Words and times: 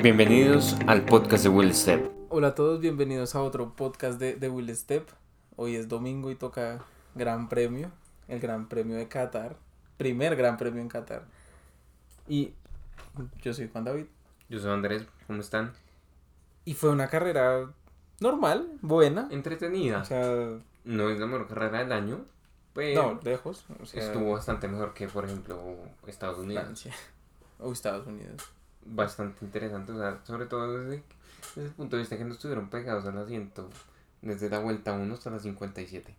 Bienvenidos 0.00 0.76
al 0.86 1.04
podcast 1.04 1.42
de 1.42 1.48
Will 1.48 1.74
Step. 1.74 2.08
Hola 2.28 2.48
a 2.48 2.54
todos, 2.54 2.80
bienvenidos 2.80 3.34
a 3.34 3.42
otro 3.42 3.74
podcast 3.74 4.20
de, 4.20 4.36
de 4.36 4.48
Will 4.48 4.74
Step. 4.76 5.08
Hoy 5.56 5.74
es 5.74 5.88
domingo 5.88 6.30
y 6.30 6.36
toca 6.36 6.84
Gran 7.16 7.48
Premio, 7.48 7.90
el 8.28 8.38
Gran 8.38 8.68
Premio 8.68 8.96
de 8.96 9.08
Qatar, 9.08 9.56
primer 9.96 10.36
Gran 10.36 10.56
Premio 10.56 10.80
en 10.80 10.88
Qatar. 10.88 11.24
Y 12.28 12.52
yo 13.42 13.52
soy 13.52 13.68
Juan 13.68 13.82
David. 13.82 14.06
Yo 14.48 14.60
soy 14.60 14.70
Andrés, 14.70 15.04
¿cómo 15.26 15.40
están? 15.40 15.72
Y 16.64 16.74
fue 16.74 16.90
una 16.90 17.08
carrera 17.08 17.68
normal, 18.20 18.78
buena. 18.80 19.26
Entretenida. 19.32 20.02
O 20.02 20.04
sea, 20.04 20.58
No 20.84 21.10
es 21.10 21.18
la 21.18 21.26
mejor 21.26 21.48
carrera 21.48 21.80
del 21.80 21.90
año, 21.90 22.24
pero 22.72 23.14
no, 23.14 23.20
lejos. 23.24 23.64
O 23.82 23.84
sea, 23.84 24.04
estuvo 24.04 24.30
bastante 24.32 24.68
mejor 24.68 24.94
que, 24.94 25.08
por 25.08 25.24
ejemplo, 25.24 25.58
Estados 26.06 26.38
Unidos. 26.38 26.62
Francia 26.62 26.94
o 27.58 27.72
Estados 27.72 28.06
Unidos. 28.06 28.48
Bastante 28.90 29.44
interesante, 29.44 29.92
o 29.92 29.98
sea, 29.98 30.20
sobre 30.24 30.46
todo 30.46 30.78
desde, 30.78 31.02
desde 31.54 31.68
el 31.68 31.74
punto 31.74 31.96
de 31.96 32.02
vista 32.02 32.16
que 32.16 32.24
no 32.24 32.32
estuvieron 32.32 32.70
pegados 32.70 33.04
al 33.06 33.18
asiento 33.18 33.68
desde 34.22 34.48
la 34.50 34.58
vuelta 34.60 34.92
1 34.92 35.14
hasta 35.14 35.30
la 35.30 35.38
57. 35.38 36.14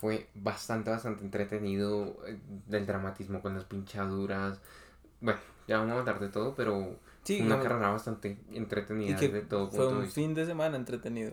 Fue 0.00 0.28
bastante, 0.34 0.90
bastante 0.90 1.24
entretenido 1.24 2.16
eh, 2.26 2.38
del 2.66 2.86
dramatismo 2.86 3.40
con 3.40 3.54
las 3.54 3.64
pinchaduras. 3.64 4.58
Bueno, 5.20 5.40
ya 5.68 5.78
vamos 5.78 5.94
a 5.94 6.00
hablar 6.00 6.20
de 6.20 6.28
todo, 6.28 6.54
pero 6.54 6.98
Sí, 7.24 7.40
una 7.40 7.60
carrera 7.60 7.90
bastante 7.90 8.36
entretenida 8.52 9.12
y 9.12 9.16
que 9.16 9.28
desde 9.28 9.46
todo 9.46 9.70
fue 9.70 9.86
de 9.86 9.92
un 9.92 10.08
fin 10.08 10.34
de 10.34 10.44
semana 10.44 10.76
entretenido. 10.76 11.32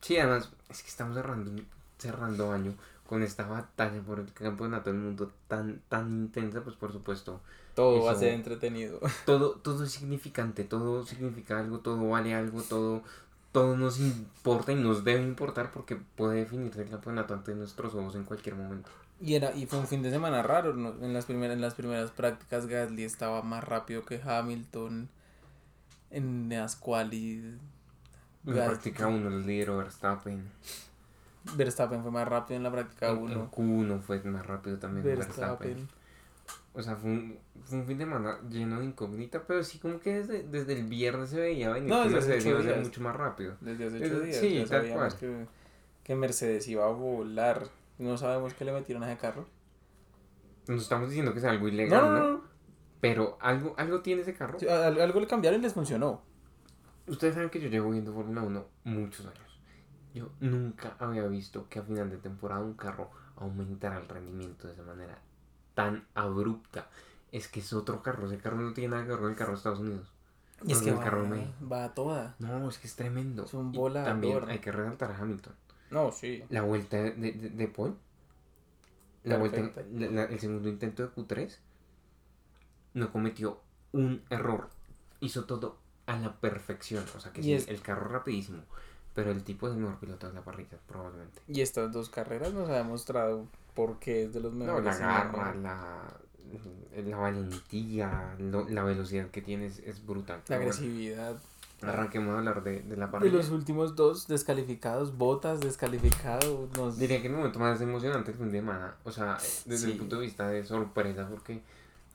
Sí, 0.00 0.16
además, 0.16 0.50
es 0.70 0.82
que 0.82 0.88
estamos 0.88 1.16
cerrando, 1.16 1.62
cerrando 1.98 2.52
año 2.52 2.74
con 3.04 3.22
esta 3.22 3.46
batalla 3.46 4.00
por 4.02 4.20
el 4.20 4.32
campeonato 4.32 4.90
del 4.90 5.00
mundo 5.00 5.32
tan, 5.48 5.80
tan 5.88 6.08
intensa, 6.10 6.62
pues 6.62 6.76
por 6.76 6.92
supuesto, 6.92 7.40
Todo 7.78 8.02
va 8.02 8.10
a 8.10 8.16
ser 8.16 8.32
entretenido. 8.34 8.98
todo, 9.24 9.52
todo 9.52 9.84
es 9.84 9.92
significante, 9.92 10.64
todo 10.64 11.06
significa 11.06 11.60
algo, 11.60 11.78
todo 11.78 12.08
vale 12.08 12.34
algo, 12.34 12.60
todo, 12.62 13.02
todo 13.52 13.76
nos 13.76 14.00
importa 14.00 14.72
y 14.72 14.74
nos 14.74 15.04
debe 15.04 15.22
importar 15.22 15.70
porque 15.70 15.94
puede 15.94 16.40
definirse 16.40 16.82
el 16.82 16.90
campeonato 16.90 17.34
ante 17.34 17.54
nuestros 17.54 17.94
ojos 17.94 18.16
en 18.16 18.24
cualquier 18.24 18.56
momento. 18.56 18.90
Y 19.20 19.34
era 19.34 19.54
y 19.54 19.66
fue 19.66 19.78
un 19.78 19.86
fin 19.86 20.02
de 20.02 20.10
semana 20.10 20.42
raro, 20.42 20.74
¿no? 20.74 20.88
En 21.04 21.12
las 21.12 21.26
primeras 21.26 21.54
en 21.54 21.60
las 21.60 21.74
primeras 21.74 22.10
prácticas 22.10 22.66
Gasly 22.66 23.04
estaba 23.04 23.42
más 23.42 23.62
rápido 23.62 24.04
que 24.04 24.20
Hamilton 24.20 25.08
en 26.10 26.48
las 26.48 26.74
quali 26.74 27.58
En 28.44 28.54
Gas- 28.54 28.70
práctica 28.70 29.06
uno 29.06 29.28
el 29.28 29.46
líder 29.46 29.70
Verstappen, 29.70 30.50
Verstappen 31.56 32.02
fue 32.02 32.10
más 32.10 32.26
rápido 32.26 32.56
en 32.56 32.64
la 32.64 32.72
práctica 32.72 33.10
el, 33.10 33.18
1. 33.18 33.50
Q1 33.52 34.00
fue 34.00 34.20
más 34.24 34.44
rápido 34.44 34.78
también 34.78 35.04
Verstappen. 35.04 35.76
Verstappen. 35.76 35.97
O 36.78 36.82
sea, 36.82 36.94
fue 36.94 37.10
un, 37.10 37.38
fue 37.64 37.78
un 37.78 37.86
fin 37.86 37.98
de 37.98 38.04
semana 38.04 38.38
lleno 38.48 38.78
de 38.78 38.84
incógnita, 38.86 39.42
pero 39.44 39.64
sí 39.64 39.80
como 39.80 39.98
que 39.98 40.14
desde, 40.14 40.44
desde 40.44 40.74
el 40.74 40.84
viernes 40.84 41.30
se 41.30 41.40
veía 41.40 41.70
venir 41.70 41.90
No, 41.90 42.04
que 42.04 42.10
desde 42.10 42.18
hace 42.20 42.28
Mercedes 42.30 42.44
ocho 42.44 42.48
iba 42.50 42.58
a 42.58 42.62
ser 42.62 42.72
días. 42.74 42.86
mucho 42.86 43.00
más 43.02 43.16
rápido. 43.16 43.56
Desde 43.60 43.86
hace 43.86 43.96
ocho 44.06 44.20
días 44.20 44.36
sí, 44.36 44.64
tal 44.68 44.88
cual. 44.92 45.16
que, 45.16 45.46
que 46.04 46.14
Mercedes 46.14 46.68
iba 46.68 46.84
a 46.84 46.90
volar. 46.90 47.66
No 47.98 48.16
sabemos 48.16 48.54
qué 48.54 48.64
le 48.64 48.70
metieron 48.72 49.02
a 49.02 49.10
ese 49.10 49.20
carro. 49.20 49.44
Nos 50.68 50.82
estamos 50.82 51.08
diciendo 51.08 51.32
que 51.32 51.40
es 51.40 51.44
algo 51.44 51.66
ilegal, 51.66 52.00
No, 52.00 52.12
¿no? 52.12 52.18
no, 52.20 52.32
no. 52.34 52.44
Pero 53.00 53.38
algo, 53.40 53.74
algo 53.76 54.00
tiene 54.00 54.22
ese 54.22 54.34
carro. 54.34 54.58
Sí, 54.60 54.68
algo 54.68 55.18
le 55.20 55.26
cambiaron 55.26 55.58
y 55.58 55.62
les 55.64 55.74
funcionó. 55.74 56.22
Ustedes 57.08 57.34
saben 57.34 57.50
que 57.50 57.58
yo 57.60 57.68
llevo 57.68 57.90
viendo 57.90 58.12
Fórmula 58.12 58.42
1 58.42 58.64
muchos 58.84 59.26
años. 59.26 59.60
Yo 60.14 60.30
nunca 60.40 60.94
había 61.00 61.26
visto 61.26 61.68
que 61.68 61.80
a 61.80 61.82
final 61.82 62.08
de 62.10 62.18
temporada 62.18 62.60
un 62.62 62.74
carro 62.74 63.10
aumentara 63.36 63.98
el 63.98 64.08
rendimiento 64.08 64.66
de 64.68 64.74
esa 64.74 64.82
manera 64.82 65.18
tan 65.78 66.04
abrupta. 66.14 66.88
Es 67.30 67.46
que 67.46 67.60
es 67.60 67.72
otro 67.72 68.02
carro, 68.02 68.26
ese 68.26 68.38
carro 68.38 68.56
no 68.56 68.72
tiene 68.72 68.90
nada 68.90 69.04
que 69.04 69.10
ver 69.10 69.20
con 69.20 69.30
el 69.30 69.36
carro 69.36 69.52
de 69.52 69.56
Estados 69.58 69.78
Unidos. 69.78 70.08
Y 70.64 70.72
es 70.72 70.82
que 70.82 70.90
el 70.90 70.98
va, 70.98 71.04
carro 71.04 71.24
va 71.70 71.84
a 71.84 71.94
toda. 71.94 72.34
No, 72.40 72.68
es 72.68 72.78
que 72.78 72.88
es 72.88 72.96
tremendo. 72.96 73.44
Es 73.44 73.54
un 73.54 73.70
volador. 73.70 74.08
También 74.08 74.48
hay 74.48 74.58
que 74.58 74.72
resaltar 74.72 75.12
a 75.12 75.18
Hamilton. 75.18 75.54
No, 75.92 76.10
sí. 76.10 76.42
La 76.50 76.62
vuelta 76.62 76.96
de, 76.96 77.12
de, 77.12 77.32
de 77.32 77.68
Paul. 77.68 77.96
La 79.22 79.36
vuelta, 79.36 79.58
Perfecta. 79.58 79.82
la- 79.92 80.10
la- 80.10 80.24
el 80.24 80.40
segundo 80.40 80.68
intento 80.68 81.02
de 81.04 81.10
Q3 81.14 81.56
no 82.94 83.12
cometió 83.12 83.60
un 83.92 84.22
error. 84.30 84.70
Hizo 85.20 85.44
todo 85.44 85.76
a 86.06 86.16
la 86.18 86.32
perfección. 86.40 87.04
O 87.16 87.20
sea 87.20 87.32
que 87.32 87.42
sí, 87.42 87.52
es- 87.52 87.68
el 87.68 87.80
carro 87.80 88.08
rapidísimo. 88.08 88.62
Pero 89.14 89.30
el 89.32 89.42
tipo 89.42 89.66
es 89.68 89.74
el 89.74 89.80
mejor 89.80 89.98
piloto 89.98 90.28
de 90.28 90.32
la 90.34 90.42
parrilla, 90.42 90.78
probablemente. 90.86 91.40
Y 91.48 91.60
estas 91.60 91.92
dos 91.92 92.08
carreras 92.08 92.52
nos 92.52 92.68
ha 92.68 92.76
demostrado 92.76 93.46
por 93.78 93.98
qué 94.00 94.24
es 94.24 94.32
de 94.34 94.40
los 94.40 94.52
No, 94.52 94.64
mejores. 94.64 94.84
la 94.84 94.92
en 94.96 95.02
el 95.02 95.08
garra, 95.32 95.54
la, 95.54 96.20
la 97.06 97.16
valentía, 97.16 98.34
lo- 98.40 98.68
la 98.68 98.82
velocidad 98.82 99.28
que 99.28 99.40
tiene 99.40 99.66
es, 99.66 100.04
brutal. 100.04 100.40
La 100.48 100.56
bueno, 100.56 100.72
agresividad. 100.72 101.36
arranquemos 101.80 102.34
a 102.34 102.38
hablar 102.38 102.64
de, 102.64 102.80
de 102.82 102.96
la 102.96 103.06
De 103.06 103.12
parrilla. 103.12 103.36
los 103.36 103.50
últimos 103.50 103.94
dos 103.94 104.26
descalificados, 104.26 105.16
Botas 105.16 105.60
descalificado, 105.60 106.68
nos... 106.76 106.98
Diría 106.98 107.20
que 107.22 107.28
el 107.28 107.34
momento 107.34 107.60
más 107.60 107.80
emocionante 107.80 108.32
del 108.32 108.40
fin 108.40 108.50
de 108.50 108.58
semana. 108.58 108.96
O 109.04 109.12
sea, 109.12 109.38
desde 109.64 109.86
Sí. 109.86 109.92
el 109.92 109.98
punto 109.98 110.16
de 110.16 110.22
vista 110.22 110.48
de 110.48 110.64
sorpresa, 110.64 111.28
porque 111.30 111.62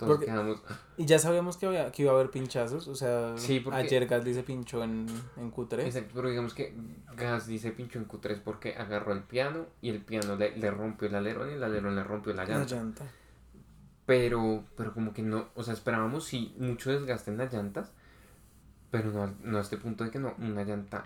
todos 0.05 0.17
Porque- 0.17 0.25
quedamos. 0.31 0.61
Y 0.97 1.05
ya 1.05 1.17
sabíamos 1.19 1.57
que, 1.57 1.65
había, 1.65 1.91
que 1.91 2.03
iba 2.03 2.11
a 2.11 2.15
haber 2.15 2.29
pinchazos, 2.29 2.87
o 2.87 2.95
sea, 2.95 3.33
Sí, 3.37 3.59
porque- 3.59 3.79
ayer 3.79 4.05
Gasly 4.05 4.33
se 4.33 4.43
pinchó 4.43 4.83
en, 4.83 5.07
en 5.37 5.51
Q3. 5.51 5.79
Exacto, 5.85 6.11
pero 6.15 6.29
digamos 6.29 6.53
que 6.53 6.73
Gas 7.15 7.47
dice 7.47 7.71
pinchó 7.71 7.99
en 7.99 8.07
Q3 8.07 8.41
porque 8.43 8.75
agarró 8.75 9.13
el 9.13 9.23
piano 9.23 9.65
y 9.81 9.89
el 9.89 10.01
piano 10.01 10.35
le, 10.35 10.55
le 10.57 10.71
rompió 10.71 11.07
el 11.07 11.15
alerón 11.15 11.49
y 11.49 11.53
el 11.53 11.63
alerón 11.63 11.95
le 11.95 12.03
rompió 12.03 12.33
la 12.33 12.45
La 12.45 12.57
llanta. 12.59 12.75
llanta. 12.75 13.05
Pero, 14.05 14.65
pero 14.75 14.93
como 14.93 15.13
que 15.13 15.21
no, 15.21 15.47
o 15.55 15.63
sea, 15.63 15.73
esperábamos 15.73 16.25
sí 16.25 16.53
mucho 16.59 16.91
desgaste 16.91 17.31
en 17.31 17.37
las 17.37 17.53
llantas, 17.53 17.93
pero 18.91 19.11
no, 19.11 19.33
no 19.43 19.57
a 19.57 19.61
este 19.61 19.77
punto 19.77 20.03
de 20.03 20.11
que 20.11 20.19
no, 20.19 20.33
una 20.39 20.63
llanta 20.63 21.05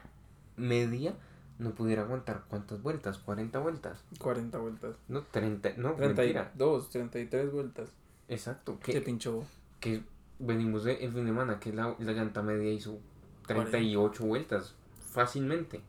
media 0.55 1.13
no 1.59 1.71
pudiera 1.75 2.01
aguantar 2.03 2.43
cuántas 2.47 2.81
vueltas, 2.81 3.19
40 3.19 3.59
vueltas, 3.59 4.03
40 4.19 4.57
vueltas. 4.57 4.95
no, 5.07 5.21
30, 5.23 5.73
no, 5.77 5.89
mentira, 5.95 6.51
32, 6.55 6.89
33 6.89 7.51
vueltas. 7.51 7.89
Exacto, 8.27 8.77
Se 8.91 8.91
que, 8.93 9.01
pinchó. 9.01 9.43
que 9.79 10.03
venimos 10.39 10.83
de 10.83 10.93
el 11.03 11.11
fin 11.11 11.21
de 11.25 11.31
semana 11.31 11.59
que 11.59 11.73
la, 11.73 11.95
la 11.99 12.11
llanta 12.13 12.41
media 12.41 12.71
hizo 12.71 12.99
38 13.47 14.25
vueltas, 14.25 14.75
fácilmente. 15.11 15.81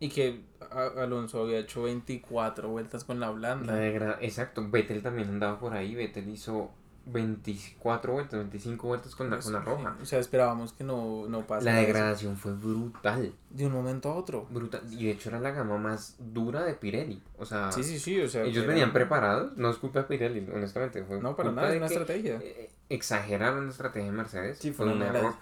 Y 0.00 0.08
que 0.08 0.40
Alonso 0.70 1.42
había 1.42 1.58
hecho 1.60 1.82
24 1.84 2.68
vueltas 2.68 3.04
con 3.04 3.20
la 3.20 3.26
La 3.26 3.32
blanda. 3.32 3.74
de 3.74 3.96
Exacto, 4.20 4.68
Vettel 4.68 5.02
también 5.02 5.28
andaba 5.28 5.58
por 5.58 5.72
ahí, 5.74 5.94
Vettel 5.94 6.28
hizo 6.28 6.70
24 7.06 8.12
vueltas, 8.12 8.38
25 8.40 8.86
vueltas 8.86 9.14
con 9.14 9.30
la, 9.30 9.38
con 9.38 9.52
la 9.52 9.60
roja. 9.60 9.96
O 10.00 10.04
sea, 10.06 10.18
esperábamos 10.18 10.72
que 10.72 10.84
no, 10.84 11.26
no 11.28 11.40
La 11.40 11.46
pasara 11.46 11.80
eso. 11.80 11.86
degradación 11.86 12.36
fue 12.36 12.52
brutal, 12.54 13.32
de 13.50 13.66
un 13.66 13.72
momento 13.72 14.10
a 14.10 14.14
otro. 14.14 14.46
brutal. 14.50 14.80
Y 14.90 15.04
de 15.06 15.10
hecho 15.12 15.28
era 15.28 15.40
la 15.40 15.50
gama 15.50 15.76
más 15.78 16.16
dura 16.18 16.64
de 16.64 16.74
Pirelli. 16.74 17.22
O 17.38 17.44
sea, 17.44 17.70
Sí, 17.72 17.82
sí, 17.82 17.98
sí, 17.98 18.20
o 18.20 18.28
sea... 18.28 18.44
ellos 18.44 18.66
venían 18.66 18.88
era- 18.90 18.92
preparados, 18.94 19.56
no 19.56 19.70
es 19.70 19.76
culpa 19.76 20.00
de 20.00 20.04
Pirelli, 20.06 20.46
honestamente. 20.52 21.04
Fue 21.04 21.20
No, 21.20 21.36
para 21.36 21.52
nada, 21.52 21.70
es 21.70 21.76
una 21.76 21.86
estrategia. 21.86 22.40
eh, 22.42 22.70
exageraron 22.88 23.66
la 23.66 23.70
estrategia 23.72 24.06
de 24.10 24.16
Mercedes. 24.16 24.58
Sí, 24.58 24.72
fue 24.72 24.86
fue 24.86 24.94
un 24.94 25.02
error 25.02 25.34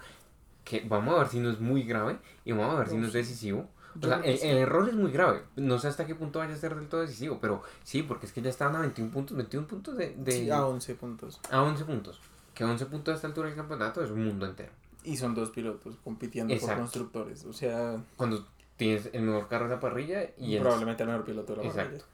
que 0.63 0.81
vamos 0.87 1.15
a 1.15 1.19
ver 1.19 1.27
si 1.27 1.39
no 1.39 1.49
es 1.49 1.59
muy 1.59 1.83
grave 1.83 2.17
y 2.45 2.51
vamos 2.53 2.75
a 2.75 2.79
ver 2.79 2.89
si 2.89 2.97
No, 2.97 3.07
es 3.07 3.13
decisivo. 3.13 3.67
O 4.01 4.05
sea, 4.05 4.19
el, 4.21 4.37
sí. 4.37 4.47
el 4.47 4.57
error 4.57 4.87
es 4.89 4.95
muy 4.95 5.11
grave. 5.11 5.43
No 5.55 5.77
sé 5.79 5.87
hasta 5.87 6.05
qué 6.05 6.15
punto 6.15 6.39
vaya 6.39 6.53
a 6.53 6.57
ser 6.57 6.75
del 6.75 6.87
todo 6.87 7.01
decisivo, 7.01 7.39
pero 7.39 7.61
sí, 7.83 8.03
porque 8.03 8.25
es 8.25 8.31
que 8.33 8.41
ya 8.41 8.49
estaban 8.49 8.75
a 8.75 8.79
21 8.79 9.11
puntos, 9.11 9.37
21 9.37 9.67
puntos 9.67 9.97
de, 9.97 10.15
de- 10.17 10.31
Sí, 10.31 10.49
a 10.49 10.65
11 10.65 10.95
puntos. 10.95 11.39
a 11.51 11.61
11 11.61 11.85
puntos. 11.85 12.21
Que 12.53 12.63
11 12.63 12.85
puntos 12.87 13.13
a 13.13 13.15
esta 13.15 13.27
altura 13.27 13.47
del 13.47 13.57
campeonato 13.57 14.03
es 14.03 14.09
un 14.11 14.25
mundo 14.25 14.45
entero. 14.45 14.71
Y 15.03 15.17
son 15.17 15.35
dos 15.35 15.49
pilotos 15.51 15.95
compitiendo 16.03 16.53
Exacto. 16.53 16.73
por 16.75 16.81
constructores. 16.83 17.45
O 17.45 17.53
sea, 17.53 18.01
Cuando 18.15 18.47
tienes 18.77 19.09
el 19.13 19.21
mejor 19.23 19.47
carro 19.47 19.65
de 19.65 19.75
la 19.75 19.79
parrilla 19.79 20.29
y 20.37 20.57
probablemente 20.59 21.03
el 21.03 21.09
mejor 21.09 21.25
piloto 21.25 21.53
de 21.55 21.61
la 21.63 21.67
Exacto. 21.67 21.89
parrilla. 21.89 22.05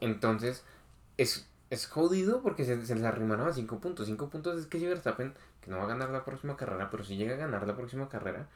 Entonces, 0.00 0.64
es, 1.18 1.48
es 1.70 1.86
jodido 1.86 2.42
porque 2.42 2.64
se, 2.64 2.84
se 2.86 2.94
les 2.94 3.04
arrimaron 3.04 3.48
a 3.48 3.52
5 3.52 3.78
puntos. 3.80 4.06
5 4.06 4.28
puntos 4.30 4.58
es 4.58 4.66
que 4.66 4.78
si 4.80 4.86
Verstappen, 4.86 5.34
que 5.60 5.70
no 5.70 5.76
va 5.78 5.84
a 5.84 5.88
ganar 5.88 6.10
la 6.10 6.24
próxima 6.24 6.56
carrera, 6.56 6.90
pero 6.90 7.04
si 7.04 7.16
llega 7.16 7.34
a 7.34 7.38
ganar 7.38 7.66
la 7.66 7.76
próxima 7.76 8.08
carrera, 8.08 8.48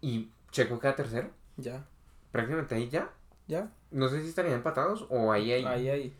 y 0.00 0.30
Checo 0.50 0.78
queda 0.80 0.94
tercero, 0.96 1.30
Ya, 1.56 1.84
prácticamente 2.32 2.74
ahí 2.74 2.88
ya. 2.88 3.10
ya. 3.46 3.70
No 3.90 4.08
sé 4.08 4.22
si 4.22 4.28
estarían 4.28 4.54
empatados 4.54 5.06
o 5.10 5.32
ahí 5.32 5.52
hay 5.52 5.64
Ahí, 5.64 5.88
ahí. 5.88 6.16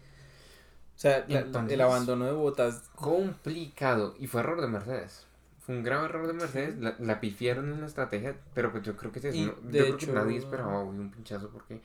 O 0.96 1.00
sea, 1.00 1.24
Entonces- 1.28 1.72
el 1.74 1.80
abandono 1.80 2.24
de 2.26 2.32
botas. 2.32 2.90
complicado. 2.94 4.14
Y 4.18 4.26
fue 4.26 4.40
error 4.40 4.60
de 4.60 4.66
Mercedes. 4.68 5.26
Fue 5.60 5.76
un 5.76 5.82
grave 5.82 6.06
error 6.06 6.26
de 6.26 6.32
Mercedes. 6.32 6.78
La, 6.78 6.96
la 6.98 7.20
pifiaron 7.20 7.72
en 7.72 7.80
la 7.80 7.86
estrategia, 7.86 8.36
pero 8.54 8.72
pues 8.72 8.82
yo 8.84 8.96
creo 8.96 9.12
que, 9.12 9.18
es 9.20 9.24
¿no? 9.36 9.52
de 9.62 9.78
yo 9.78 9.84
creo 9.84 9.96
que 9.98 10.06
nadie 10.08 10.38
esperaba 10.38 10.80
hoy 10.80 10.96
un 10.98 11.10
pinchazo 11.10 11.50
porque, 11.50 11.80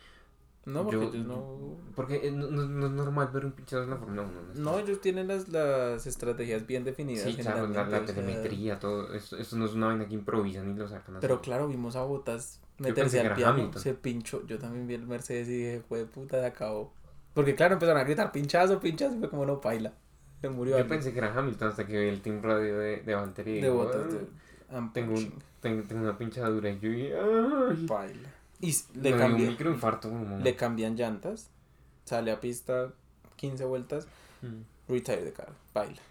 No, 0.66 0.84
porque 0.84 0.96
Yo- 0.98 1.12
ellos 1.14 1.26
no. 1.28 1.78
porque 1.96 2.26
eh, 2.28 2.32
no, 2.32 2.48
no- 2.50 2.66
no 2.68 2.86
es 2.86 2.92
normal 2.94 3.30
ver 3.34 3.46
un 3.46 3.52
pinchazo 3.52 3.84
en 3.84 3.90
la 3.90 3.98
Fórmula 3.98 4.22
1. 4.22 4.32
No, 4.64 4.80
ellos 4.80 5.02
tienen 5.02 5.28
las, 5.28 5.50
las 5.50 6.08
estrategias 6.08 6.66
bien 6.66 6.86
definidas. 6.86 7.24
Sí, 7.30 7.36
claro, 7.36 7.68
la, 7.68 7.86
la 7.86 8.06
telemetría, 8.06 8.80
todo. 8.80 9.14
Eso, 9.14 9.38
eso 9.38 9.58
no 9.58 9.66
es 9.66 9.74
una 9.74 9.88
vaina 9.88 10.08
que 10.08 10.14
improvisan 10.14 10.72
y 10.72 10.74
lo 10.80 10.88
sacan 10.88 11.18
así. 11.18 11.22
Pero 11.22 11.42
claro, 11.42 11.68
vimos 11.68 11.96
a 11.98 12.04
Botas 12.04 12.62
meterse 12.78 13.20
al 13.20 13.36
piano, 13.36 13.54
Hamilton. 13.54 13.82
se 13.82 13.94
pinchó. 13.94 14.46
Yo 14.48 14.58
también 14.58 14.88
vi 14.88 14.94
el 14.94 15.06
Mercedes 15.06 15.50
y 15.50 15.58
dije, 15.58 15.82
fue 15.88 16.06
puta, 16.06 16.38
de 16.38 16.46
acabó. 16.48 16.94
Porque 17.34 17.56
claro, 17.56 17.74
empezaron 17.74 18.00
a 18.00 18.06
gritar 18.06 18.32
pinchazo, 18.32 18.80
pinchazo, 18.80 19.16
y 19.16 19.20
fue 19.20 19.30
como 19.30 19.46
no 19.46 19.60
paila. 19.60 19.94
Se 20.40 20.50
murió 20.50 20.72
Yo 20.76 20.82
alguien. 20.84 20.98
pensé 21.00 21.12
que 21.12 21.20
era 21.20 21.34
Hamilton 21.38 21.68
hasta 21.70 21.86
que 21.86 22.00
vi 22.00 22.08
el 22.08 22.22
team 22.22 22.42
radio 22.42 22.78
de, 22.80 23.02
de 23.02 23.16
Valtteri 23.16 23.58
y 23.58 23.62
de 23.62 23.70
botas. 23.70 24.02
"Ah". 24.72 24.90
tengo, 24.94 25.14
tengo, 25.62 25.84
tengo 25.88 26.02
una 26.04 26.18
pinchadura 26.18 26.70
y 26.70 26.80
yo 26.80 26.90
dije, 26.90 27.14
¡ay! 27.18 27.86
Y 28.64 29.00
le, 29.00 29.14
dio 29.16 29.26
un 29.26 29.36
microinfarto 29.36 30.10
le 30.42 30.56
cambian 30.56 30.96
llantas, 30.96 31.50
sale 32.06 32.32
a 32.32 32.40
pista 32.40 32.92
15 33.36 33.66
vueltas, 33.66 34.08
Mm. 34.42 34.62
retire 34.92 35.24
de 35.24 35.34
carro, 35.34 35.54
baila. 35.74 36.02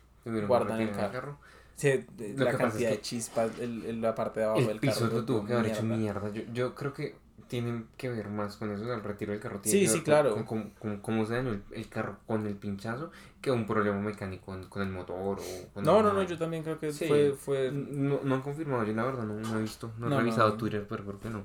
Guardan 0.46 0.80
el 0.80 0.90
carro. 0.90 1.12
carro. 1.12 1.38
Se- 1.76 2.06
de- 2.16 2.34
la 2.36 2.50
cantidad 2.56 2.66
es 2.74 2.78
de 2.90 2.96
que 2.96 3.00
chispas 3.00 3.58
el- 3.58 3.84
el- 3.86 4.00
la 4.02 4.14
parte 4.14 4.40
de 4.40 4.46
abajo 4.46 4.60
El 4.60 4.66
del 4.68 4.80
piso 4.80 5.00
carro. 5.00 5.12
lo 5.16 5.24
tuvo 5.24 5.44
que 5.46 5.54
haber 5.54 5.72
hecho 5.72 5.82
mierda. 5.82 6.28
Yo, 6.30 6.42
yo 6.52 6.74
creo 6.74 6.92
que 6.92 7.16
tienen 7.48 7.88
que 7.98 8.08
ver 8.08 8.28
más 8.28 8.56
con 8.56 8.70
eso, 8.70 8.92
el 8.92 9.02
retiro 9.02 9.32
del 9.32 9.40
carro. 9.40 9.60
Sí, 9.64 9.70
tiene 9.70 9.80
que 9.86 9.88
sí, 9.88 9.94
ver 9.96 10.04
claro. 10.04 10.34
Con, 10.34 10.44
con- 10.44 10.70
con 10.78 10.96
cómo 10.98 11.26
se 11.26 11.34
dañó 11.34 11.50
el, 11.50 11.62
el 11.72 11.88
carro 11.88 12.18
con 12.26 12.46
el 12.46 12.54
pinchazo 12.56 13.10
que 13.40 13.50
un 13.50 13.66
problema 13.66 13.98
mecánico 14.00 14.46
con, 14.46 14.64
con 14.68 14.82
el 14.82 14.88
motor 14.90 15.38
o 15.40 15.72
con 15.74 15.84
No, 15.84 15.98
el- 15.98 16.04
no, 16.04 16.12
no, 16.12 16.22
yo 16.22 16.38
también 16.38 16.62
creo 16.62 16.78
que 16.78 16.92
Sí. 16.92 17.06
fue, 17.08 17.32
fue... 17.32 17.70
No, 17.72 18.20
no 18.22 18.34
han 18.36 18.42
confirmado, 18.42 18.84
yo 18.84 18.92
la 18.94 19.04
verdad 19.04 19.24
no, 19.24 19.34
no 19.34 19.58
he 19.58 19.62
visto, 19.62 19.92
no 19.98 20.06
he 20.06 20.10
No, 20.10 20.18
revisado 20.18 20.50
no. 20.50 20.56
Twitter, 20.56 20.86
pero 20.88 21.04
¿por 21.04 21.18
qué 21.18 21.28
no? 21.30 21.42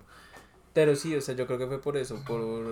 Pero 0.78 0.96
sí, 0.96 1.16
o 1.16 1.22
sea, 1.22 1.34
yo 1.34 1.48
creo 1.48 1.58
que 1.58 1.66
fue 1.66 1.82
por 1.82 1.98
eso, 1.98 2.22
por, 2.28 2.64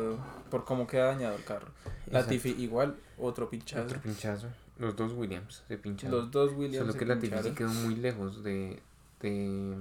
por 0.52 0.64
cómo 0.64 0.86
queda 0.86 1.06
dañado 1.08 1.36
el 1.36 1.44
carro. 1.44 1.70
La 2.06 2.20
Exacto. 2.20 2.30
Tiffy 2.30 2.52
igual, 2.62 2.96
otro 3.18 3.50
pinchazo. 3.50 3.84
Otro 3.84 4.00
pinchazo. 4.00 4.48
Los 4.78 4.96
dos 4.96 5.12
Williams 5.14 5.64
se 5.68 5.76
pincharon. 5.80 6.16
Los 6.20 6.30
dos 6.30 6.52
Williams 6.54 6.78
Solo 6.86 6.92
se 6.94 7.00
que 7.00 7.06
la 7.08 7.16
Tiffy 7.18 7.36
sí 7.38 7.50
pincharon. 7.50 7.56
quedó 7.56 7.70
muy 7.84 7.96
lejos 7.96 8.44
de, 8.44 8.80
de... 9.22 9.76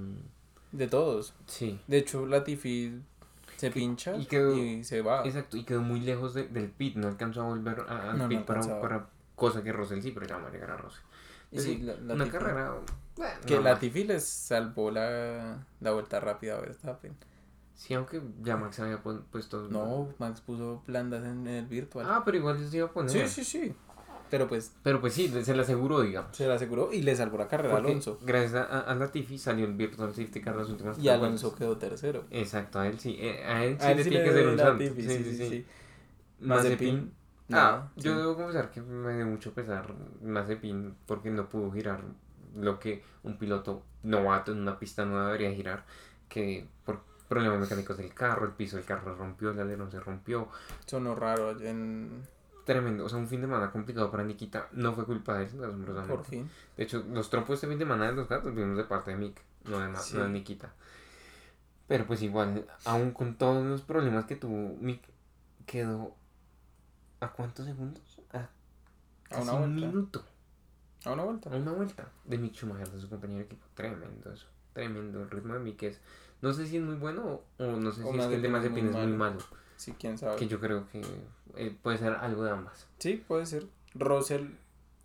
De 0.71 0.87
todos. 0.87 1.35
Sí, 1.45 1.79
De 1.85 1.97
hecho, 1.99 2.25
la 2.25 2.43
Tiffy 2.43 2.99
se 3.57 3.69
pincha 3.69 4.15
y 4.15 4.21
y, 4.23 4.25
quedó- 4.25 4.83
se 4.83 5.03
va. 5.03 5.23
exacto, 5.23 5.55
y 5.57 5.63
quedó 5.63 5.81
muy 5.83 5.99
lejos 5.99 6.33
de- 6.33 6.47
del 6.47 6.69
pit, 6.71 6.95
no 6.95 7.07
alcanzó 7.07 7.41
a 7.43 7.49
volver 7.49 7.81
a- 7.87 8.09
al 8.09 8.17
No, 8.17 8.23
no 8.23 8.29
pit 8.29 8.41
para, 8.41 8.81
para 8.81 9.05
cosa 9.35 9.61
que 9.61 9.71
Russell 9.71 10.01
sí, 10.01 10.09
pero 10.09 10.25
ya 10.25 10.37
va 10.39 10.47
a 10.47 10.51
llegar 10.51 10.71
a 10.71 10.77
Russell. 10.77 11.03
Y 11.51 11.59
sí, 11.59 11.77
la, 11.83 11.93
la 11.97 12.15
Una 12.15 12.27
carrera... 12.27 12.73
bueno, 13.17 13.33
Que 13.45 13.53
normal. 13.53 13.73
la 13.75 13.79
Tiffy 13.79 14.03
les 14.05 14.23
salvó 14.23 14.89
la, 14.89 15.63
la 15.79 15.91
vuelta 15.91 16.19
rápida 16.19 16.57
a 16.57 16.61
Verstappen. 16.61 17.15
Sí, 17.75 17.93
aunque 17.93 18.21
ya 18.41 18.55
Max 18.57 18.79
había 18.79 19.03
pu- 19.03 19.21
puesto. 19.31 19.67
No, 19.69 20.09
Max 20.17 20.41
puso 20.41 20.81
blandas 20.87 21.25
en, 21.25 21.45
el 21.47 21.65
virtual. 21.65 22.05
Ah, 22.09 22.21
pero 22.25 22.37
igual 22.37 22.59
les 22.59 22.73
iba 22.73 22.87
a 22.87 22.91
poner. 22.91 23.11
sí, 23.11 23.27
sí, 23.27 23.43
sí. 23.43 23.75
Pero 24.31 24.47
pues 24.47 24.73
Pero 24.81 24.99
pues 24.99 25.13
sí, 25.13 25.27
se 25.27 25.55
le 25.55 25.61
aseguró, 25.61 26.01
digamos. 26.01 26.35
se 26.35 26.47
la 26.47 26.55
aseguró 26.55 26.91
y 26.91 27.03
le 27.03 27.15
salvó 27.15 27.37
la 27.37 27.47
carrera 27.47 27.75
a 27.75 27.77
Alonso. 27.77 28.17
Gracias 28.23 28.55
a, 28.55 28.79
a 28.81 28.95
Latifi 28.95 29.37
salió 29.37 29.65
el 29.65 29.73
Virtual 29.73 30.09
Safety 30.09 30.41
Car 30.41 30.55
las 30.55 30.67
últimas 30.69 30.97
Y 30.97 31.09
Alonso 31.09 31.49
vueltas. 31.49 31.59
quedó 31.59 31.77
tercero. 31.77 32.23
Exacto, 32.31 32.79
a 32.79 32.87
él 32.87 32.99
sí. 32.99 33.17
eh, 33.19 33.43
a 33.45 33.63
él 33.63 33.77
sí 33.79 33.85
A 33.85 33.91
él 33.91 33.97
le 33.97 34.03
sí 34.03 34.09
tiene 34.09 34.23
le 34.25 34.29
que 34.31 34.35
ser 34.35 34.47
un 34.47 34.57
la 34.57 34.63
santo. 34.63 34.83
Tiffy, 34.83 35.01
Sí, 35.03 35.23
sí, 35.23 35.49
sí. 35.49 35.65
Mazepin, 36.39 37.13
Ah, 37.51 37.89
yo 37.95 38.01
sí. 38.13 38.17
debo 38.17 38.35
confesar 38.35 38.71
que 38.71 38.81
me 38.81 39.15
dio 39.15 39.27
mucho 39.27 39.53
pesar 39.53 39.93
Mazepin 40.23 40.95
porque 41.05 41.29
no 41.29 41.47
pudo 41.47 41.71
girar 41.71 42.01
lo 42.55 42.79
que 42.79 43.03
un 43.23 43.37
piloto 43.37 43.83
novato 44.01 44.51
en 44.51 44.59
una 44.59 44.79
pista 44.79 45.05
nueva 45.05 45.27
debería 45.27 45.51
girar. 45.53 45.85
Que 46.27 46.67
por 46.83 47.01
problemas 47.27 47.59
mecánicos 47.59 47.97
del 47.97 48.13
carro, 48.13 48.45
el 48.45 48.53
piso 48.53 48.77
del 48.77 48.85
carro 48.85 49.11
se 49.13 49.17
rompió, 49.17 49.51
el 49.51 49.59
alerón 49.59 49.91
se 49.91 49.99
rompió. 49.99 50.47
Sonó 50.85 51.15
raro 51.15 51.59
en... 51.59 52.23
Tremendo, 52.65 53.05
o 53.05 53.09
sea, 53.09 53.19
un 53.19 53.27
fin 53.27 53.41
de 53.41 53.47
semana 53.47 53.71
complicado 53.71 54.09
para 54.09 54.23
Nikita. 54.23 54.69
No 54.71 54.93
fue 54.93 55.05
culpa 55.05 55.37
de 55.37 55.43
él, 55.45 55.63
asombrosamente. 55.63 56.15
Por 56.15 56.25
fin. 56.25 56.49
De 56.75 56.83
hecho, 56.83 57.03
los 57.11 57.29
trompos 57.29 57.55
este 57.55 57.67
fin 57.67 57.77
de 57.77 57.85
semana 57.85 58.07
de 58.07 58.13
los 58.13 58.27
gatos 58.27 58.55
vimos 58.55 58.75
de 58.75 58.83
parte 58.85 59.11
de 59.11 59.17
Mick, 59.17 59.39
no 59.65 59.79
de, 59.79 59.95
Sí. 59.97 60.17
no 60.17 60.23
de 60.23 60.29
Nikita. 60.29 60.73
Pero 61.87 62.07
pues 62.07 62.23
igual, 62.23 62.65
aún 62.85 63.11
con 63.11 63.35
todos 63.35 63.63
los 63.63 63.83
problemas 63.83 64.25
que 64.25 64.35
tuvo, 64.35 64.75
Mick 64.81 65.03
quedó 65.67 66.15
¿a 67.19 67.31
cuántos 67.31 67.65
segundos? 67.67 68.19
A, 68.33 68.49
A 69.35 69.41
una 69.41 69.53
un 69.53 69.59
vuelta. 69.75 69.87
minuto, 69.87 70.25
A 71.05 71.11
una 71.13 71.23
vuelta. 71.23 71.49
a 71.51 71.55
una 71.57 71.71
vuelta 71.71 72.09
de 72.23 72.37
Mick 72.39 72.55
Schumacher, 72.55 72.89
de 72.89 72.99
su 72.99 73.07
compañero 73.09 73.39
de 73.41 73.45
equipo. 73.45 73.63
Tremendo 73.75 74.33
eso, 74.33 74.47
tremendo. 74.73 75.21
El 75.21 75.29
ritmo 75.29 75.53
de 75.53 75.59
Mick 75.59 75.83
es, 75.83 76.01
no 76.45 76.53
sé 76.53 76.67
si 76.67 76.77
es 76.77 76.83
muy 76.83 76.95
bueno 76.95 77.41
o, 77.57 77.65
no 77.65 77.91
sé 77.91 78.03
O 78.03 78.13
si 78.13 78.19
es 78.19 78.27
que 78.27 78.35
el 78.35 78.41
de 78.43 78.49
Mazepin 78.49 78.87
es 78.89 78.95
muy 78.95 79.07
malo. 79.07 79.39
Sí, 79.77 79.93
quién 79.99 80.17
sabe. 80.17 80.35
Que 80.37 80.47
yo 80.47 80.59
creo 80.59 80.87
que 80.91 81.01
eh, 81.55 81.75
puede 81.81 81.97
ser 81.97 82.13
algo 82.13 82.43
de 82.43 82.51
ambas. 82.51 82.85
Sí, 82.99 83.23
puede 83.27 83.45
ser. 83.47 83.65
Russell 83.95 84.45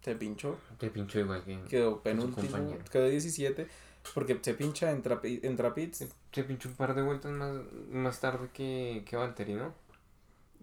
se 0.03 0.15
pinchó. 0.17 0.59
Te 0.79 0.91
pinchó 0.91 1.19
igual 1.21 1.43
que... 1.43 1.61
Quedó 1.63 2.03
penúltimo. 2.03 2.77
Quedó 2.91 3.07
17. 3.09 3.67
Porque 4.15 4.39
se 4.43 4.55
pincha, 4.55 4.91
entra, 4.91 5.21
pi- 5.21 5.41
entra 5.43 5.75
pits 5.75 6.07
Se 6.33 6.45
pinchó 6.45 6.69
un 6.69 6.75
par 6.75 6.95
de 6.95 7.03
vueltas 7.03 7.33
más, 7.33 7.53
más 7.91 8.21
tarde 8.21 8.49
que, 8.53 9.03
que 9.07 9.17
Valtteri, 9.17 9.55
¿no? 9.55 9.75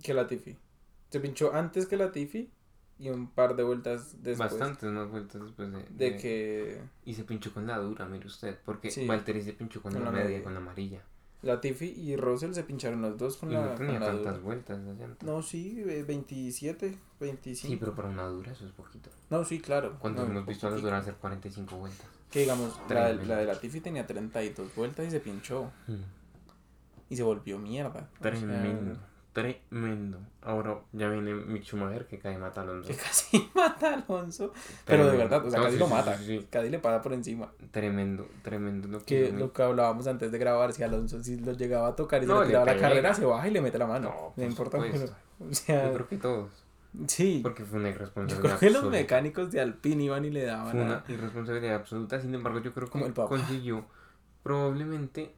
que 0.04 0.14
la 0.14 0.28
Tiffy. 0.28 0.56
Se 1.10 1.20
pinchó 1.20 1.54
antes 1.56 1.88
que 1.88 1.98
la 1.98 2.12
Tiffy 2.12 2.52
y 3.00 3.10
un 3.10 3.28
par 3.28 3.56
de 3.56 3.64
vueltas 3.64 4.16
después. 4.24 4.38
Bastantes 4.52 4.90
más 4.92 5.10
vueltas 5.10 5.42
después 5.42 5.72
de, 5.72 5.78
De 5.78 6.12
de- 6.12 6.18
que 6.18 6.82
Y 7.06 7.14
se 7.14 7.24
pinchó 7.24 7.54
con 7.54 7.68
la 7.68 7.78
dura, 7.78 8.06
mire 8.08 8.28
usted. 8.28 8.58
Porque 8.66 8.90
Sí. 8.92 9.06
Valtteri 9.06 9.42
se 9.42 9.54
pinchó 9.54 9.82
con, 9.82 9.92
Con 9.94 10.04
la, 10.04 10.08
la 10.08 10.12
media, 10.12 10.26
media. 10.30 10.44
con 10.44 10.54
la 10.54 10.60
amarilla. 10.60 11.02
la 11.44 11.62
Tiffy 11.62 11.86
y 11.90 12.16
Russell 12.16 12.54
se 12.54 12.64
pincharon 12.64 13.02
los 13.04 13.18
dos 13.18 13.38
con 13.38 13.52
y 13.52 13.54
la, 13.54 13.62
no 13.62 13.68
con 13.76 13.78
tenía 13.86 14.00
la 14.00 14.06
tantas 14.08 14.34
dura. 14.34 14.44
vueltas 14.46 14.80
la 14.80 14.94
llanta. 14.94 15.26
No, 15.26 15.42
sí, 15.44 15.84
eh, 15.88 16.04
27, 16.08 16.98
25. 17.20 17.72
Sí, 17.72 17.78
pero 17.80 17.94
para 17.94 18.10
una 18.10 18.26
dura 18.26 18.52
eso 18.52 18.66
es 18.66 18.72
poquito. 18.72 19.10
No, 19.30 19.46
sí, 19.46 19.60
claro. 19.62 19.98
Cuando 20.00 20.24
No, 20.26 20.32
hemos 20.32 20.46
visto 20.48 20.68
a 20.68 20.72
las 20.72 20.82
duras 20.82 21.02
hacer 21.04 21.14
45 21.16 21.78
vueltas. 21.78 22.08
Que 22.32 22.40
digamos, 22.42 22.76
la, 22.76 22.82
de- 22.82 22.88
Tremendo. 23.14 23.26
la 23.34 23.40
de 23.40 23.46
la 23.46 23.60
Tiffy 23.60 23.80
tenía 23.82 24.06
32 24.08 24.76
vueltas 24.76 25.06
y 25.08 25.12
se 25.12 25.20
pinchó. 25.20 25.72
Y 27.10 27.16
se 27.16 27.24
volvió 27.24 27.58
mierda. 27.60 28.10
O 28.20 28.24
sea, 28.24 28.98
Tremendo. 29.42 30.18
Ahora 30.42 30.80
ya 30.94 31.10
viene 31.10 31.34
Mick 31.36 31.64
Schumacher 31.64 32.08
que 32.08 32.18
cae 32.18 32.38
mata 32.40 32.62
a 32.62 32.64
Alonso. 32.64 32.88
que 32.90 32.96
casi 32.96 33.50
mata 33.56 33.92
a 33.92 33.94
Alonso. 34.04 34.52
Pero 34.86 35.06
de 35.12 35.16
verdad, 35.18 35.46
o 35.46 35.50
sea, 35.52 35.60
No, 35.60 35.66
casi 35.66 35.76
sí, 35.76 35.80
lo 35.80 35.88
mata. 35.88 36.18
sí, 36.18 36.26
sí. 36.26 36.48
Casi 36.50 36.70
le 36.70 36.80
pasa 36.80 37.02
por 37.04 37.14
encima. 37.14 37.52
Tremendo, 37.70 38.28
tremendo 38.42 38.88
lo 38.88 39.04
que 39.04 39.32
lo 39.32 39.54
que 39.54 39.62
hablábamos 39.62 40.08
antes 40.08 40.32
de 40.32 40.38
grabar, 40.40 40.74
si 40.74 40.82
Alonso 40.82 41.24
si 41.24 41.38
lo 41.40 41.54
llegaba 41.54 41.90
a 41.90 41.96
tocar 41.96 42.24
y 42.24 42.26
se 42.26 42.32
No, 42.32 42.40
le 42.40 42.46
le 42.46 42.48
tiraba 42.48 42.66
la 42.66 42.78
carrera, 42.78 43.14
se 43.14 43.26
baja 43.26 43.48
y 43.48 43.52
le 43.52 43.62
mete 43.62 43.78
la 43.78 43.86
mano. 43.86 44.10
No, 44.10 44.16
No, 44.16 44.34
por 44.36 44.44
importa. 44.44 44.78
o 44.80 45.54
sea, 45.54 45.86
Yo 45.90 45.94
creo 45.94 46.08
que 46.08 46.18
todos. 46.18 46.50
sí. 47.06 47.42
Porque 47.44 47.64
fue 47.64 47.78
una 47.80 47.90
Yo 47.90 47.96
irresponsabilidad. 47.96 48.42
creo 48.58 48.60
que 48.60 48.66
los 48.68 48.76
absoluta. 48.78 48.98
mecánicos 48.98 49.52
de 49.52 49.62
Alpine 49.62 50.04
iban 50.06 50.26
y 50.26 50.32
le 50.32 50.46
daban 50.46 50.72
Fue 50.72 50.82
a- 50.82 50.84
una 50.84 51.04
irresponsabilidad 51.08 51.76
absoluta. 51.76 52.20
Sin 52.20 52.34
embargo, 52.34 52.60
yo 52.60 52.74
creo 52.74 52.90
Como 52.90 53.04
que 53.04 53.10
el 53.10 53.14
papá. 53.14 53.30
consiguió 53.30 53.86
probablemente 54.42 55.36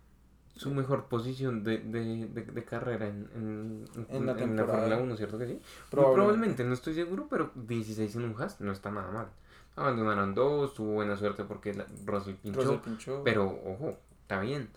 su 0.60 0.72
mejor 0.72 1.06
posición 1.06 1.64
de, 1.64 1.78
de, 1.78 2.28
de, 2.28 2.44
de 2.44 2.64
carrera 2.66 3.08
en, 3.08 3.30
en, 3.36 3.86
En 4.10 4.26
la 4.26 4.34
en 4.34 4.38
temporada. 4.38 4.80
Fórmula 4.80 4.98
1, 4.98 5.16
¿cierto 5.18 5.38
que 5.38 5.48
sí? 5.48 5.60
Probablemente. 5.90 6.16
Probablemente, 6.16 6.64
no 6.66 6.74
estoy 6.74 6.94
seguro, 6.96 7.28
pero 7.30 7.52
16 7.56 8.16
en 8.16 8.24
un 8.26 8.36
Haas 8.42 8.60
no 8.60 8.72
está 8.72 8.92
nada 8.92 9.10
mal. 9.12 9.28
Abandonaron 9.76 10.34
dos, 10.36 10.74
tuvo 10.74 10.94
buena 10.96 11.16
suerte 11.16 11.46
porque 11.46 11.74
la, 11.74 11.86
Russell 12.06 12.34
pinchó, 12.36 12.62
Russell 12.62 12.80
pinchó. 12.80 13.22
pero 13.24 13.46
ojo, 13.66 13.98
está 14.22 14.42
bien. 14.42 14.70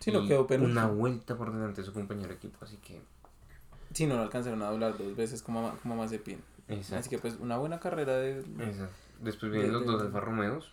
Sí, 0.00 0.10
no 0.10 0.22
Y 0.24 0.28
quedó 0.28 0.46
penúltimo. 0.48 0.80
Una 0.80 0.88
vuelta 0.92 1.36
por 1.36 1.52
delante 1.52 1.82
de 1.82 1.86
su 1.86 1.92
compañero 1.92 2.28
de 2.28 2.34
equipo, 2.34 2.58
así 2.62 2.76
que... 2.78 3.00
Sí, 3.94 4.06
no 4.06 4.16
lo 4.16 4.22
alcanzaron 4.22 4.60
a 4.62 4.70
doblar 4.70 4.98
dos 4.98 5.14
veces 5.14 5.42
como, 5.42 5.70
como 5.82 5.94
Mazepin. 5.96 6.40
Exacto. 6.66 6.96
Así 6.96 7.10
que 7.10 7.18
pues 7.18 7.36
una 7.38 7.58
buena 7.58 7.78
carrera 7.78 8.16
de 8.16 8.40
exacto. 8.40 8.88
Después 9.20 9.52
vienen 9.52 9.68
de- 9.70 9.72
los 9.74 9.82
de- 9.82 9.92
dos 9.92 10.02
Alfa 10.02 10.18
Romeos. 10.20 10.72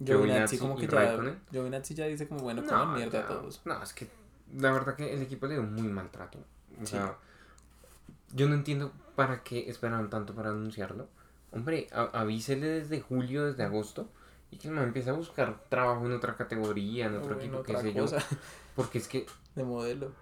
Giovinazzi 0.00 0.58
como 0.58 0.76
que 0.76 0.86
ya. 0.86 1.16
Giovinazzi 1.50 1.94
ya 1.94 2.06
dice 2.06 2.28
como 2.28 2.40
bueno, 2.42 2.62
coman 2.64 2.94
mierda 2.94 3.18
a 3.18 3.22
ya, 3.22 3.28
todos. 3.28 3.60
No, 3.64 3.82
es 3.82 3.92
que 3.92 4.08
la 4.56 4.70
verdad 4.72 4.94
que 4.96 5.12
el 5.12 5.22
equipo 5.22 5.46
le 5.46 5.54
dio 5.54 5.62
muy 5.62 5.88
mal 5.88 6.10
trato. 6.10 6.38
O 6.80 6.86
Sí. 6.86 6.92
sea, 6.92 7.16
yo 8.32 8.48
no 8.48 8.54
entiendo 8.54 8.92
para 9.14 9.42
qué 9.42 9.68
esperaron 9.70 10.10
tanto 10.10 10.34
para 10.34 10.50
anunciarlo. 10.50 11.08
Hombre, 11.52 11.86
a- 11.92 12.10
avísele 12.20 12.66
desde 12.66 13.00
julio, 13.00 13.46
desde 13.46 13.62
agosto, 13.62 14.08
y 14.50 14.58
que 14.58 14.70
man 14.70 14.84
empiece 14.84 15.10
a 15.10 15.14
buscar 15.14 15.64
trabajo 15.68 16.04
en 16.06 16.12
otra 16.12 16.36
categoría, 16.36 17.06
en 17.06 17.14
O 17.16 17.18
otro 17.20 17.32
en 17.34 17.40
equipo, 17.40 17.62
qué 17.62 17.76
sé 17.78 17.92
cosa 17.94 18.18
yo. 18.18 18.36
Porque 18.74 18.98
es 18.98 19.08
que, 19.08 19.26
de 19.56 19.64
modelo. 19.64 20.12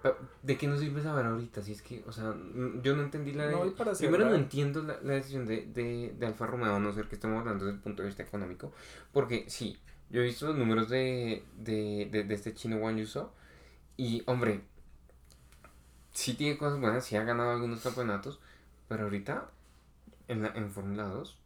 ¿de 0.41 0.57
qué 0.57 0.67
nos 0.67 0.79
sirve 0.79 1.03
saber 1.03 1.25
ahorita? 1.25 1.61
Si 1.61 1.73
es 1.73 1.81
que, 1.81 2.03
o 2.07 2.11
sea, 2.11 2.33
yo 2.81 2.95
no 2.95 3.03
entendí 3.03 3.33
la... 3.33 3.51
No, 3.51 3.65
y 3.67 3.71
para 3.71 3.93
Primero 3.93 4.25
no 4.25 4.35
entiendo 4.35 4.81
la, 4.81 4.97
la 5.03 5.13
decisión 5.13 5.45
de, 5.45 5.65
de, 5.67 6.15
de 6.17 6.25
Alfa 6.25 6.47
Romeo, 6.47 6.75
a 6.75 6.79
no 6.79 6.91
ser 6.93 7.07
que 7.07 7.15
estemos 7.15 7.39
hablando 7.39 7.65
desde 7.65 7.77
el 7.77 7.83
punto 7.83 8.01
de 8.01 8.07
vista 8.07 8.23
económico. 8.23 8.71
Porque 9.11 9.45
sí, 9.49 9.77
yo 10.09 10.21
he 10.21 10.23
visto 10.23 10.47
los 10.47 10.55
números 10.57 10.89
de, 10.89 11.43
de, 11.57 12.07
de, 12.11 12.23
de 12.23 12.33
este 12.33 12.53
chino 12.53 12.77
Wang 12.77 12.97
Yuso. 12.97 13.33
Y 13.97 14.23
hombre, 14.25 14.61
sí 16.11 16.33
tiene 16.35 16.57
cosas 16.57 16.79
buenas, 16.79 17.05
sí 17.05 17.15
ha 17.15 17.23
ganado 17.23 17.51
algunos 17.51 17.81
campeonatos. 17.81 18.39
Pero 18.87 19.03
ahorita, 19.03 19.49
en, 20.27 20.43
la, 20.43 20.49
en 20.49 20.69
Fórmula 20.71 21.03
2, 21.05 21.37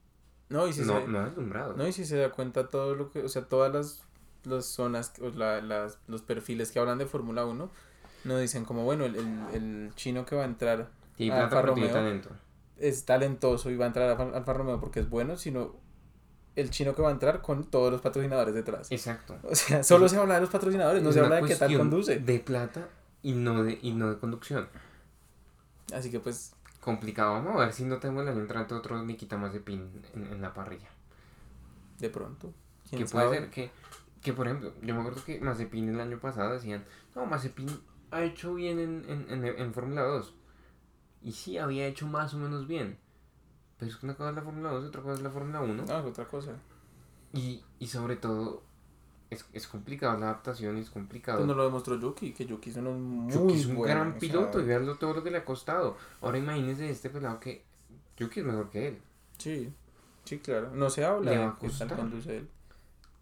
No, 0.49 0.67
y 0.67 0.73
si 0.73 0.81
no, 0.81 1.01
se, 1.01 1.07
no 1.07 1.19
ha 1.19 1.25
deslumbrado. 1.25 1.73
no, 1.75 1.87
y 1.87 1.93
si 1.93 2.05
se 2.05 2.17
da 2.17 2.31
cuenta 2.31 2.67
todo 2.69 2.95
lo 2.95 3.11
que, 3.11 3.23
o 3.23 3.29
sea, 3.29 3.43
todas 3.47 3.73
las, 3.73 4.03
las 4.43 4.65
zonas, 4.65 5.13
la- 5.35 5.61
las, 5.61 5.99
los 6.07 6.21
perfiles 6.21 6.71
que 6.71 6.79
hablan 6.79 6.97
de 6.97 7.05
Fórmula 7.05 7.45
1, 7.45 7.69
no 8.25 8.37
dicen 8.37 8.65
como, 8.65 8.83
bueno, 8.83 9.05
el, 9.05 9.15
el, 9.15 9.39
el 9.53 9.91
chino 9.95 10.25
que 10.25 10.35
va 10.35 10.43
a 10.43 10.45
entrar 10.45 10.89
Alfa 11.19 11.61
pero 11.61 11.73
tiene 11.73 11.89
Romeo. 11.89 11.91
talento. 11.93 12.29
es 12.77 13.05
talentoso 13.05 13.69
y 13.69 13.75
va 13.77 13.85
a 13.85 13.87
entrar 13.87 14.07
a 14.09 14.11
Alfa, 14.11 14.37
Alfa 14.37 14.53
Romeo 14.53 14.79
porque 14.79 14.99
es 15.01 15.09
bueno, 15.09 15.35
sino 15.37 15.75
el 16.55 16.69
chino 16.71 16.93
que 16.95 17.01
va 17.01 17.09
a 17.09 17.11
entrar 17.11 17.41
con 17.41 17.63
todos 17.65 17.91
los 17.91 18.01
patrocinadores 18.01 18.53
detrás. 18.53 18.91
Exacto. 18.91 19.37
O 19.43 19.55
sea, 19.55 19.83
solo 19.83 20.09
se 20.09 20.17
habla 20.17 20.35
de 20.35 20.41
los 20.41 20.49
patrocinadores, 20.49 21.01
no 21.03 21.11
se 21.11 21.19
habla 21.21 21.37
de 21.41 21.47
qué 21.47 21.55
tal 21.55 21.77
conduce. 21.77 22.19
De 22.19 22.39
plata 22.39 22.87
y 23.21 23.33
no 23.33 23.63
de, 23.63 23.79
y 23.81 23.91
no 23.93 24.09
de 24.09 24.17
conducción. 24.17 24.67
Así 25.93 26.11
que 26.11 26.19
pues, 26.19 26.53
Complicado. 26.81 27.33
Vamos 27.33 27.55
a 27.55 27.65
ver 27.65 27.73
si 27.73 27.83
no 27.83 27.97
tenemos 27.99 28.23
el 28.23 28.29
año 28.29 28.39
entrante 28.41 28.73
otro 28.73 29.01
Nikita 29.03 29.37
más 29.37 29.51
de 29.53 29.59
pin 29.59 29.89
en, 30.15 30.27
en 30.27 30.41
la 30.41 30.53
parrilla. 30.53 30.87
de 31.99 32.09
pronto. 32.09 32.53
Que 32.89 32.97
¿quién 32.97 33.07
puede 33.09 33.29
ser 33.29 33.49
que 33.49 33.69
que 34.21 34.33
por 34.33 34.47
ejemplo, 34.47 34.73
yo 34.81 34.93
me 34.93 34.99
acuerdo 35.01 35.23
que 35.23 35.39
Mazepin 35.39 35.89
el 35.89 35.99
año 35.99 36.19
pasado 36.19 36.53
decían, 36.53 36.85
no, 37.15 37.25
Mazepin 37.25 37.69
ha 38.11 38.23
hecho 38.23 38.53
bien 38.55 38.79
en, 38.79 39.05
en, 39.07 39.45
en, 39.45 39.45
en 39.45 39.73
Fórmula 39.73 40.03
2. 40.03 40.33
Y 41.21 41.31
sí, 41.31 41.57
había 41.57 41.87
hecho 41.87 42.07
más 42.07 42.33
o 42.33 42.37
menos 42.37 42.67
bien. 42.67 42.97
Pero 43.77 43.91
es 43.91 43.97
que 43.97 44.05
una 44.05 44.15
cosa 44.15 44.29
es 44.29 44.35
la 44.35 44.41
Fórmula 44.41 44.71
2 44.71 44.83
y 44.83 44.87
otra 44.87 45.01
cosa 45.01 45.13
es 45.15 45.21
la 45.21 45.29
Fórmula 45.29 45.61
1. 45.61 45.85
No, 45.85 45.99
es 45.99 46.05
otra 46.05 46.25
cosa. 46.25 46.51
Y, 47.33 47.63
y 47.79 47.87
sobre 47.87 48.15
todo, 48.15 48.63
es, 49.29 49.45
es 49.53 49.67
complicado 49.67 50.17
la 50.17 50.27
adaptación 50.27 50.77
y 50.77 50.81
es 50.81 50.89
complicado. 50.89 51.39
Pues 51.39 51.47
nos 51.47 51.55
lo 51.55 51.65
demostró 51.65 51.99
Yuki, 51.99 52.33
que 52.33 52.45
Yuki 52.45 52.71
es 52.71 52.77
un 52.77 53.01
muy 53.01 53.33
Yuki 53.33 53.53
es 53.53 53.65
un 53.67 53.75
bueno, 53.75 53.93
gran 53.93 54.07
o 54.07 54.11
sea, 54.11 54.19
piloto 54.19 54.59
y 54.59 54.63
vean 54.65 54.97
todo 54.97 55.13
lo 55.13 55.23
que 55.23 55.31
le 55.31 55.37
ha 55.37 55.45
costado. 55.45 55.97
Ahora 56.21 56.37
imagínense 56.37 56.89
este 56.89 57.09
pelado 57.09 57.39
que 57.39 57.63
Yuki 58.17 58.39
es 58.39 58.45
mejor 58.45 58.69
que 58.69 58.87
él. 58.89 59.01
Sí, 59.37 59.71
sí, 60.25 60.39
claro. 60.39 60.71
No 60.73 60.89
se 60.89 61.05
habla 61.05 61.31
Le 61.31 61.37
va 61.37 61.57
de 61.61 61.67
qué 61.67 61.73
tal 61.77 61.95
conduce 61.95 62.37
él. 62.37 62.49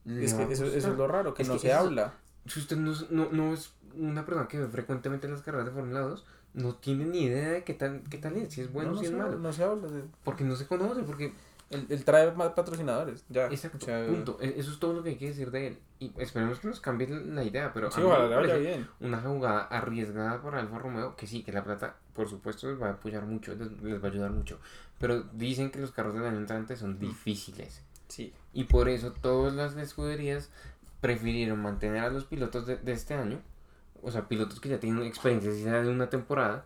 Le 0.07 0.25
Es 0.25 0.33
que 0.33 0.41
a 0.43 0.47
eso, 0.47 0.65
es 0.65 0.85
lo 0.85 1.07
raro, 1.07 1.33
que 1.33 1.43
Es 1.43 1.47
no 1.47 1.53
que 1.55 1.59
se 1.59 1.67
eso- 1.69 1.77
habla. 1.79 2.13
Si 2.47 2.59
usted 2.59 2.77
no, 2.77 2.91
es- 2.93 3.11
no, 3.11 3.27
no 3.31 3.53
es 3.53 3.71
una 3.95 4.25
persona 4.25 4.47
que 4.47 4.57
ve 4.59 4.67
frecuentemente 4.67 5.27
las 5.27 5.41
carreras 5.41 5.65
de 5.67 5.73
Fórmula 5.73 5.99
2, 5.99 6.25
no 6.53 6.73
tiene 6.75 7.05
ni 7.05 7.23
idea 7.23 7.49
de 7.49 7.63
qué 7.63 7.73
tal, 7.73 8.01
qué 8.09 8.17
tal 8.17 8.35
es, 8.37 8.53
si 8.53 8.61
es 8.61 8.71
bueno 8.71 8.91
no, 8.91 8.93
o 8.93 8.95
no 8.95 9.01
si 9.01 9.07
es 9.07 9.13
malo. 9.17 9.37
no 9.37 9.53
se 9.53 9.63
habla. 9.63 9.87
de- 9.89 10.03
Porque 10.23 10.43
no 10.43 10.55
se 10.55 10.65
conoce, 10.65 11.03
porque 11.03 11.33
Él, 11.69 11.85
él 11.89 12.05
trae 12.05 12.31
más 12.31 12.51
patrocinadores, 12.53 13.25
ya. 13.27 13.47
Exacto, 13.47 13.79
o 13.81 13.85
sea, 13.85 14.07
punto. 14.07 14.37
E- 14.39 14.53
Eso 14.57 14.71
es 14.71 14.79
todo 14.79 14.93
lo 14.93 15.03
que 15.03 15.09
hay 15.09 15.15
que 15.17 15.27
decir 15.27 15.51
de 15.51 15.67
él. 15.67 15.79
Y 15.99 16.13
esperemos 16.15 16.59
que 16.59 16.69
nos 16.69 16.79
cambie 16.79 17.09
la 17.09 17.43
idea, 17.43 17.73
pero 17.73 17.91
Sí, 17.91 18.01
ojalá 18.01 18.37
vaya 18.37 18.55
bien. 18.55 18.87
una 19.01 19.19
jugada 19.19 19.63
arriesgada 19.63 20.41
por 20.41 20.55
Alfa 20.55 20.79
Romeo, 20.79 21.17
que 21.17 21.27
sí, 21.27 21.43
que 21.43 21.51
la 21.51 21.65
plata, 21.65 21.97
por 22.13 22.29
supuesto, 22.29 22.69
les 22.71 22.81
va 22.81 22.87
a 22.87 22.91
apoyar 22.91 23.25
mucho, 23.25 23.53
les, 23.53 23.69
les 23.81 24.01
va 24.01 24.07
a 24.07 24.11
ayudar 24.11 24.31
mucho. 24.31 24.59
Pero 24.97 25.23
dicen 25.33 25.69
que 25.69 25.79
los 25.79 25.91
carros 25.91 26.13
del 26.13 26.23
año 26.23 26.37
entrante 26.37 26.77
son 26.77 26.99
difíciles. 26.99 27.81
Sí. 28.17 28.33
Y 28.53 28.63
por 28.63 28.89
eso 28.89 29.12
todas 29.12 29.53
las 29.53 29.75
escuderías 29.77 30.50
prefirieron 31.01 31.62
mantener 31.62 32.03
a 32.03 32.09
los 32.09 32.25
pilotos 32.25 32.65
de, 32.65 32.77
de 32.77 32.91
este 32.91 33.13
año, 33.13 33.39
o 34.01 34.09
sea, 34.12 34.27
pilotos 34.27 34.59
que 34.59 34.69
ya 34.69 34.79
tienen 34.79 35.03
experiencia 35.03 35.81
de 35.83 35.89
una 35.89 36.09
temporada, 36.09 36.65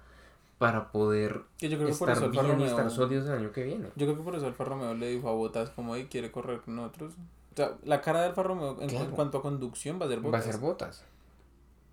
para 0.57 0.91
poder 0.91 1.41
yo 1.59 1.69
creo 1.69 1.87
que 1.87 1.93
por 1.95 2.09
estar 2.11 2.17
eso 2.17 2.29
bien 2.29 2.61
y 2.61 2.63
estar 2.65 2.89
sólidos 2.91 3.25
el 3.27 3.33
año 3.33 3.51
que 3.51 3.63
viene. 3.63 3.89
Yo 3.95 4.05
creo 4.05 4.15
que 4.15 4.23
por 4.23 4.35
eso 4.35 4.45
Alfa 4.45 4.63
Romeo 4.63 4.93
le 4.93 5.09
dijo 5.09 5.27
a 5.27 5.33
Botas 5.33 5.71
como 5.71 5.93
ahí 5.95 6.05
quiere 6.05 6.31
correr 6.31 6.61
con 6.61 6.75
nosotros. 6.75 7.15
O 7.53 7.55
sea, 7.55 7.71
la 7.83 7.99
cara 8.01 8.21
de 8.21 8.27
Alfa 8.27 8.43
Romeo 8.43 8.79
en, 8.79 8.87
Claro. 8.87 9.05
en 9.05 9.11
cuanto 9.11 9.39
a 9.39 9.41
conducción 9.41 9.99
va 9.99 10.05
a 10.05 10.09
ser 10.09 10.19
Va 10.19 10.21
a 10.21 10.25
Botas. 10.31 10.45
ser 10.45 10.57
botas. 10.59 11.03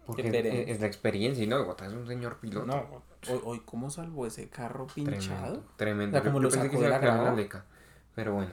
Porque 0.07 0.29
es, 0.29 0.69
es 0.69 0.81
la 0.81 0.87
experiencia 0.87 1.43
y 1.43 1.47
no, 1.47 1.65
Botas 1.65 1.89
es 1.89 1.95
un 1.95 2.07
señor 2.07 2.37
piloto. 2.37 2.67
No, 2.67 3.03
hoy, 3.31 3.41
hoy 3.43 3.63
cómo 3.65 3.91
salvó 3.91 4.27
ese 4.27 4.49
carro 4.49 4.87
pinchado. 4.87 5.63
Tremendo. 5.77 5.77
Tremendo. 5.77 6.19
O 6.19 6.21
sea, 6.21 6.31
como 6.31 6.39
Yo 6.39 6.43
lo 6.43 6.51
pensé 6.51 6.71
que 6.71 6.77
de 6.77 6.89
la 6.91 6.99
la. 7.01 7.65
Pero 8.15 8.35
bueno. 8.35 8.51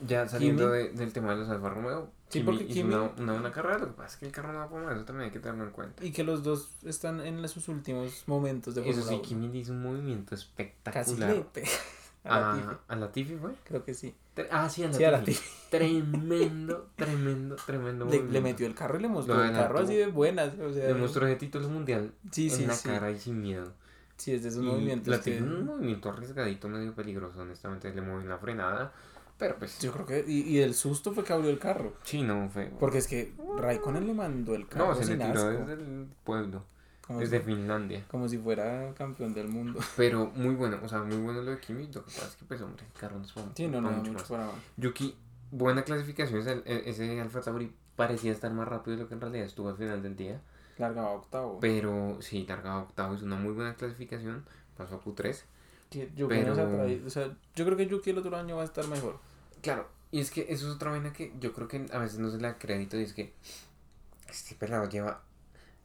Ya 0.00 0.28
saliendo 0.28 0.70
de- 0.70 0.90
del 0.90 1.12
tema 1.12 1.30
de 1.32 1.38
los 1.40 1.48
Alfa 1.48 1.70
Romeo, 1.70 2.10
Sí, 2.28 2.40
Kimi 2.40 2.44
porque 2.44 2.64
hizo 2.64 2.74
Kimi- 2.74 2.94
una, 2.94 3.02
una 3.18 3.32
buena 3.34 3.50
carrera. 3.52 3.78
Lo 3.78 3.86
que 3.86 3.92
pasa 3.92 4.08
es 4.08 4.16
que 4.16 4.26
el 4.26 4.32
carro 4.32 4.52
no 4.52 4.58
va 4.58 4.68
más, 4.68 4.94
eso 4.96 5.04
también 5.04 5.26
hay 5.26 5.32
que 5.32 5.38
tenerlo 5.38 5.64
en 5.64 5.70
cuenta. 5.70 6.04
Y 6.04 6.10
que 6.12 6.24
los 6.24 6.42
dos 6.42 6.68
están 6.84 7.20
en 7.20 7.46
sus 7.48 7.68
últimos 7.68 8.24
momentos 8.26 8.74
de 8.74 8.88
Eso 8.88 9.02
sí, 9.02 9.14
1. 9.14 9.22
Kimi 9.22 9.58
hizo 9.58 9.72
un 9.72 9.82
movimiento 9.82 10.30
Casi 10.30 10.42
espectacular. 10.44 11.46
pega 11.52 11.68
a 12.24 12.52
a, 12.54 12.80
a 12.88 12.96
la 12.96 13.12
Tifi 13.12 13.36
fue. 13.36 13.52
Creo 13.64 13.84
que 13.84 13.94
sí. 13.94 14.12
Ah, 14.50 14.68
sí, 14.68 14.82
a 14.82 14.88
la 14.88 14.94
Sí, 14.94 15.04
a. 15.04 15.22
Tremendo, 15.70 16.88
tremendo, 16.96 17.56
tremendo 17.64 18.04
Le, 18.06 18.22
le 18.24 18.40
metió 18.40 18.66
el 18.66 18.74
carro 18.74 18.98
y 18.98 19.02
le 19.02 19.08
mostró 19.08 19.42
el 19.42 19.52
carro 19.52 19.78
así 19.78 19.94
de 19.94 20.08
buenas. 20.08 20.52
O 20.58 20.72
sea, 20.72 20.88
Le 20.88 20.94
mostró 20.94 21.26
ese 21.26 21.36
título 21.36 21.68
mundial 21.68 22.12
Sí, 22.32 22.48
en 22.48 22.50
sí, 22.56 22.66
la 22.66 22.76
cara 22.76 23.10
y 23.10 23.18
sin 23.18 23.40
miedo. 23.40 23.72
Sí, 24.16 24.32
es 24.32 24.42
de 24.42 24.48
esos 24.48 24.62
Y 24.62 24.66
movimientos 24.66 25.08
la 25.08 25.20
que... 25.20 25.40
Un 25.42 25.66
movimiento 25.66 26.08
arriesgadito, 26.08 26.68
medio 26.68 26.94
peligroso, 26.94 27.40
honestamente. 27.40 27.92
Le 27.94 28.00
movió 28.00 28.26
la 28.28 28.38
frenada. 28.38 28.92
Pero 29.38 29.56
pues, 29.58 29.78
Yo 29.80 29.92
creo 29.92 30.06
que... 30.06 30.24
Y, 30.26 30.40
y 30.42 30.60
el 30.60 30.74
susto 30.74 31.12
fue 31.12 31.22
que 31.22 31.32
abrió 31.32 31.50
el 31.50 31.58
carro. 31.58 31.92
sí, 32.04 32.22
no 32.22 32.48
fue. 32.48 32.72
Porque 32.80 32.98
es 32.98 33.06
que 33.06 33.34
Raikkonen 33.58 34.06
le 34.06 34.14
mandó 34.14 34.54
el 34.54 34.66
carro 34.66 34.88
No, 34.88 34.94
se 34.94 35.00
le 35.00 35.06
sin 35.06 35.18
tiró 35.18 35.32
asco. 35.48 35.48
desde 35.66 35.72
el 35.74 36.08
pueblo, 36.24 36.64
Como, 37.06 37.20
desde 37.20 37.38
si, 37.40 37.44
Finlandia. 37.44 38.04
como 38.10 38.28
si 38.28 38.38
fuera 38.38 38.94
campeón 38.94 39.34
del 39.34 39.48
mundo. 39.48 39.78
Pero 39.96 40.26
muy 40.34 40.54
bueno, 40.54 40.78
o 40.82 40.88
sea, 40.88 41.02
muy 41.02 41.18
bueno 41.18 41.42
lo 41.42 41.50
de 41.50 41.58
Kimi. 41.60 41.84
Lo 41.88 41.92
que 42.04 42.10
pasa 42.12 42.28
es 42.28 42.36
que, 42.36 42.44
pues, 42.46 42.62
hombre, 42.62 42.84
el 42.86 42.98
carro 42.98 43.18
no 43.18 43.24
es 43.24 43.32
para, 43.32 43.48
Sí, 43.54 43.66
no, 43.68 43.80
no, 43.82 43.90
mucho 43.90 44.12
mucho 44.12 44.12
más. 44.14 44.22
para. 44.24 44.50
Yuki, 44.78 45.14
buena 45.50 45.82
clasificación. 45.84 46.40
ese- 46.40 46.62
Ese 46.88 47.20
Alfa 47.20 47.42
Tauri 47.42 47.72
parecía 47.94 48.32
estar 48.32 48.50
más 48.52 48.66
rápido 48.66 48.96
de 48.96 49.02
lo 49.02 49.08
que 49.08 49.14
en 49.14 49.20
realidad 49.20 49.44
estuvo 49.46 49.68
al 49.68 49.76
final 49.76 50.02
del 50.02 50.16
día. 50.16 50.40
Largaba 50.78 51.10
octavo. 51.10 51.58
Pero 51.60 52.16
sí, 52.20 52.46
largaba 52.48 52.82
octavo, 52.82 53.14
es 53.14 53.22
una 53.22 53.36
muy 53.36 53.52
buena 53.52 53.74
clasificación. 53.74 54.44
Pasó 54.78 54.96
a 54.96 55.00
Q3. 55.02 55.42
Que 56.00 56.10
Yuki 56.14 56.34
pero- 56.34 57.06
o 57.06 57.10
sea, 57.10 57.34
yo 57.54 57.64
creo 57.64 57.76
que 57.76 57.86
Yuki 57.86 58.10
el 58.10 58.18
otro 58.18 58.36
año 58.36 58.56
va 58.56 58.62
a 58.62 58.66
estar 58.66 58.86
mejor. 58.88 59.18
Claro, 59.62 59.88
y 60.10 60.20
es 60.20 60.30
que 60.30 60.46
eso 60.50 60.68
es 60.68 60.74
otra 60.74 60.90
vaina 60.90 61.12
que 61.12 61.32
yo 61.40 61.52
creo 61.52 61.68
que 61.68 61.86
a 61.92 61.98
veces 61.98 62.18
no 62.18 62.30
se 62.30 62.36
le 62.36 62.42
da 62.44 62.58
crédito. 62.58 62.98
Y 62.98 63.02
es 63.02 63.12
que 63.14 63.32
este 64.28 64.54
pelado 64.54 64.88
lleva 64.88 65.22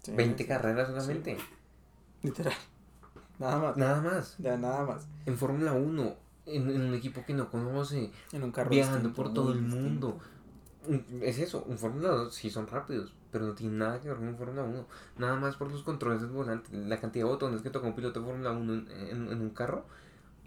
Sí, 0.04 0.12
20 0.14 0.44
sí. 0.44 0.48
carreras 0.48 0.88
solamente. 0.90 1.38
Literal. 2.24 2.54
Nada 3.40 3.58
más. 3.60 3.78
Nada 3.78 4.02
más. 4.02 4.36
Ya, 4.38 4.58
nada 4.58 4.86
más. 4.86 5.08
En 5.26 5.38
Fórmula 5.38 5.74
1, 5.74 6.16
en, 6.46 6.70
en 6.70 6.82
un 6.82 6.94
equipo 6.94 7.24
que 7.26 7.34
no 7.34 7.50
conoce. 7.50 8.12
En 8.32 8.44
un 8.44 8.52
carro 8.52 8.70
viajando 8.70 9.10
distinto, 9.10 9.16
por 9.24 9.34
todo 9.34 9.54
el 9.54 9.62
mundo. 9.62 10.08
Un- 10.10 10.41
Es 11.22 11.38
eso, 11.40 11.64
un 11.68 11.78
Fórmula 11.78 12.10
2 12.10 12.34
sí 12.34 12.50
son 12.50 12.66
rápidos, 12.68 13.14
pero 13.32 13.46
no 13.46 13.54
tiene 13.54 13.76
nada 13.78 14.00
que 14.02 14.08
ver 14.08 14.18
con 14.18 14.28
un 14.28 14.36
Fórmula 14.38 14.64
1. 14.64 14.86
Nada 15.18 15.36
más 15.36 15.56
por 15.56 15.72
los 15.72 15.84
controles 15.84 16.22
del 16.22 16.32
volante, 16.32 16.70
la 16.74 17.00
cantidad 17.00 17.26
de 17.26 17.30
botones 17.32 17.62
que 17.62 17.70
toca 17.70 17.88
un 17.88 17.94
piloto 17.96 18.20
de 18.20 18.26
Fórmula 18.26 18.52
1 18.52 18.74
en, 18.74 18.92
en- 18.92 19.32
en 19.32 19.42
un 19.42 19.50
carro. 19.52 19.86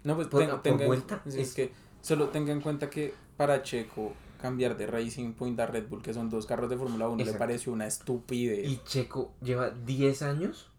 No, 0.03 0.15
pues 0.15 0.27
Por- 0.27 0.41
tenga, 0.41 0.53
por 0.55 0.61
tenga- 0.63 0.85
vuelta, 0.87 1.21
es, 1.25 1.35
es- 1.35 1.53
que 1.53 1.71
solo 2.01 2.29
tenga 2.29 2.51
en 2.51 2.61
cuenta 2.61 2.89
que 2.89 3.13
para 3.37 3.63
Checo 3.63 4.13
cambiar 4.41 4.75
de 4.77 4.85
Racing 4.87 5.33
Point 5.33 5.59
a 5.59 5.65
Red 5.67 5.87
Bull, 5.87 6.01
que 6.03 6.13
son 6.13 6.29
dos 6.29 6.45
carros 6.45 6.69
de 6.69 6.77
Fórmula 6.77 7.07
1, 7.07 7.23
le 7.23 7.33
pareció 7.33 7.71
una 7.71 7.87
estupidez. 7.87 8.67
Y 8.69 8.81
Checo 8.83 9.33
lleva 9.41 9.69
10 9.71 10.21
años 10.21 10.69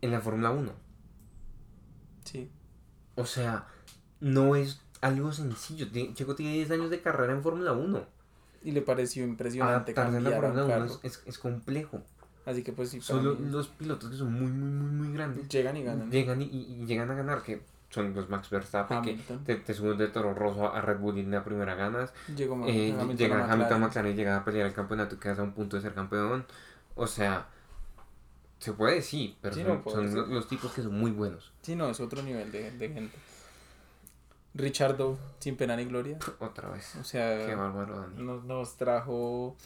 en 0.00 0.12
la 0.12 0.20
Fórmula 0.20 0.50
1. 0.52 0.72
Sí. 2.24 2.50
O 3.16 3.26
sea, 3.26 3.66
no 4.20 4.56
es 4.56 4.80
algo 5.00 5.32
sencillo. 5.32 5.86
Checo 6.14 6.34
tiene 6.34 6.52
10 6.54 6.70
años 6.72 6.90
de 6.90 7.00
carrera 7.00 7.32
en 7.32 7.42
Fórmula 7.42 7.72
1. 7.72 8.04
Y 8.64 8.72
le 8.72 8.82
pareció 8.82 9.24
impresionante 9.24 9.92
Adaptarse 9.92 10.16
a 10.16 10.20
la 10.20 10.30
Fórmula 10.40 10.64
1 10.64 10.66
carro. 10.68 11.00
es, 11.02 11.38
complejo. 11.38 12.02
Así 12.44 12.62
que 12.62 12.72
pues 12.72 12.90
sí, 12.90 13.00
Solo 13.00 13.34
mí, 13.34 13.50
los 13.50 13.68
pilotos 13.68 14.08
que 14.10 14.16
son 14.16 14.32
muy, 14.32 14.50
muy, 14.50 14.70
muy, 14.70 14.90
muy 15.06 15.12
grandes 15.12 15.48
llegan 15.48 15.76
y 15.76 15.82
ganan. 15.82 16.10
llegan 16.10 16.40
y, 16.42 16.44
y- 16.44 16.82
y 16.82 16.86
llegan 16.86 17.10
a 17.10 17.14
ganar, 17.14 17.42
que 17.42 17.60
son 17.90 18.14
los 18.14 18.28
Max 18.28 18.50
Verstappen, 18.50 19.02
que 19.02 19.14
te, 19.44 19.56
te 19.56 19.74
suben 19.74 19.96
de 19.98 20.08
Toro 20.08 20.32
Rosso 20.34 20.72
a 20.72 20.80
Red 20.80 20.98
Bull 20.98 21.18
y 21.18 21.20
en 21.20 21.30
la 21.32 21.42
primera 21.44 21.74
ganas. 21.74 22.12
Llegó 22.36 22.54
Eh, 22.66 22.92
Hamilton 22.92 23.16
llega 23.16 23.36
a 23.38 23.52
Hamilton 23.52 23.58
McLaren. 23.58 23.80
McLaren 23.82 24.12
y 24.12 24.14
llega 24.16 24.36
a 24.36 24.44
pelear 24.44 24.66
el 24.66 24.72
campeonato 24.74 25.14
y 25.16 25.18
quedas 25.18 25.38
a 25.40 25.42
un 25.42 25.52
punto 25.52 25.76
de 25.76 25.82
ser 25.82 25.94
campeón. 25.94 26.44
O 26.94 27.06
sea, 27.08 27.46
se 28.58 28.72
puede, 28.72 29.02
sí, 29.02 29.36
pero 29.40 29.54
Sí, 29.54 29.62
son, 29.84 30.14
no, 30.14 30.26
los 30.26 30.48
tipos 30.48 30.72
que 30.72 30.82
son 30.82 30.98
muy 30.98 31.10
buenos. 31.10 31.52
Sí, 31.62 31.74
no, 31.76 31.88
es 31.90 31.98
otro 32.00 32.22
nivel 32.22 32.50
de, 32.52 32.70
de 32.70 32.88
gente. 32.88 33.16
Richardo, 34.56 35.18
sin 35.38 35.56
pena 35.56 35.76
ni 35.76 35.84
gloria. 35.84 36.18
Otra 36.40 36.70
vez. 36.70 36.96
O 36.96 37.04
sea, 37.04 37.46
Qué 37.46 37.54
bárbaro, 37.54 38.00
Dani. 38.00 38.22
nos, 38.22 38.44
nos 38.44 38.76
trajo 38.76 39.56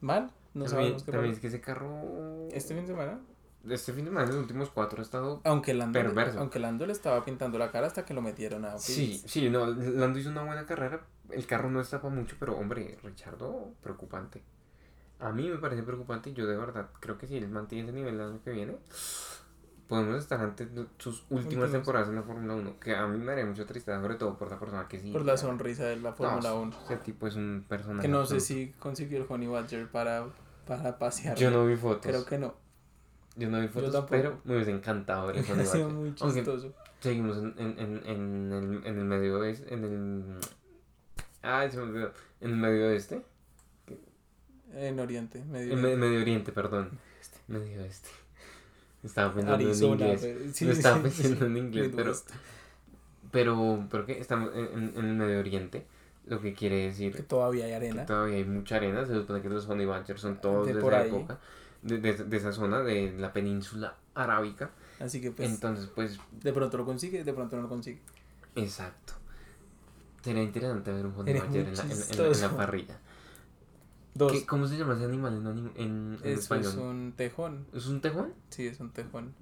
mal. 0.00 0.30
No 0.54 0.64
también 0.64 0.68
sabemos 0.68 1.04
qué 1.04 1.12
también 1.12 1.34
es 1.34 1.40
que 1.40 1.46
ese 1.48 1.60
carro. 1.60 2.48
Este 2.52 2.74
fin 2.74 2.84
de 2.86 2.92
semana. 2.92 3.20
Este 3.68 3.92
fin 3.92 4.04
de 4.04 4.10
semana, 4.10 4.26
los 4.26 4.36
últimos 4.36 4.70
cuatro 4.70 4.98
ha 4.98 5.02
estado. 5.02 5.40
Aunque 5.44 5.72
Lando, 5.72 5.98
Perverso. 5.98 6.40
aunque 6.40 6.58
Lando 6.58 6.84
le 6.84 6.92
estaba 6.92 7.24
pintando 7.24 7.58
la 7.58 7.70
cara 7.70 7.86
hasta 7.86 8.04
que 8.04 8.12
lo 8.12 8.20
metieron 8.20 8.64
a 8.64 8.76
Sí, 8.78 9.22
sí, 9.24 9.48
no, 9.50 9.66
Lando 9.66 10.18
hizo 10.18 10.30
una 10.30 10.42
buena 10.42 10.66
carrera. 10.66 11.00
El 11.30 11.46
carro 11.46 11.70
no 11.70 11.80
está 11.80 12.00
para 12.02 12.12
mucho, 12.12 12.36
pero 12.40 12.58
hombre, 12.58 12.98
Richardo, 13.04 13.70
preocupante. 13.80 14.42
A 15.20 15.30
mí 15.30 15.48
me 15.48 15.58
parece 15.58 15.84
preocupante 15.84 16.30
y 16.30 16.32
yo 16.32 16.46
de 16.46 16.56
verdad 16.56 16.88
creo 16.98 17.16
que 17.16 17.28
si 17.28 17.36
él 17.36 17.48
mantiene 17.48 17.84
ese 17.84 17.92
nivel 17.92 18.14
el 18.14 18.20
año 18.20 18.40
que 18.42 18.50
viene, 18.50 18.76
podemos 19.92 20.18
estar 20.18 20.40
ante 20.40 20.66
sus 20.96 21.24
últimas 21.28 21.70
temporadas 21.70 22.08
en 22.08 22.14
la 22.14 22.22
Fórmula 22.22 22.54
1. 22.54 22.80
Que 22.80 22.96
a 22.96 23.06
mí 23.06 23.18
me 23.18 23.32
haría 23.32 23.44
mucha 23.44 23.66
tristeza, 23.66 24.00
sobre 24.00 24.14
todo 24.14 24.38
por 24.38 24.50
la 24.50 24.58
persona 24.58 24.88
que 24.88 24.98
sí. 24.98 25.12
Por 25.12 25.24
la 25.26 25.36
sonrisa 25.36 25.84
de 25.84 25.96
la 25.96 26.10
No, 26.10 26.16
Fórmula 26.16 26.54
1. 26.54 26.76
Ese 26.84 26.96
tipo 26.96 27.26
es 27.26 27.36
un 27.36 27.64
personaje. 27.68 28.00
Que 28.02 28.08
no 28.08 28.24
sé 28.24 28.36
absoluto. 28.36 28.44
si 28.72 28.72
consiguió 28.78 29.18
el 29.18 29.26
Honey 29.28 29.48
Badger 29.48 29.88
para, 29.90 30.26
para 30.66 30.98
pasear. 30.98 31.36
Yo 31.36 31.50
no 31.50 31.66
vi 31.66 31.76
fotos. 31.76 32.06
Creo 32.06 32.24
que 32.24 32.38
no. 32.38 32.54
Yo 33.36 33.48
no 33.50 33.60
vi 33.60 33.68
fotos, 33.68 34.06
pero 34.08 34.40
me 34.44 34.54
hubiese 34.54 34.70
encantado 34.70 35.26
ver 35.26 35.36
el 35.36 35.44
Honey 35.50 35.66
Badger. 35.66 35.86
muy 35.88 36.14
chistoso. 36.14 36.72
Seguimos 37.00 37.36
en, 37.38 37.54
en, 37.58 37.78
en, 37.78 38.06
en, 38.06 38.52
el, 38.52 38.86
en 38.86 38.98
el 38.98 39.04
medio 39.04 39.38
oeste. 39.40 39.74
En 39.74 39.84
el. 39.84 40.24
Ay, 41.42 41.70
se 41.70 41.76
me 41.76 41.82
olvidó. 41.82 42.12
En 42.40 42.50
el 42.50 42.56
medio 42.56 42.86
oeste. 42.86 43.22
En 44.74 44.98
Oriente, 45.00 45.44
medio. 45.44 45.74
En 45.74 45.82
me- 45.82 45.96
Medio 45.96 46.20
Oriente, 46.20 46.50
perdón. 46.50 46.98
Medio 47.46 47.82
Oeste. 47.82 48.08
Estaba 49.02 49.34
pensando 49.34 49.54
Arizona. 49.66 50.04
en 50.06 50.12
inglés. 50.12 50.56
sí, 50.56 50.64
no 50.64 50.72
estaba 50.72 51.02
pensando 51.02 51.36
sí. 51.38 51.44
en 51.44 51.56
inglés, 51.56 51.90
pero, 51.94 52.12
pero, 53.30 53.86
pero 53.90 54.06
¿qué? 54.06 54.18
Estamos 54.20 54.50
en, 54.54 54.92
en- 54.96 55.04
el 55.04 55.14
Medio 55.14 55.38
Oriente, 55.40 55.86
lo 56.26 56.40
que 56.40 56.54
quiere 56.54 56.76
Que 56.76 56.86
decir 56.86 57.24
todavía 57.26 57.64
hay 57.64 57.70
que 57.70 57.76
arena. 57.76 58.06
todavía 58.06 58.36
hay 58.36 58.44
mucha 58.44 58.76
arena, 58.76 59.04
se 59.06 59.14
supone 59.14 59.40
que 59.42 59.48
los 59.48 59.68
Honey 59.68 59.86
Badgers 59.86 60.20
son 60.20 60.40
todos 60.40 60.66
De 60.66 60.74
de, 60.74 60.80
esa 60.80 60.98
ahí. 61.00 61.08
época, 61.08 61.38
de, 61.82 61.98
de, 61.98 62.12
de 62.14 62.36
esa 62.36 62.52
zona 62.52 62.80
de 62.80 63.12
la 63.18 63.32
península 63.32 63.96
arábica, 64.14 64.70
Así 65.00 65.20
que 65.20 65.30
pues 65.32 65.50
entonces 65.50 65.88
pues, 65.94 66.18
de 66.42 66.52
pronto 66.52 66.76
lo 66.76 66.84
consigue, 66.84 67.24
de 67.24 67.32
pronto 67.32 67.56
no 67.56 67.62
lo 67.62 67.68
consigue. 67.68 67.98
exacto. 68.54 69.14
Sería 70.22 70.44
interesante 70.44 70.92
ver 70.92 71.04
un 71.06 71.14
Honey 71.16 71.34
Badger 71.34 71.66
en 71.66 71.74
la, 71.76 71.82
en- 71.82 71.90
en 71.90 71.98
la- 71.98 72.04
en 72.04 72.20
la 72.20 72.32
chistoso. 72.32 72.56
parrilla. 72.56 72.98
Dos. 74.14 74.32
¿Qué- 74.32 74.44
¿Cómo 74.46 74.66
se 74.66 74.76
llama 74.76 74.94
ese 74.94 75.04
animal 75.04 75.34
en, 75.34 75.44
anim- 75.44 75.72
en, 75.76 76.18
es 76.22 76.40
español? 76.40 76.78
un 76.78 77.12
tejón. 77.16 77.66
¿Es 77.72 77.86
un 77.86 78.00
tejón? 78.00 78.34
Sí, 78.50 78.66
es 78.66 78.78
un 78.80 78.90
tejón. 78.90 79.34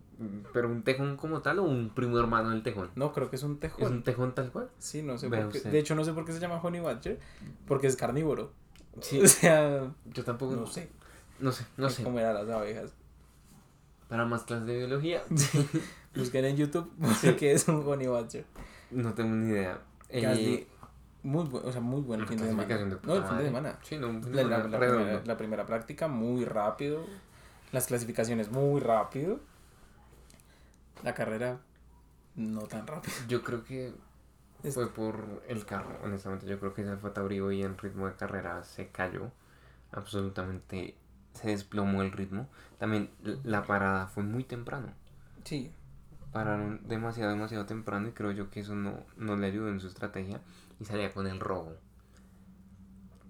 ¿Pero 0.52 0.68
un 0.68 0.82
tejón 0.82 1.16
como 1.16 1.40
tal 1.40 1.60
o 1.60 1.62
un 1.62 1.88
primo 1.94 2.18
hermano 2.18 2.50
del 2.50 2.62
tejón? 2.62 2.90
No, 2.94 3.10
creo 3.14 3.30
que 3.30 3.36
es 3.36 3.42
un 3.42 3.58
tejón. 3.58 3.82
¿Es 3.84 3.90
un 3.90 4.02
tejón 4.02 4.34
tal 4.34 4.52
cual? 4.52 4.68
Sí, 4.78 5.02
no 5.02 5.16
sé 5.16 5.28
Vea 5.30 5.44
por 5.44 5.52
qué. 5.52 5.58
usted. 5.58 5.72
De 5.72 5.78
hecho, 5.78 5.94
no 5.94 6.04
sé 6.04 6.12
por 6.12 6.26
qué 6.26 6.32
se 6.34 6.40
llama 6.40 6.60
Honey 6.62 6.80
Badger. 6.82 7.18
Porque 7.66 7.86
es 7.86 7.96
carnívoro. 7.96 8.52
Sí. 9.00 9.18
O 9.22 9.26
sea, 9.26 9.90
Yo 10.12 10.22
tampoco. 10.24 10.54
no 10.56 10.66
sé. 10.66 10.90
No 11.38 11.52
sé, 11.52 11.64
no 11.78 11.88
sé. 11.88 12.02
comer 12.04 12.26
a 12.26 12.34
las 12.34 12.48
abejas. 12.50 12.92
Para 14.08 14.26
más 14.26 14.42
clases 14.42 14.66
de 14.66 14.76
biología, 14.76 15.22
Busquen 16.14 16.44
en 16.44 16.56
YouTube 16.56 16.90
qué 17.38 17.52
es 17.52 17.66
un 17.68 17.76
Honey 17.86 18.08
Badger. 18.08 18.44
no 18.90 19.14
tengo 19.14 19.34
ni 19.36 19.48
idea. 19.52 19.80
Eh, 20.10 20.66
muy 21.22 21.44
buen, 21.46 21.66
o 21.66 21.72
sea, 21.72 21.80
muy 21.80 22.00
buen 22.00 22.20
una 22.20 22.28
fin 22.28 22.38
de 22.38 22.46
semana. 22.48 22.76
de 22.76 22.84
no, 23.04 23.14
el 23.16 23.24
fin 23.24 23.38
de 23.38 23.44
semana. 23.44 23.78
Sí, 23.82 23.98
no, 23.98 24.08
un 24.08 24.22
fin 24.22 24.34
La, 24.36 24.42
de 24.42 24.48
la- 24.48 24.56
semana 24.62 24.78
la 24.78 24.78
primera, 24.92 25.22
la 25.24 25.36
primera 25.36 25.66
práctica 25.66 26.08
muy 26.08 26.44
rápido. 26.44 27.04
Las 27.72 27.86
clasificaciones 27.86 28.50
muy 28.50 28.80
rápido. 28.80 29.40
La 31.02 31.14
carrera 31.14 31.60
no 32.36 32.62
tan 32.62 32.86
rápido. 32.86 33.14
Yo 33.28 33.42
creo 33.42 33.64
que 33.64 33.92
Es- 34.62 34.74
fue 34.74 34.92
por 34.92 35.42
el 35.48 35.64
carro, 35.64 35.98
honestamente. 36.04 36.46
Yo 36.46 36.58
creo 36.58 36.74
que 36.74 36.82
ese 36.82 36.90
Alfa 36.90 37.12
Tauri 37.12 37.40
hoy 37.40 37.62
en 37.62 37.78
ritmo 37.78 38.06
de 38.06 38.14
carrera 38.14 38.62
se 38.64 38.88
cayó. 38.88 39.30
Absolutamente 39.92 40.94
se 41.34 41.48
desplomó 41.48 42.02
el 42.02 42.12
ritmo. 42.12 42.48
También 42.78 43.10
la 43.44 43.64
parada 43.64 44.06
fue 44.06 44.22
muy 44.22 44.44
temprano. 44.44 44.92
Sí, 45.44 45.70
Pararon 46.32 46.80
demasiado, 46.86 47.32
demasiado 47.32 47.66
temprano 47.66 48.06
y 48.08 48.12
creo 48.12 48.30
yo 48.30 48.50
que 48.50 48.60
eso 48.60 48.76
no, 48.76 49.00
no 49.16 49.36
le 49.36 49.48
ayudó 49.48 49.68
en 49.68 49.80
su 49.80 49.88
estrategia 49.88 50.40
y 50.80 50.84
salía 50.84 51.12
con 51.12 51.26
el 51.26 51.38
robo. 51.38 51.76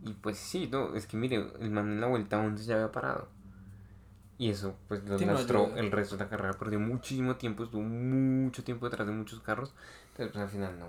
Y 0.03 0.15
pues 0.15 0.39
sí, 0.39 0.69
no, 0.69 0.95
es 0.95 1.07
que 1.07 1.17
mire, 1.17 1.45
el 1.61 1.71
man 1.71 1.91
en 1.91 2.01
la 2.01 2.07
vuelta 2.07 2.39
11 2.39 2.65
ya 2.65 2.77
había 2.77 2.93
parado. 2.93 3.29
Y 4.39 4.49
eso 4.49 4.75
pues 4.89 5.05
lo 5.05 5.19
lastró 5.19 5.77
el 5.77 5.91
resto 5.91 6.17
de 6.17 6.25
la 6.25 6.31
carrera. 6.31 6.55
Perdió 6.55 6.81
muchísimo 6.81 7.37
tiempo, 7.37 7.65
estuvo 7.65 7.83
mucho 7.83 8.65
tiempo 8.65 8.89
detrás 8.89 9.07
de 9.07 9.13
muchos 9.13 9.41
carros. 9.41 9.75
Entonces 10.13 10.33
pues 10.33 10.43
al 10.43 10.49
final 10.49 10.79
no. 10.79 10.87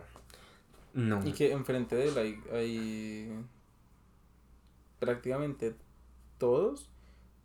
No. 0.93 1.25
y 1.25 1.33
que 1.33 1.51
enfrente 1.51 1.95
de 1.95 2.09
él 2.09 2.17
hay, 2.17 2.43
hay 2.53 3.45
prácticamente 4.99 5.75
todos 6.37 6.89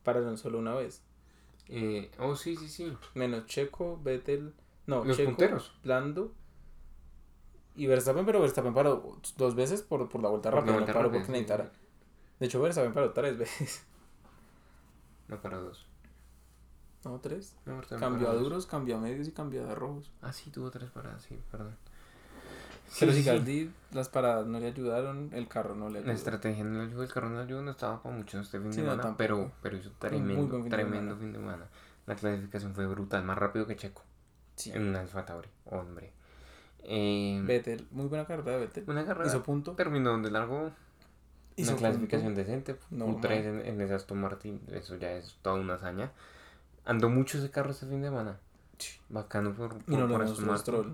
pararon 0.04 0.38
solo 0.38 0.58
una 0.58 0.74
vez. 0.74 1.02
Eh, 1.68 2.10
oh, 2.18 2.36
sí, 2.36 2.56
sí, 2.56 2.68
sí. 2.68 2.96
Menos 3.14 3.46
Checo, 3.46 4.00
Vettel, 4.02 4.54
no, 4.86 5.04
Los 5.04 5.16
Checo, 5.16 5.30
punteros. 5.30 5.74
Lando 5.82 6.32
y 7.76 7.86
Verstappen, 7.86 8.24
pero 8.26 8.40
Verstappen 8.40 8.74
paró 8.74 9.18
dos 9.36 9.54
veces 9.54 9.82
por, 9.82 10.08
por 10.08 10.22
la 10.22 10.28
vuelta 10.28 10.50
Por 10.50 10.54
la 10.58 10.60
rápida, 10.60 10.74
vuelta 10.74 10.92
no 10.92 10.98
paró 10.98 11.08
rápida, 11.08 11.20
porque 11.22 11.32
necesitara. 11.32 11.64
sí. 11.66 11.80
De 12.40 12.46
hecho, 12.46 12.60
Verstappen 12.60 12.92
paró 12.92 13.12
tres 13.12 13.38
veces. 13.38 13.84
No 15.28 15.40
para 15.40 15.58
dos. 15.58 15.86
No, 17.04 17.20
tres. 17.20 17.54
No, 17.66 17.80
Cambió 17.82 18.26
a 18.28 18.30
paró 18.30 18.32
dos. 18.34 18.42
duros, 18.42 18.66
cambió 18.66 18.96
a 18.96 19.00
medios 19.00 19.28
y 19.28 19.32
cambió 19.32 19.68
a 19.68 19.74
rojos. 19.74 20.10
Ah, 20.22 20.32
sí, 20.32 20.50
tuvo 20.50 20.70
tres 20.70 20.90
paradas, 20.90 21.22
sí, 21.22 21.38
perdón. 21.50 21.76
Pero 23.00 23.12
Sí, 23.12 23.18
si 23.18 23.24
sí, 23.24 23.30
sí. 23.30 23.36
Gasly, 23.36 23.72
las 23.92 24.08
paradas 24.08 24.46
no 24.46 24.60
le 24.60 24.68
ayudaron, 24.68 25.30
el 25.32 25.48
carro 25.48 25.74
no 25.74 25.86
le 25.88 25.94
La 25.94 25.98
ayudó. 26.00 26.12
estrategia 26.12 26.62
no 26.64 26.78
le 26.78 26.84
ayudó, 26.88 27.02
el 27.02 27.12
carro 27.12 27.28
no 27.30 27.36
le 27.38 27.42
ayudó, 27.42 27.62
no 27.62 27.72
estaba 27.72 28.00
para 28.02 28.14
mucho 28.16 28.38
este 28.40 28.58
fin 28.60 28.68
de 28.70 28.74
semana, 28.76 29.14
pero, 29.16 29.50
pero 29.60 29.76
hizo 29.76 29.90
tremendo, 29.98 30.60
fin 30.62 30.68
tremendo 30.70 31.16
fin 31.16 31.32
de 31.32 31.38
semana. 31.38 31.66
La 32.06 32.14
clasificación 32.14 32.74
fue 32.74 32.86
brutal, 32.86 33.24
más 33.24 33.36
rápido 33.38 33.66
que 33.66 33.74
Checo 33.76 34.02
Sí. 34.54 34.70
en 34.72 34.86
un 34.88 34.96
Alfa 34.96 35.24
Tauri, 35.26 35.48
hombre. 35.64 36.12
Eh, 36.88 37.40
Vettel, 37.44 37.86
muy 37.90 38.06
buena 38.06 38.26
carrera 38.26 38.58
Vettel. 38.58 38.84
una 38.86 39.04
carrera 39.04 39.28
Hizo 39.28 39.42
punto. 39.42 39.72
terminó 39.72 40.10
donde 40.10 40.30
largó, 40.30 40.70
Hizo 41.56 41.72
una 41.72 41.78
clasificación 41.80 42.34
punto. 42.34 42.40
decente, 42.48 42.76
Normal. 42.90 43.14
un 43.16 43.20
3 43.20 43.46
en, 43.46 43.66
en 43.66 43.80
ese 43.80 43.94
Aston 43.94 44.20
Martin, 44.20 44.60
eso 44.72 44.96
ya 44.96 45.12
es 45.12 45.36
toda 45.42 45.56
una 45.56 45.74
hazaña. 45.74 46.12
Andó 46.84 47.08
mucho 47.08 47.38
ese 47.38 47.50
carro 47.50 47.70
este 47.70 47.86
fin 47.86 48.00
de 48.02 48.08
semana, 48.08 48.38
Sí. 48.78 48.98
bacano 49.08 49.52
por, 49.54 49.70
por, 49.78 49.92
Y 49.92 49.96
no 49.96 50.06
por. 50.06 50.86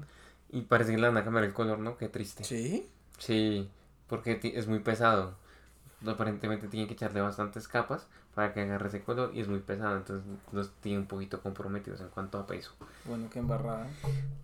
Y 0.50 0.62
parece 0.62 0.92
que 0.92 0.98
le 0.98 1.08
van 1.08 1.16
a 1.16 1.24
cambiar 1.24 1.44
el 1.44 1.52
color, 1.52 1.78
¿no? 1.78 1.96
Qué 1.96 2.08
triste. 2.08 2.44
Sí. 2.44 2.88
Sí, 3.18 3.68
porque 4.06 4.40
es 4.42 4.66
muy 4.66 4.78
pesado. 4.80 5.36
Aparentemente 6.06 6.68
tiene 6.68 6.86
que 6.86 6.94
echarle 6.94 7.20
bastantes 7.20 7.68
capas 7.68 8.06
para 8.34 8.52
que 8.52 8.60
agarre 8.62 8.88
ese 8.88 9.02
color 9.02 9.30
y 9.34 9.40
es 9.40 9.48
muy 9.48 9.60
pesado, 9.60 9.96
entonces 9.96 10.26
los 10.52 10.70
tiene 10.80 10.98
un 10.98 11.06
poquito 11.06 11.40
comprometidos 11.40 12.00
en 12.00 12.08
cuanto 12.08 12.38
a 12.38 12.46
peso. 12.46 12.72
Bueno, 13.04 13.28
qué 13.30 13.38
embarrada. 13.38 13.86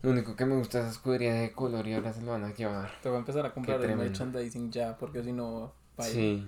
Lo 0.03 0.11
único 0.11 0.37
que 0.37 0.45
me 0.45 0.57
gusta 0.57 0.79
es 0.79 0.85
esa 0.85 0.93
escudería 0.93 1.35
de 1.35 1.53
color 1.53 1.87
y 1.87 1.95
ahora 1.95 2.13
se 2.13 2.23
lo 2.23 2.33
van 2.33 2.45
a 2.45 2.53
llevar. 2.53 2.91
Te 3.03 3.09
voy 3.09 3.17
a 3.17 3.21
empezar 3.21 3.47
a 3.47 3.53
comprar 3.53 3.83
el 3.83 3.97
merchandising 3.97 4.71
ya, 4.71 4.97
porque 4.97 5.23
si 5.23 5.33
no. 5.33 5.73
Sí. 6.01 6.47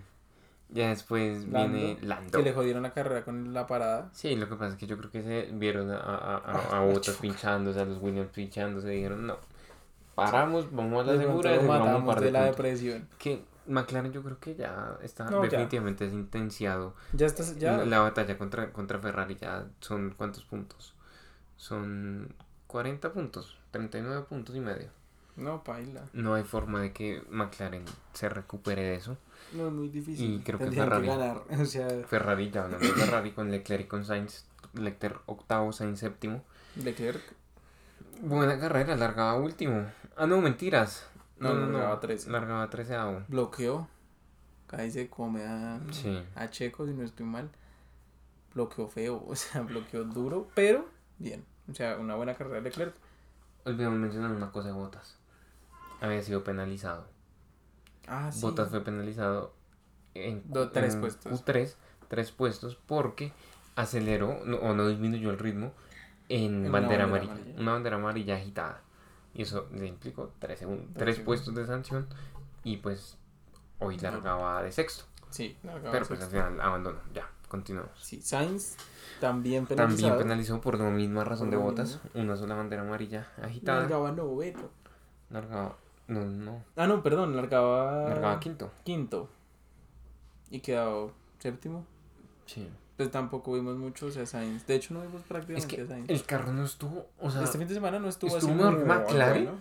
Ya 0.73 0.91
después 0.91 1.49
Lando, 1.49 1.77
viene 1.77 1.99
Lando. 2.03 2.39
Que 2.39 2.45
le 2.45 2.53
jodieron 2.53 2.83
la 2.85 2.93
carrera 2.93 3.25
con 3.25 3.53
la 3.53 3.67
parada. 3.67 4.09
Sí, 4.13 4.37
lo 4.37 4.49
que 4.49 4.55
pasa 4.55 4.75
es 4.75 4.77
que 4.77 4.87
yo 4.87 4.97
creo 4.97 5.11
que 5.11 5.23
se 5.23 5.49
vieron 5.53 5.91
a, 5.91 5.97
a, 5.99 6.37
a, 6.37 6.91
a 6.91 6.93
chupa. 7.01 7.21
pinchándose, 7.21 7.81
a 7.81 7.85
los 7.85 8.01
Williams 8.01 8.31
pinchándose, 8.31 8.89
dijeron 8.89 9.27
no. 9.27 9.37
Paramos, 10.15 10.71
vamos 10.71 11.03
a 11.03 11.07
la 11.07 11.13
De 11.15 11.19
segura 11.25 11.61
matamos 11.63 12.21
de 12.21 12.31
la 12.31 12.45
depresión. 12.45 13.09
Que 13.19 13.43
McLaren 13.67 14.13
yo 14.13 14.23
creo 14.23 14.39
que 14.41 14.55
ya 14.55 14.97
está 15.03 15.25
No, 15.31 15.45
ya. 15.45 15.51
definitivamente 15.51 16.09
sentenciado. 16.09 16.95
Ya 17.13 17.27
estás, 17.27 17.57
ya. 17.59 17.79
La, 17.79 17.85
la 17.85 17.99
batalla 18.01 18.37
contra, 18.39 18.73
contra 18.73 18.99
Ferrari 18.99 19.37
ya 19.37 19.67
son 19.81 20.15
cuántos 20.17 20.45
puntos? 20.45 20.95
Son 21.57 22.35
40 22.67 23.13
puntos, 23.13 23.57
39 23.71 24.23
puntos 24.29 24.57
y 24.57 24.61
medio. 24.61 24.89
No, 25.37 25.63
paila. 25.65 26.03
No 26.13 26.35
hay 26.35 26.43
forma 26.45 26.81
de 26.83 26.93
que 26.93 27.23
McLaren 27.31 27.85
se 28.13 28.29
recupere 28.29 28.83
de 28.83 28.95
eso. 28.97 29.17
No, 29.53 29.69
es 29.69 29.73
muy 29.73 29.89
difícil. 29.89 30.35
Y 30.35 30.39
creo 30.41 30.59
que 30.59 30.65
Tendrían 30.65 30.89
Ferrari. 30.89 31.07
ganar. 31.07 31.43
O 31.61 31.65
sea, 31.65 31.89
Ferrari 32.07 32.51
ya 32.51 32.65
hablando 32.65 32.87
de 32.87 32.93
Ferrari 32.93 33.33
con 33.33 33.51
Leclerc 33.51 33.85
y 33.85 33.87
con 33.89 34.05
Sainz. 34.05 34.45
Leclerc 34.75 35.21
octavo, 35.27 35.73
Sainz 35.73 35.99
séptimo. 36.01 36.43
Leclerc. 36.77 37.23
Buena 38.23 38.59
carrera, 38.59 38.97
largaba 38.97 39.35
último. 39.35 39.87
Ah, 40.17 40.27
no, 40.27 40.41
mentiras. 40.41 41.07
No, 41.41 41.55
largaba 41.55 42.01
13. 42.01 42.31
Largaba 42.31 42.71
13 42.71 42.97
bloqueó. 43.29 43.89
Ahí 44.71 44.91
se 44.91 45.09
come 45.09 45.45
a, 45.45 45.81
Sí. 45.91 46.23
a 46.37 46.49
Checo, 46.51 46.87
si 46.87 46.93
no 46.95 47.03
estoy 47.03 47.27
mal. 47.27 47.51
Bloqueó 48.55 48.89
feo, 48.89 49.25
o 49.29 49.35
sea, 49.35 49.63
bloqueó 49.63 50.05
duro, 50.05 50.49
pero 50.55 50.87
bien. 51.19 51.45
O 51.71 51.75
sea, 51.75 51.99
una 51.99 52.15
buena 52.15 52.35
carrera 52.35 52.57
de 52.57 52.63
Leclerc. 52.63 52.95
Olvidamos 53.65 53.99
mencionar 53.99 54.31
una 54.33 54.51
cosa 54.53 54.69
de 54.69 54.75
Botas. 54.75 55.17
Había 56.01 56.23
sido 56.23 56.43
penalizado. 56.45 57.07
Ah, 58.07 58.31
sí. 58.33 58.41
Botas 58.41 58.71
fue 58.71 58.83
penalizado 58.83 59.55
en, 60.15 60.43
Do- 60.51 60.71
tres 60.71 60.95
en 60.95 61.01
puestos. 61.01 61.45
Q3, 61.45 61.75
tres 62.09 62.31
puestos, 62.33 62.77
porque 62.87 63.33
aceleró 63.77 64.41
no- 64.45 64.57
o 64.59 64.75
no 64.75 64.89
disminuyó 64.89 65.31
el 65.31 65.39
ritmo 65.39 65.73
en, 66.29 66.71
bandera, 66.71 66.71
bandera 66.73 67.05
amarilla, 67.05 67.33
amarilla. 67.33 67.61
Una 67.61 67.73
bandera 67.73 67.97
amarilla 67.97 68.35
agitada. 68.37 68.81
Y 69.35 69.43
eso 69.43 69.69
le 69.73 69.87
implicó 69.87 70.33
tres, 70.39 70.59
segundos, 70.59 70.89
Tres 70.97 71.21
puestos 71.21 71.55
de 71.55 71.67
sanción 71.67 72.07
y 72.65 72.79
pues 72.79 73.17
hoy 73.79 73.97
largaba 73.99 74.63
de 74.63 74.73
sexto. 74.73 75.05
Sí, 75.31 75.57
largaba 75.63 75.93
pero 75.93 76.07
pues 76.07 76.21
al 76.23 76.29
final 76.31 76.61
abandonó. 76.61 76.99
Ya, 77.15 77.31
continuamos. 77.49 77.93
Sí, 78.01 78.21
Sainz 78.21 78.77
también 79.21 79.67
penalizado. 79.67 80.09
También 80.09 80.19
penalizó 80.29 80.61
por 80.61 80.79
la 80.79 80.91
misma 80.91 81.23
razón 81.25 81.51
de 81.51 81.57
botas. 81.57 82.01
Una 82.15 82.37
sola 82.37 82.57
bandera 82.57 82.83
amarilla 82.83 83.29
agitada. 83.41 83.81
Largaba 83.83 84.13
noveno. 84.13 84.69
Largaba. 85.31 85.77
No, 86.09 86.25
no. 86.25 86.65
Ah, 86.75 86.89
no, 86.89 87.03
perdón, 87.05 87.37
largaba, 87.37 88.09
Largaba 88.09 88.41
quinto. 88.41 88.73
quinto. 88.85 89.29
Y 90.51 90.59
quedó 90.59 91.13
séptimo. 91.39 91.87
Sí. 92.47 92.69
Pues 93.01 93.11
tampoco 93.11 93.55
vimos 93.55 93.79
mucho, 93.79 94.05
o 94.05 94.11
sea, 94.11 94.27
Sainz. 94.27 94.67
De 94.67 94.75
hecho, 94.75 94.93
no 94.93 95.01
vimos 95.01 95.23
Es 95.23 95.27
prácticamente 95.27 95.75
que 95.75 95.81
a 95.81 95.87
Sainz. 95.87 96.11
el 96.11 96.23
carro 96.25 96.53
no 96.53 96.67
estuvo. 96.67 97.07
O 97.19 97.31
sea, 97.31 97.45
este 97.45 97.57
fin 97.57 97.67
de 97.67 97.73
semana 97.73 97.99
no 97.99 98.11
estuvo, 98.11 98.37
estuvo 98.37 98.53
así 98.53 98.77
que 98.77 98.85
McLaren, 98.85 99.45
bueno, 99.45 99.59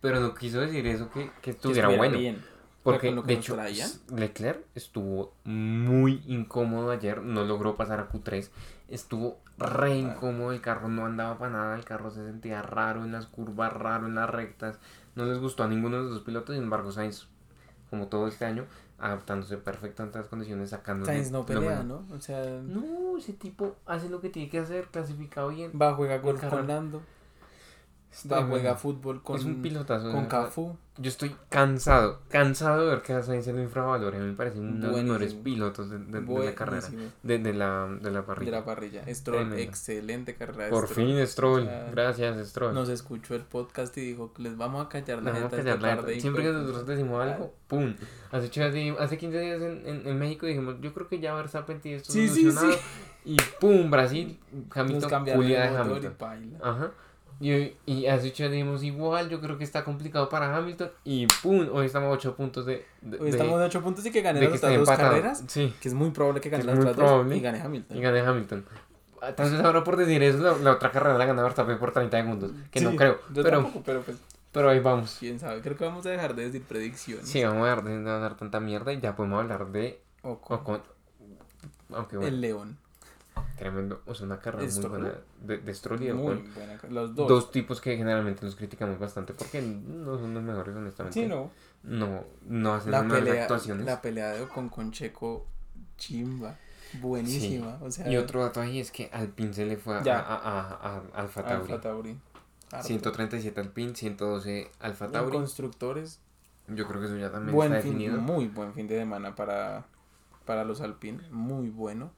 pero 0.00 0.20
no 0.20 0.34
quiso 0.34 0.58
decir 0.58 0.86
eso 0.86 1.10
que, 1.10 1.26
que 1.26 1.32
que 1.42 1.50
estuviera 1.50 1.88
estuviera 1.90 1.98
bueno. 1.98 2.16
bien. 2.18 2.42
Porque 2.82 3.14
que 3.14 3.20
de 3.20 3.34
hecho, 3.34 3.56
traían. 3.56 3.90
Leclerc 4.16 4.64
estuvo 4.74 5.34
muy 5.44 6.22
incómodo 6.26 6.90
ayer, 6.90 7.20
no 7.20 7.44
logró 7.44 7.76
pasar 7.76 8.00
a 8.00 8.08
Q3, 8.08 8.48
estuvo 8.88 9.38
re 9.58 9.98
incómodo, 9.98 10.52
el 10.52 10.62
carro 10.62 10.88
no 10.88 11.04
andaba 11.04 11.36
para 11.36 11.52
nada, 11.52 11.76
el 11.76 11.84
carro 11.84 12.10
se 12.10 12.24
sentía 12.24 12.62
raro 12.62 13.04
en 13.04 13.12
las 13.12 13.26
curvas, 13.26 13.70
raro 13.70 14.06
en 14.06 14.14
las 14.14 14.30
rectas, 14.30 14.78
no 15.14 15.26
les 15.26 15.38
gustó 15.38 15.64
a 15.64 15.68
ninguno 15.68 15.98
de 15.98 16.02
los 16.04 16.12
dos 16.12 16.22
pilotos, 16.22 16.54
sin 16.54 16.64
embargo 16.64 16.90
Sainz, 16.90 17.26
como 17.90 18.06
todo 18.06 18.28
este 18.28 18.46
año, 18.46 18.64
adaptándose 19.00 19.56
perfectamente 19.56 20.18
a 20.18 20.20
las 20.22 20.28
condiciones, 20.30 20.70
sacando 20.70 21.06
Sainz 21.06 21.30
no 21.30 21.46
pelea, 21.46 21.82
¿no? 21.82 22.04
O 22.14 22.20
sea, 22.20 22.44
No, 22.62 23.16
ese 23.18 23.32
tipo 23.32 23.76
hace 23.86 24.08
lo 24.08 24.20
que 24.20 24.28
tiene 24.28 24.48
que 24.48 24.58
hacer, 24.58 24.86
clasificado 24.86 25.48
bien. 25.48 25.72
va, 25.80 25.94
juega 25.94 26.20
carro. 26.20 26.58
con 26.58 26.66
Lando. 26.66 27.02
Está, 28.12 28.42
juega 28.44 28.74
fútbol 28.74 29.22
con, 29.22 29.36
es 29.38 29.44
un 29.44 29.62
pilotazo. 29.62 30.10
con 30.10 30.22
de- 30.24 30.28
Cafú. 30.28 30.76
Yo 30.98 31.08
estoy 31.08 31.34
cansado, 31.48 32.20
cansado 32.28 32.84
de 32.84 32.90
ver 32.90 33.02
que 33.02 33.14
a 33.14 33.22
Sainz 33.22 33.46
lo 33.46 33.62
infravalora. 33.62 34.18
Me 34.18 34.34
parece 34.34 34.58
uno 34.58 34.86
de 34.88 34.92
los 34.92 35.02
mejores 35.04 35.32
pilotos 35.34 35.88
de, 35.88 35.98
de- 35.98 36.20
de 36.20 36.44
la 36.44 36.54
carrera, 36.54 36.86
de, 37.22 37.38
de 37.38 37.54
la, 37.54 37.86
de 38.02 38.10
la 38.10 38.20
De 38.20 38.26
parrilla. 38.26 38.50
la 38.50 38.64
parrilla. 38.64 39.14
Stroll, 39.14 39.52
excelente 39.54 40.34
carrera 40.34 40.64
de 40.64 40.70
Por 40.70 40.88
Stroll. 40.88 41.06
fin, 41.06 41.26
Stroll. 41.26 41.64
sea, 41.64 41.88
Gracias, 41.92 42.48
Stroll. 42.48 42.74
Nos 42.74 42.88
escuchó 42.90 43.34
el 43.34 43.42
podcast 43.42 43.96
y 43.96 44.00
dijo 44.02 44.32
les 44.38 44.56
vamos 44.58 44.84
a 44.84 44.88
callar 44.90 45.22
la 45.22 45.32
ya 45.32 46.12
y 46.12 46.20
Siempre 46.20 46.42
que 46.42 46.52
nosotros 46.52 46.86
decimos 46.86 47.22
algo, 47.22 47.54
¡pum! 47.68 47.94
Hace, 48.32 48.46
ocho 48.48 48.60
días 48.60 48.74
di- 48.74 48.94
hace 49.02 49.16
15 49.16 49.40
días 49.40 49.62
en, 49.62 49.86
en, 49.86 50.06
en 50.06 50.18
México 50.18 50.44
dijimos, 50.46 50.74
yo 50.82 50.92
creo 50.92 51.08
que 51.08 51.20
ya 51.20 51.32
Verstappen 51.34 51.80
tiene 51.80 51.98
esto 51.98 52.12
Sí, 52.12 52.28
sí, 52.28 52.42
solucionado. 52.50 52.76
Y 53.24 53.36
¡pum! 53.60 53.90
Brasil, 53.90 54.38
Hamilton, 54.74 55.26
Julia 55.34 55.70
de 55.70 55.76
Hamilton. 55.78 56.16
Ajá. 56.62 56.90
Y, 57.40 57.74
y 57.86 58.06
hace 58.06 58.28
ocho 58.28 58.44
igual, 58.44 59.30
yo 59.30 59.40
creo 59.40 59.56
que 59.56 59.64
está 59.64 59.82
complicado 59.82 60.28
para 60.28 60.54
Hamilton. 60.54 60.90
Y 61.04 61.26
¡pum! 61.42 61.68
Hoy 61.72 61.86
estamos 61.86 62.08
a 62.08 62.12
8 62.12 62.36
puntos 62.36 62.66
de... 62.66 62.84
de 63.00 63.18
Hoy 63.18 63.30
estamos 63.30 63.58
de 63.58 63.64
8 63.64 63.82
puntos 63.82 64.04
y 64.04 64.10
que 64.10 64.20
ganen 64.20 64.42
de 64.42 64.50
las 64.50 64.58
otras 64.58 64.78
dos 64.78 64.88
carreras. 64.90 65.44
Sí. 65.46 65.74
Que 65.80 65.88
es 65.88 65.94
muy 65.94 66.10
probable 66.10 66.42
que 66.42 66.50
gane 66.50 66.64
las 66.64 66.78
otras 66.78 66.96
dos 66.96 67.32
y 67.34 67.40
gane 67.40 67.60
Hamilton. 67.62 67.96
Y 67.96 68.00
gane 68.02 68.20
Hamilton. 68.20 68.66
Entonces 69.22 69.60
ahora 69.60 69.82
por 69.82 69.96
decir 69.96 70.22
eso, 70.22 70.38
la, 70.38 70.52
la 70.58 70.72
otra 70.72 70.90
carrera 70.92 71.16
la 71.16 71.24
gana 71.24 71.42
Verstappen 71.42 71.78
por 71.78 71.92
30 71.92 72.20
segundos. 72.20 72.52
Que 72.70 72.82
no 72.82 72.94
creo. 72.94 73.20
Yo 73.32 73.42
Pero, 73.42 73.62
tampoco, 73.62 73.82
pero 73.86 74.02
pues, 74.02 74.18
pero 74.52 74.68
ahí 74.68 74.80
vamos. 74.80 75.16
quién 75.18 75.38
sabe. 75.38 75.62
Creo 75.62 75.76
que 75.76 75.84
vamos 75.84 76.04
a 76.04 76.10
dejar 76.10 76.34
de 76.34 76.44
decir 76.44 76.62
predicciones. 76.62 77.26
Sí, 77.26 77.42
vamos 77.42 77.62
a 77.66 77.70
dejar 77.70 77.84
de 77.84 78.02
dar 78.02 78.36
tanta 78.36 78.60
mierda 78.60 78.92
y 78.92 79.00
ya 79.00 79.16
podemos 79.16 79.40
hablar 79.40 79.66
de 79.72 80.02
Ocon, 80.22 80.58
Ocon. 80.58 80.82
Aunque 81.92 82.16
bueno, 82.16 82.28
el 82.28 82.40
León. 82.42 82.78
Tremendo. 83.56 84.02
O 84.06 84.14
sea, 84.14 84.26
una 84.26 84.38
carrera 84.40 84.70
muy 84.72 84.84
buena 84.86 85.12
de, 85.40 85.58
de 85.58 85.74
Stroll 85.74 86.00
Muy 86.00 86.36
buena. 86.54 86.78
Los 86.88 87.14
dos. 87.14 87.28
Dos 87.28 87.50
tipos 87.50 87.80
que 87.80 87.96
generalmente 87.96 88.44
los 88.44 88.56
criticamos 88.56 88.98
bastante 88.98 89.32
porque 89.34 89.60
no 89.62 90.18
son 90.18 90.34
los 90.34 90.42
mejores, 90.42 90.74
honestamente. 90.76 91.20
Sí, 91.20 91.26
no. 91.26 91.50
No, 91.82 92.24
no 92.46 92.74
hacen 92.74 92.90
La 92.92 93.02
las 93.02 93.12
pelea, 93.12 93.42
actuaciones. 93.42 93.86
la 93.86 94.02
pelea 94.02 94.32
de 94.32 94.46
con 94.48 94.90
Checo, 94.92 95.46
chimba. 95.96 96.56
Buenísima. 97.00 97.78
O 97.80 97.90
sea, 97.90 98.08
Y 98.10 98.16
otro 98.16 98.42
dato 98.42 98.60
ahí 98.60 98.80
es 98.80 98.90
que 98.90 99.08
Alpine 99.12 99.52
se 99.54 99.64
le 99.64 99.76
fue 99.76 99.96
a, 99.96 99.98
a, 100.00 100.34
a, 100.36 100.96
a 100.96 101.02
Alfa 101.14 101.44
Tauri. 101.44 101.72
Alfa 101.72 101.80
Tauri. 101.80 102.18
Harto. 102.72 102.86
137 102.86 103.60
Alpine, 103.60 103.94
112 103.94 104.70
Alfa 104.80 105.06
En 105.06 105.12
Tauri. 105.12 105.32
constructores, 105.32 106.20
Yo 106.68 106.86
creo 106.86 107.00
que 107.00 107.06
eso 107.06 107.16
ya 107.16 107.30
también 107.30 107.54
buen 107.54 107.72
está 107.72 107.82
fin, 107.82 107.92
definido. 107.98 108.20
muy 108.20 108.46
buen 108.48 108.72
fin 108.74 108.86
de 108.86 108.98
semana 108.98 109.34
para, 109.34 109.86
para 110.44 110.64
los 110.64 110.80
Alpine. 110.80 111.20
Muy 111.30 111.68
bueno. 111.70 112.12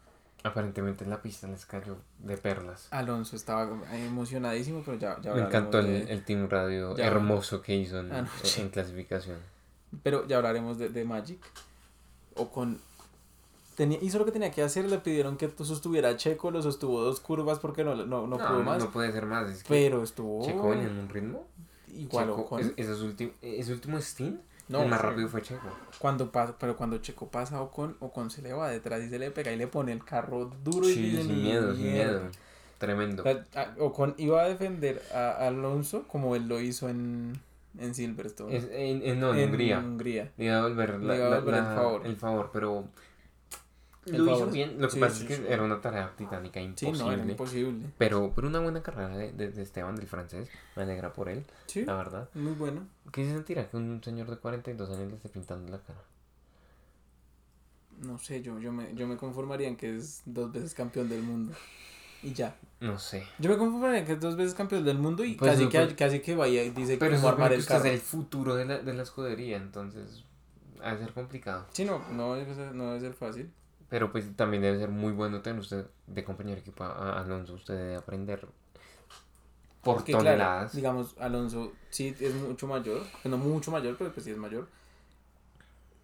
Aparentemente 0.45 1.05
en 1.05 1.11
la 1.11 1.23
pista 1.23 1.47
les 1.47 1.65
cayó 1.67 1.97
de 2.19 2.37
perlas. 2.37 2.89
Alonso 2.91 3.37
estaba 3.37 3.63
emocionadísimo, 3.95 4.83
pero 4.85 4.99
ya, 4.99 5.21
ya 5.23 5.35
Me 5.35 5.43
encantó 5.43 5.79
el, 5.79 5.87
de- 5.87 6.13
el 6.13 6.25
team 6.25 6.49
radio 6.49 6.97
Ya. 6.97 7.07
hermoso 7.07 7.63
que 7.63 7.77
hizo 7.77 8.01
en, 8.01 8.11
en 8.13 8.69
clasificación. 8.71 9.39
Pero 10.03 10.27
ya 10.27 10.39
hablaremos 10.39 10.79
de, 10.79 10.89
de 10.89 11.05
Magic. 11.05 11.39
O 12.35 12.51
con. 12.51 12.81
Tenía, 13.77 13.99
hizo 14.03 14.19
lo 14.19 14.25
que 14.25 14.33
tenía 14.33 14.51
que 14.51 14.63
hacer, 14.63 14.85
le 14.87 14.99
pidieron 14.99 15.37
que 15.37 15.51
sostuviera 15.65 16.17
Checo, 16.17 16.51
lo 16.51 16.61
sostuvo 16.61 17.03
dos 17.03 17.21
curvas 17.21 17.59
porque 17.59 17.85
no, 17.85 17.95
no, 17.95 18.27
no, 18.27 18.37
pudo 18.37 18.63
más. 18.63 18.83
No 18.83 18.91
puede 18.91 19.13
ser 19.13 19.27
más. 19.27 19.49
Es 19.49 19.63
que 19.63 19.69
pero 19.69 20.03
estuvo 20.03 20.45
Checo 20.45 20.71
venía 20.71 20.89
en 20.89 20.99
un 20.99 21.09
ritmo. 21.09 21.47
igual 21.95 22.27
Checo, 22.29 22.41
Ocon. 22.43 22.61
es- 22.61 22.73
esos 22.77 23.15
ese 23.43 23.73
último 23.73 23.99
stint, 24.01 24.41
No, 24.73 24.83
el 24.83 24.89
más 24.89 25.01
rápido 25.01 25.29
fue 25.29 25.43
Checo. 25.43 25.67
Cuando 25.99 26.31
pasa, 26.33 26.55
pero 26.59 26.77
cuando 26.77 26.99
Checo 26.99 27.29
pasa 27.29 27.59
a 27.59 27.63
Ocon, 27.63 27.97
Ocon 28.01 28.31
se 28.31 28.43
le 28.43 28.53
va 28.53 28.69
detrás 28.71 29.03
y 29.03 29.09
se 29.09 29.19
le 29.19 29.31
pega 29.31 29.53
y 29.53 29.57
le 29.57 29.67
pone 29.69 29.93
el 29.93 30.05
carro 30.05 30.51
duro 30.65 30.89
y 30.89 30.95
Sí, 30.95 31.03
dice, 31.03 31.23
sin 31.23 31.37
"Ni 31.37 31.43
miedo, 31.43 31.75
sin 31.75 31.93
mierda". 31.93 32.13
miedo. 32.21 32.31
Tremendo. 32.79 33.23
O 33.23 33.25
sea, 33.25 33.45
a- 33.55 33.75
Ocon 33.83 34.15
iba 34.19 34.43
a 34.43 34.49
defender 34.49 35.01
a 35.15 35.47
Alonso 35.47 36.05
como 36.09 36.35
él 36.35 36.49
lo 36.49 36.61
hizo 36.61 36.89
en, 36.89 37.33
en 37.79 37.95
Silverstone. 37.95 38.57
Es, 38.57 38.65
en, 38.73 39.03
en- 39.07 39.21
no, 39.21 39.35
en 39.35 39.49
Hungría. 39.51 39.79
Hungría. 39.79 40.33
Le 40.37 40.47
iba 40.47 40.59
a 40.59 40.69
la- 40.69 40.69
iba 40.69 40.87
la- 40.99 41.15
devolver 41.37 41.55
el 41.55 41.61
la- 41.65 41.75
favor. 41.75 42.07
el 42.07 42.17
favor, 42.17 42.51
pero 42.53 42.85
lo 44.07 44.35
hizo 44.35 44.47
bien. 44.49 44.81
Lo 44.81 44.89
que 44.89 44.95
Sí, 44.95 45.01
pasa 45.01 45.15
sí, 45.17 45.23
es 45.23 45.29
que 45.29 45.37
sí. 45.37 45.43
era 45.49 45.63
una 45.63 45.81
tarea 45.81 46.13
titánica, 46.17 46.61
imposible. 46.61 46.99
no, 46.99 47.13
era 47.13 47.23
imposible. 47.25 47.87
pero, 47.99 48.33
pero 48.35 48.49
una 48.49 48.61
buena 48.61 48.83
carrera 48.83 49.17
de, 49.17 49.33
de- 49.33 49.51
de 49.51 49.63
Esteban, 49.63 49.95
del 49.97 50.07
francés. 50.07 50.49
Me 50.77 50.83
alegra 50.83 51.13
por 51.13 51.29
él, 51.29 51.45
Sí, 51.67 51.85
la 51.85 51.95
verdad. 51.95 52.29
muy 52.35 52.53
bueno. 52.53 52.87
¿Qué 53.13 53.25
se 53.25 53.33
sentirá 53.33 53.69
que 53.69 53.77
un 53.77 54.03
señor 54.03 54.29
de 54.31 54.37
42 54.39 54.91
años 54.91 55.09
le 55.11 55.17
esté 55.17 55.29
pintando 55.29 55.71
la 55.71 55.79
cara? 55.79 56.01
No 58.01 58.19
sé, 58.19 58.43
yo, 58.43 58.59
yo, 58.59 58.73
me, 58.73 58.93
yo 58.95 59.07
me 59.07 59.17
conformaría 59.17 59.69
en 59.69 59.77
que 59.77 59.97
es 59.97 60.23
dos 60.25 60.51
veces 60.53 60.75
campeón 60.75 61.09
del 61.09 61.23
mundo. 61.23 61.53
Y 62.25 62.33
ya. 62.33 62.57
No 62.81 62.99
sé. 62.99 63.25
Yo 63.39 63.51
me 63.51 63.57
conformaría 63.57 63.99
en 64.01 64.07
que 64.07 64.13
es 64.13 64.21
dos 64.21 64.37
veces 64.37 64.55
campeón 64.55 64.85
del 64.85 64.99
mundo 64.99 65.25
y 65.25 65.35
Pues 65.35 65.53
casi, 65.53 65.65
no, 65.65 65.71
que, 65.71 65.79
pues- 65.81 65.95
casi 65.95 66.21
que 66.21 66.35
vaya 66.35 66.63
y 66.65 66.71
dice 66.71 66.97
Pero 66.97 67.13
cómo 67.13 67.19
eso 67.19 67.29
armar 67.29 67.49
que 67.51 67.55
el 67.57 67.61
usted 67.61 67.75
carro. 67.75 67.87
es 67.87 67.93
el 67.95 68.01
futuro 68.01 68.55
de 68.57 68.65
la, 68.65 68.79
de 68.79 68.95
la 68.95 69.03
escudería, 69.05 69.57
entonces 69.57 70.25
ha 70.83 70.95
de 70.95 71.05
ser 71.05 71.13
complicado. 71.15 71.67
Sí, 71.73 71.85
no, 71.85 72.01
no 72.11 72.35
debe, 72.35 72.55
ser, 72.55 72.75
no 72.75 72.87
debe 72.89 73.01
ser 73.01 73.15
fácil. 73.15 73.53
Pero 73.93 74.11
pues 74.11 74.35
también 74.37 74.63
debe 74.63 74.79
ser 74.79 74.89
muy 74.89 75.13
bueno 75.13 75.43
tener 75.43 75.61
usted 75.61 75.85
de 76.07 76.25
compañero 76.25 76.55
de 76.57 76.63
equipo 76.63 76.83
a 76.83 77.21
Alonso. 77.21 77.53
Usted 77.53 77.75
debe 77.77 77.97
aprender 77.97 78.49
por 79.83 79.97
Porque, 79.97 80.13
claro, 80.13 80.25
toneladas. 80.25 80.73
digamos, 80.73 81.15
Alonso 81.21 81.73
sí 81.91 82.17
es 82.19 82.35
mucho 82.35 82.67
mayor, 82.67 83.03
no 83.25 83.37
mucho 83.37 83.71
mayor, 83.71 83.97
pero 83.99 84.11
pues 84.11 84.25
sí 84.25 84.31
es 84.31 84.39
mayor. 84.39 84.67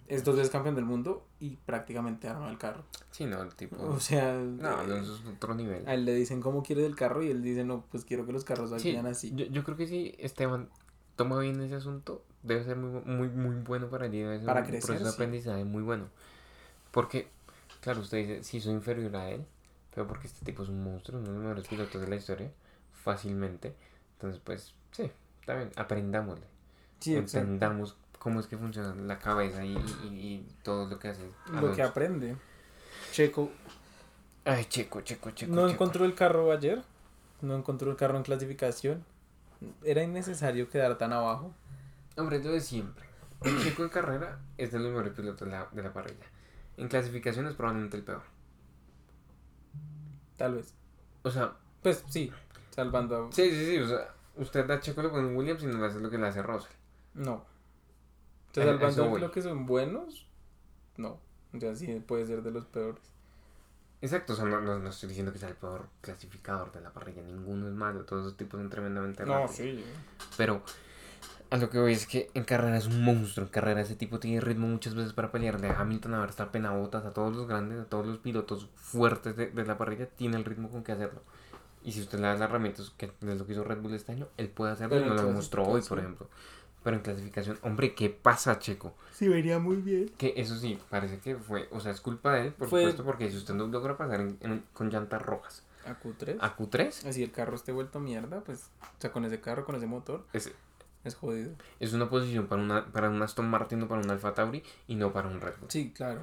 Es 0.07 0.23
dos 0.23 0.37
veces 0.37 0.51
campeón 0.51 0.75
del 0.75 0.85
mundo 0.85 1.27
y 1.41 1.57
prácticamente 1.57 2.29
arma 2.29 2.51
el 2.51 2.59
carro. 2.59 2.85
Sí, 3.11 3.25
no, 3.25 3.41
el 3.43 3.55
tipo... 3.55 3.77
O 3.83 3.99
sea, 4.01 4.35
no, 4.35 4.69
Alonso 4.79 5.15
es 5.17 5.25
otro 5.27 5.55
nivel. 5.55 5.89
a 5.89 5.95
él 5.95 6.05
le 6.05 6.15
dicen 6.15 6.43
cómo 6.43 6.63
quieres 6.63 6.85
el 6.85 6.95
carro 6.95 7.23
y 7.23 7.31
él 7.31 7.43
dice, 7.43 7.65
no, 7.65 7.85
pues 7.91 8.05
quiero 8.05 8.27
que 8.27 8.33
los 8.33 8.45
carros 8.45 8.71
Sí, 8.77 8.91
vayan 8.91 9.07
así. 9.07 9.33
yo, 9.35 9.47
yo 9.47 9.65
creo 9.65 9.77
que 9.79 9.87
sí, 9.87 10.15
Esteban 10.19 10.69
toma 11.17 11.39
bien 11.41 11.59
ese 11.63 11.75
asunto, 11.77 12.23
debe 12.43 12.65
ser 12.65 12.77
muy, 12.77 13.01
muy, 13.05 13.29
muy 13.29 13.57
bueno 13.63 13.89
para 13.89 14.07
él 14.07 14.15
y 14.15 14.21
debe 14.21 14.39
ser 14.39 14.47
Para 14.47 14.61
un 14.61 14.67
crecer, 14.67 14.87
proceso 14.87 15.05
de 15.07 15.11
sí. 15.11 15.15
aprendizaje 15.17 15.65
muy 15.65 15.83
bueno. 15.83 16.07
Porque, 16.91 17.29
claro, 17.89 18.01
usted 18.03 18.19
dice, 18.19 18.45
sí 18.45 18.61
soy 18.61 18.75
inferior 18.75 19.17
a 19.17 19.31
él, 19.31 19.47
pero 19.95 20.07
porque 20.07 20.27
este 20.27 20.45
tipo 20.45 20.63
es 20.63 20.69
un 20.69 20.83
monstruo, 20.85 21.19
uno 21.19 21.29
de 21.29 21.35
los 21.35 21.43
mejores 21.43 21.67
pilotos 21.69 22.01
de 22.03 22.09
la 22.09 22.17
historia, 22.17 22.51
fácilmente. 23.03 23.75
Entonces, 24.15 24.41
pues, 24.45 24.75
sí, 24.93 25.11
bien, 25.47 25.71
aprendámosle. 25.77 26.45
Sí, 27.01 27.17
exacto. 27.17 27.39
entendamos 27.47 27.97
cómo 28.19 28.41
es 28.41 28.47
que 28.47 28.59
funciona 28.59 28.95
la 28.95 29.19
cabeza 29.19 29.65
y, 29.65 29.73
y- 30.05 30.07
y 30.09 30.47
todo 30.63 30.87
lo 30.89 30.99
que 30.99 31.09
hace. 31.09 31.23
Lo 31.53 31.73
que 31.75 31.83
aprende. 31.83 32.37
Checo 33.13 33.51
Ay, 34.45 34.65
checo, 34.67 35.01
checo, 35.01 35.31
checo. 35.31 35.53
no 35.53 35.63
checo. 35.63 35.73
encontró 35.73 36.05
el 36.05 36.15
carro 36.15 36.53
ayer, 36.53 36.83
no 37.41 37.57
encontró 37.57 37.91
el 37.91 37.97
carro 37.97 38.17
en 38.19 38.23
clasificación. 38.23 39.05
Era 39.83 40.03
innecesario 40.03 40.69
quedar 40.69 40.99
tan 40.99 41.13
abajo. 41.13 41.53
Hombre, 42.17 42.43
lo 42.43 42.53
de 42.53 42.61
siempre. 42.61 43.05
El 43.45 43.59
checo 43.63 43.83
en 43.85 43.89
carrera 43.89 44.39
es 44.57 44.73
de 44.73 44.79
los 44.79 44.89
mejores 44.91 45.13
pilotos 45.15 45.47
de 45.47 45.53
la, 45.53 45.69
de 45.71 45.83
la 45.83 45.93
parrilla. 45.93 46.27
En 46.79 46.89
clasificación 46.89 47.47
es 47.47 47.55
probablemente 47.55 47.97
el 47.99 48.05
peor. 48.05 48.23
Tal 50.37 50.55
vez. 50.55 50.75
O 51.23 51.31
sea, 51.31 51.53
Pues 51.83 52.05
sí, 52.09 52.33
salvando 52.71 53.31
sí, 53.33 53.51
sí, 53.51 53.67
sí. 53.67 53.79
O 53.79 53.89
sea, 53.89 54.15
usted 54.37 54.67
da 54.67 54.81
checo 54.81 55.09
con 55.11 55.37
Williams 55.37 55.63
y 55.63 55.67
no 55.67 55.79
le 55.79 55.87
hace 55.87 56.01
lo 56.01 56.09
que 56.11 56.19
le 56.19 56.27
hace 56.29 56.43
Russell. 56.43 56.73
No. 57.15 57.45
A- 58.57 58.61
a 58.61 58.65
salvando 58.65 59.19
lo 59.19 59.31
que 59.31 59.43
son 59.43 59.67
buenos, 59.67 60.27
no. 60.97 61.21
O 61.55 61.61
sea, 61.61 61.75
sí 61.75 61.87
puede 62.07 62.27
ser 62.27 62.43
de 62.43 62.51
los 62.51 62.67
peores. 62.67 63.03
Exacto, 64.01 64.33
o 64.35 64.37
sea, 64.37 64.45
no, 64.45 64.61
no, 64.61 64.79
no 64.79 64.91
estoy 64.91 65.09
diciendo 65.09 65.33
que 65.33 65.39
sea 65.41 65.49
el 65.49 65.57
peor 65.57 65.89
clasificador 66.01 66.71
de 66.71 66.81
la 66.81 66.93
parrilla. 66.93 67.21
Ninguno 67.23 67.67
es 67.67 67.75
malo. 67.75 68.05
Todos 68.05 68.27
esos 68.27 68.37
tipos 68.37 68.61
son 68.61 68.71
tremendamente 68.71 69.25
rápidos. 69.25 69.57
sí. 69.57 69.85
Pero 70.37 70.63
a 71.51 71.57
lo 71.57 71.71
que 71.71 71.79
voy 71.79 71.93
es 71.93 72.07
que 72.07 72.31
en 72.35 72.45
carrera 72.45 72.77
es 72.77 72.87
un 72.87 73.03
monstruo. 73.03 73.47
En 73.47 73.53
carrera 73.53 73.81
ese 73.81 73.97
tipo 73.97 74.19
tiene 74.21 74.41
ritmo 74.41 74.67
muchas 74.67 74.95
veces 74.95 75.13
para 75.13 75.31
pelear. 75.33 75.61
De 75.61 75.69
Hamilton 75.71 76.15
a 76.15 76.21
Verstappen 76.21 76.67
a 76.67 76.73
Bottas, 76.73 77.05
a 77.05 77.13
todos 77.13 77.35
los 77.35 77.47
grandes, 77.49 77.81
a 77.81 77.85
todos 77.85 78.07
los 78.07 78.19
pilotos 78.19 78.69
fuertes 78.77 79.37
de, 79.37 79.51
de 79.51 79.65
la 79.65 79.79
parrilla, 79.79 80.07
tiene 80.07 80.37
el 80.37 80.45
ritmo 80.45 80.69
con 80.71 80.83
que 80.85 80.93
hacerlo. 80.93 81.23
Y 81.85 81.93
si 81.93 82.01
usted 82.01 82.19
le 82.19 82.27
da 82.27 82.33
las 82.35 82.43
herramientas, 82.43 82.93
que 82.97 83.07
es 83.07 83.13
lo 83.39 83.47
que 83.47 83.53
hizo 83.53 83.65
Red 83.65 83.79
Bull 83.79 83.95
este 83.95 84.13
año, 84.13 84.29
él 84.37 84.49
puede 84.49 84.73
hacerlo 84.73 85.01
no 85.01 85.15
lo 85.15 85.23
demostró 85.25 85.65
hoy, 85.65 85.81
por 85.83 85.99
ejemplo. 85.99 86.29
Pero 86.85 86.97
en 86.97 87.03
clasificación, 87.03 87.59
hombre, 87.63 87.95
¿qué 87.95 88.09
pasa, 88.11 88.59
Checo? 88.59 88.95
Sí, 89.13 89.29
venía 89.29 89.59
muy 89.59 89.77
bien. 89.77 90.11
Que 90.17 90.35
eso 90.37 90.57
sí, 90.57 90.79
parece 90.91 91.19
que 91.19 91.37
fue, 91.37 91.69
o 91.73 91.81
sea, 91.81 91.93
es 91.93 92.01
culpa 92.01 92.35
de 92.35 92.47
él, 92.47 92.53
por 92.53 92.69
Fue- 92.69 92.81
supuesto, 92.83 93.05
porque 93.05 93.31
si 93.31 93.37
usted 93.37 93.55
no 93.55 93.67
logra 93.67 93.97
pasar 93.97 94.21
en- 94.21 94.39
en- 94.41 94.63
con 94.73 94.89
llantas 94.91 95.21
rojas 95.23 95.65
A 95.87 95.99
Q3. 96.01 96.37
a 96.41 96.57
Q3, 96.57 97.05
Así 97.09 97.23
el 97.23 97.33
carro 97.33 97.57
esté 97.57 97.73
vuelto 97.73 98.01
mierda, 98.01 98.41
pues, 98.43 98.71
o 98.83 99.01
sea, 99.01 99.11
con 99.13 99.25
ese 99.25 99.41
carro, 99.41 99.65
con 99.65 99.75
ese 99.75 99.87
motor, 99.87 100.25
es, 100.33 100.53
es 101.09 101.15
jodido. 101.17 101.51
es 101.81 101.93
una 101.93 102.09
posición 102.09 102.47
para, 102.47 102.63
una, 102.63 102.87
para 102.87 103.09
un 103.11 103.21
Aston 103.23 103.49
Martin 103.51 103.83
o 103.83 103.89
para 103.89 104.01
un 104.03 104.11
Alfa 104.11 104.35
Tauri 104.35 104.63
y 104.87 104.95
no 104.95 105.13
para 105.13 105.29
un 105.29 105.41
Red 105.41 105.55
Bull. 105.61 105.71
Sí, 105.71 105.93
claro. 105.95 106.21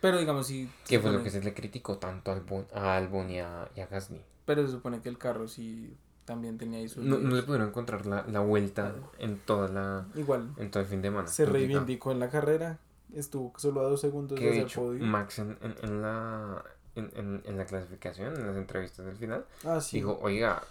Pero 0.00 0.18
digamos, 0.18 0.46
si... 0.46 0.70
Que 0.88 0.98
fue 0.98 1.12
lo 1.12 1.22
que 1.22 1.30
se 1.30 1.42
le 1.42 1.52
criticó 1.52 1.98
tanto 1.98 2.30
a 2.30 2.34
Albon, 2.34 2.66
a, 2.74 2.96
Albon 2.96 3.30
y, 3.30 3.40
a, 3.40 3.68
y 3.76 3.80
a 3.80 3.86
Gasly. 3.86 4.20
Pero 4.46 4.64
se 4.64 4.72
supone 4.72 5.00
que 5.02 5.10
el 5.10 5.18
carro 5.18 5.46
sí 5.46 5.94
también 6.24 6.56
tenía 6.56 6.78
ahí 6.78 6.88
sus... 6.88 7.04
No, 7.04 7.18
no 7.18 7.36
le 7.36 7.42
pudieron 7.42 7.68
encontrar 7.68 8.06
la, 8.06 8.24
la 8.26 8.40
vuelta 8.40 8.92
Claro. 8.92 9.12
en 9.18 9.38
toda 9.40 9.68
la 9.68 10.06
Igual, 10.14 10.48
en 10.56 10.70
todo 10.70 10.82
el 10.82 10.88
fin 10.88 11.02
de 11.02 11.08
semana. 11.08 11.28
se 11.28 11.44
reivindicó 11.44 12.12
en 12.12 12.18
la 12.20 12.30
carrera. 12.30 12.78
Estuvo 13.14 13.52
solo 13.58 13.80
a 13.80 13.84
dos 13.84 14.00
segundos 14.00 14.38
de 14.40 14.48
hacer 14.48 14.62
hecho, 14.62 14.80
podio. 14.82 15.04
Max 15.04 15.40
en, 15.40 15.58
en, 15.60 15.74
en 15.82 16.00
la, 16.02 16.64
en, 16.94 17.42
en, 17.44 17.58
la 17.58 17.64
clasificación, 17.66 18.36
en 18.36 18.46
las 18.46 18.56
entrevistas 18.56 19.04
del 19.04 19.16
final, 19.16 19.44
Ah, 19.64 19.80
sí. 19.80 19.96
dijo, 19.96 20.18
oiga, 20.22 20.62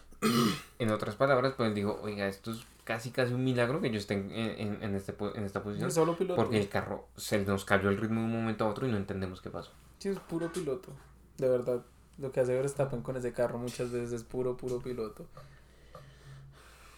en 0.80 0.90
otras 0.90 1.16
palabras, 1.16 1.54
pues 1.58 1.76
digo, 1.76 2.00
oiga, 2.02 2.28
esto 2.28 2.52
es 2.52 2.66
casi 2.90 3.12
casi 3.12 3.36
un 3.36 3.44
milagro 3.44 3.82
que 3.82 3.92
yo 3.92 4.00
esté 4.00 4.16
en, 4.16 4.32
en, 4.32 4.82
en 4.82 4.96
este, 4.96 5.16
en 5.36 5.44
esta 5.44 5.62
posición. 5.62 5.92
Solo 5.92 6.18
piloto. 6.18 6.42
Porque 6.42 6.60
el 6.60 6.70
carro 6.70 7.08
se 7.16 7.38
nos 7.46 7.64
cayó 7.64 7.90
el 7.90 7.98
ritmo 7.98 8.22
de 8.22 8.26
un 8.26 8.32
momento 8.32 8.66
a 8.66 8.68
otro 8.68 8.88
y 8.88 8.90
no 8.90 8.98
entendemos 8.98 9.42
qué 9.44 9.52
pasó. 9.52 9.72
Sí, 10.00 10.10
es 10.10 10.18
puro 10.18 10.52
piloto. 10.52 10.92
De 11.38 11.48
verdad. 11.48 11.86
Lo 12.18 12.32
que 12.32 12.40
hace 12.40 12.56
Verstappen 12.56 13.04
con 13.04 13.16
ese 13.16 13.32
carro 13.32 13.60
muchas 13.60 13.92
veces 13.92 14.12
es 14.12 14.24
puro, 14.24 14.58
puro 14.58 14.80
piloto. 14.80 15.28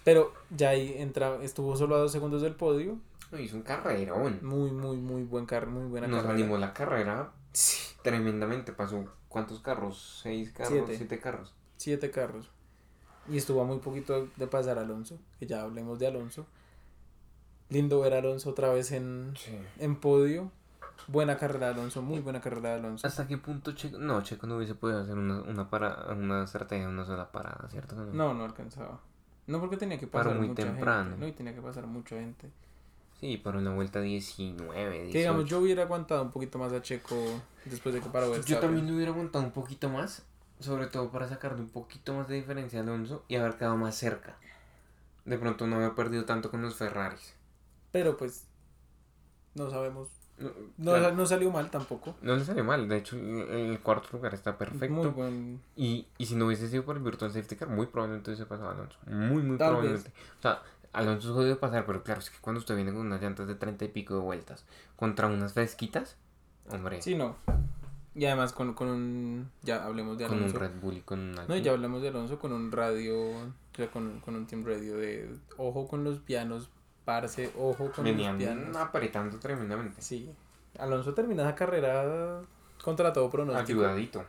Pero 0.06 0.32
ya 0.50 0.70
ahí 0.70 0.96
entra, 0.96 1.44
estuvo 1.44 1.76
solo 1.76 1.96
a 1.96 2.00
dos 2.00 2.14
segundos 2.14 2.42
del 2.42 2.56
podio. 2.56 2.98
No, 3.30 3.38
hizo 3.38 3.58
un 3.58 3.64
carrerón. 3.64 4.40
Muy, 4.42 4.72
muy, 4.72 4.96
muy 4.96 5.24
buen 5.24 5.46
carro, 5.46 5.72
muy 5.72 5.88
buena 5.90 6.08
Nos 6.08 6.22
carrera. 6.24 6.34
animó 6.36 6.58
la 6.58 6.74
carrera 6.74 7.34
Sí, 7.52 7.94
tremendamente. 8.02 8.72
Pasó, 8.72 9.04
¿cuántos 9.28 9.60
carros? 9.60 10.22
¿Seis 10.24 10.54
carros? 10.54 10.72
Siete. 10.72 10.96
¿Siete 10.96 11.20
carros? 11.20 11.54
siete 11.76 12.12
carros. 12.12 12.50
Y 13.32 13.38
estuvo 13.38 13.62
a 13.62 13.65
muy 13.65 13.78
poquito 13.80 14.28
de 14.36 14.48
pasar 14.48 14.78
Alonso, 14.78 15.17
que 15.39 15.48
ya 15.48 15.62
hablemos 15.63 15.98
de 16.00 16.08
Alonso. 16.08 16.46
Lindo 17.70 18.02
ver 18.02 18.13
a 18.13 18.17
Alonso 18.20 18.50
otra 18.50 18.70
vez 18.74 18.91
en, 18.91 19.34
Sí. 19.38 19.58
en 19.80 19.96
podio. 19.96 20.52
Buena 21.08 21.38
carrera 21.38 21.67
de 21.67 21.74
Alonso, 21.74 22.02
muy 22.02 22.20
buena 22.20 22.41
carrera 22.41 22.70
de 22.70 22.76
Alonso. 22.76 23.08
¿Hasta 23.08 23.28
qué 23.28 23.38
punto 23.38 23.72
Checo? 23.72 23.98
No, 23.98 24.22
Checo 24.22 24.46
no 24.46 24.58
hubiese 24.58 24.76
podido 24.76 25.00
hacer 25.02 25.17
una, 25.17 25.41
una, 25.41 25.70
para, 25.70 26.13
una 26.13 26.44
estrategia 26.44 26.88
una 26.88 27.06
sola 27.06 27.32
parada, 27.32 27.67
¿cierto? 27.72 27.96
No, 27.96 28.34
no 28.34 28.44
alcanzaba. 28.46 29.00
No 29.48 29.60
porque 29.60 29.78
tenía 29.78 29.98
que 30.00 30.08
pasar 30.08 30.36
muy 30.36 30.50
mucha 30.50 30.63
temprano. 30.63 31.10
gente. 31.12 31.20
No, 31.22 31.28
y 31.28 31.32
tenía 31.32 31.56
que 31.56 31.62
pasar 31.62 31.88
mucha 31.88 32.17
gente. 32.17 32.50
Sí, 33.20 33.38
para 33.38 33.58
una 33.58 33.74
vuelta 33.74 34.00
19, 34.02 34.91
18. 34.91 35.12
Que 35.12 35.17
digamos, 35.20 35.46
yo 35.46 35.60
hubiera 35.60 35.84
aguantado 35.84 36.22
un 36.24 36.32
poquito 36.32 36.60
más 36.60 36.72
a 36.74 36.82
Checo 36.82 37.15
después 37.65 37.94
de 37.96 38.02
que 38.02 38.10
paró 38.10 38.36
Yo 38.41 38.60
también 38.60 38.91
hubiera 38.94 39.12
aguantado 39.12 39.44
un 39.46 39.52
poquito 39.52 39.89
más, 39.89 40.24
sobre 40.62 40.88
todo 40.88 41.12
para 41.12 41.28
sacarle 41.28 41.62
un 41.62 41.69
poquito 41.69 42.13
más 42.13 42.28
de 42.28 42.36
diferencia 42.36 42.80
a 42.80 42.84
Alonso 42.84 43.24
y 43.28 43.36
haber 43.36 43.56
quedado 43.56 43.78
más 43.78 43.95
cerca. 43.95 44.38
De 45.26 45.38
pronto 45.38 45.67
no 45.67 45.76
haber 45.78 45.93
perdido 45.93 46.26
tanto 46.26 46.50
con 46.50 46.62
los 46.62 46.76
Ferraris. 46.76 47.36
Pero 47.91 48.17
pues, 48.17 48.47
no 49.56 49.69
sabemos. 49.69 50.10
No, 50.78 50.93
claro, 50.93 51.15
no 51.15 51.26
salió 51.28 51.52
mal 51.52 51.69
tampoco. 51.69 52.15
no 52.24 52.36
le 52.36 52.43
salió 52.43 52.63
mal, 52.63 52.89
de 52.89 52.97
hecho 52.97 53.15
el 53.15 53.80
cuarto 53.82 54.08
lugar 54.13 54.34
está 54.34 54.58
perfecto. 54.58 54.95
Muy 54.95 55.08
buen. 55.08 55.62
Y, 55.76 56.08
y 56.17 56.26
si 56.26 56.36
no 56.36 56.47
hubiese 56.47 56.67
sido 56.67 56.84
por 56.84 56.97
el 56.97 57.04
Virtual 57.04 57.32
Safety 57.32 57.56
Car, 57.58 57.69
muy 57.69 57.86
probablemente 57.86 58.32
hubiese 58.32 58.47
pasado 58.47 58.71
Alonso. 58.71 58.97
Muy, 59.06 59.43
muy 59.43 59.58
Tal 59.58 59.69
probablemente. 59.69 60.12
O 60.39 60.41
sea, 60.41 60.63
Alonso 60.93 61.30
es 61.30 61.36
jodido 61.36 61.60
pasar, 61.60 61.86
pero 61.86 62.04
claro, 62.04 62.21
es 62.21 62.30
que 62.32 62.38
cuando 62.41 62.60
usted 62.60 62.76
viene 62.76 62.91
con 62.91 63.02
unas 63.02 63.21
llantas 63.21 63.47
de 63.47 63.56
30 63.56 63.86
y 63.86 63.88
pico 63.89 64.15
de 64.15 64.21
vueltas 64.21 64.65
contra 64.95 65.28
unas 65.28 65.54
fresquitas, 65.54 66.17
hombre, 66.69 67.02
Sí, 67.02 67.13
no. 67.15 67.36
Y 68.13 68.26
además 68.26 68.52
con, 68.54 68.74
con 68.74 68.88
un. 68.89 69.52
Ya 69.63 69.86
hablemos 69.86 70.17
de 70.17 70.26
con 70.28 70.38
un 70.38 70.43
Alonso. 70.43 70.60
Red 70.60 70.71
Bull 70.82 70.97
y 70.97 71.02
con 71.02 71.19
un 71.19 71.32
No, 71.47 71.56
ya 71.58 71.71
hablamos 71.71 72.02
de 72.02 72.10
Alonso 72.10 72.39
con 72.39 72.52
un 72.52 72.71
radio. 72.71 73.17
O 73.21 73.52
sea, 73.76 73.89
con, 73.89 74.19
con 74.19 74.36
un 74.36 74.45
team 74.47 74.65
radio 74.65 74.97
de. 74.97 75.30
Ojo 75.58 75.88
con 75.88 76.04
los 76.04 76.19
pianos, 76.19 76.69
parce, 77.06 77.52
ojo 77.58 77.91
con 77.91 78.04
Venían 78.04 78.34
los 78.38 78.43
pianos. 78.43 78.76
apretando 78.76 79.39
tremendamente. 79.39 80.02
Sí. 80.02 80.30
Alonso 80.78 81.13
termina 81.13 81.43
esa 81.43 81.56
carrera 81.56 82.41
contra 82.84 83.13
todo 83.13 83.30
pronóstico. 83.30 83.80
Ayudadito. 83.82 84.26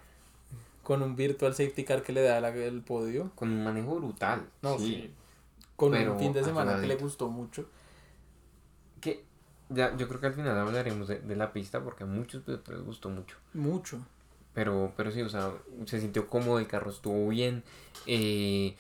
Con 0.85 1.03
un 1.03 1.15
virtual 1.17 1.55
safety 1.55 1.85
car 1.85 2.03
que 2.03 2.13
le 2.13 2.23
da 2.23 2.41
la- 2.41 2.51
el 2.55 2.83
podio. 2.83 3.31
Con 3.35 3.51
un 3.51 3.65
manejo 3.65 3.97
brutal. 3.97 4.49
No, 4.63 4.79
sí. 4.79 4.85
sí. 4.87 5.11
Con 5.77 5.91
Pero 5.93 6.13
un 6.13 6.19
fin 6.21 6.33
de 6.33 6.45
semana 6.45 6.81
que 6.81 6.87
le 6.87 6.97
gustó 6.97 7.29
mucho. 7.29 7.67
Ya, 9.75 9.97
yo 9.97 10.09
creo 10.09 10.21
que 10.21 10.27
al 10.29 10.35
final 10.35 10.59
hablaremos 10.59 11.09
de, 11.09 11.21
de 11.21 11.37
la 11.37 11.53
pista 11.53 11.83
porque 11.83 12.05
a 12.05 12.07
muchos 12.07 12.43
pilotos 12.43 12.75
les 12.75 12.85
gustó 12.85 13.09
mucho. 13.11 13.37
Mucho. 13.55 13.99
Pero, 14.55 14.93
pero 14.97 15.11
sí, 15.11 15.23
o 15.23 15.29
sea, 15.29 15.53
se 15.87 16.01
sintió 16.01 16.27
cómodo, 16.29 16.59
el 16.59 16.67
carro 16.67 16.91
estuvo 16.91 17.29
bien. 17.29 17.63
eh, 18.07 18.77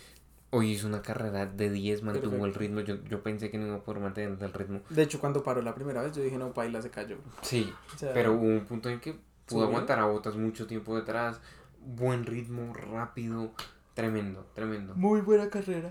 hoy 0.50 0.72
hizo 0.72 0.86
una 0.86 1.00
carrera 1.00 1.46
de 1.46 1.70
10, 1.70 2.02
mantuvo 2.02 2.44
el 2.44 2.52
Perfecto. 2.52 2.58
ritmo. 2.58 2.80
Yo, 2.80 3.02
yo 3.08 3.22
pensé 3.22 3.50
que 3.50 3.56
no 3.56 3.66
iba 3.68 3.76
a 3.76 3.80
poder 3.82 4.02
mantener 4.02 4.36
el 4.38 4.52
ritmo. 4.52 4.82
De 4.90 5.02
hecho, 5.02 5.18
cuando 5.18 5.42
paró 5.42 5.62
la 5.62 5.74
primera 5.74 6.02
vez, 6.02 6.14
yo 6.14 6.22
dije, 6.22 6.36
no, 6.36 6.52
Paila 6.52 6.82
se 6.82 6.90
cayó. 6.90 7.16
Sí, 7.40 7.72
O 7.94 7.98
sea, 7.98 8.12
pero 8.12 8.34
hubo 8.34 8.42
un 8.44 8.66
punto 8.66 8.90
en 8.90 9.00
que 9.00 9.16
pudo 9.46 9.64
aguantar 9.64 9.98
a 9.98 10.04
botas 10.04 10.36
mucho 10.36 10.66
tiempo 10.66 10.94
detrás. 10.94 11.40
Buen 11.84 12.26
ritmo, 12.26 12.74
rápido, 12.74 13.52
tremendo, 13.94 14.46
tremendo. 14.54 14.94
Muy 14.94 15.22
buena 15.22 15.48
carrera. 15.48 15.90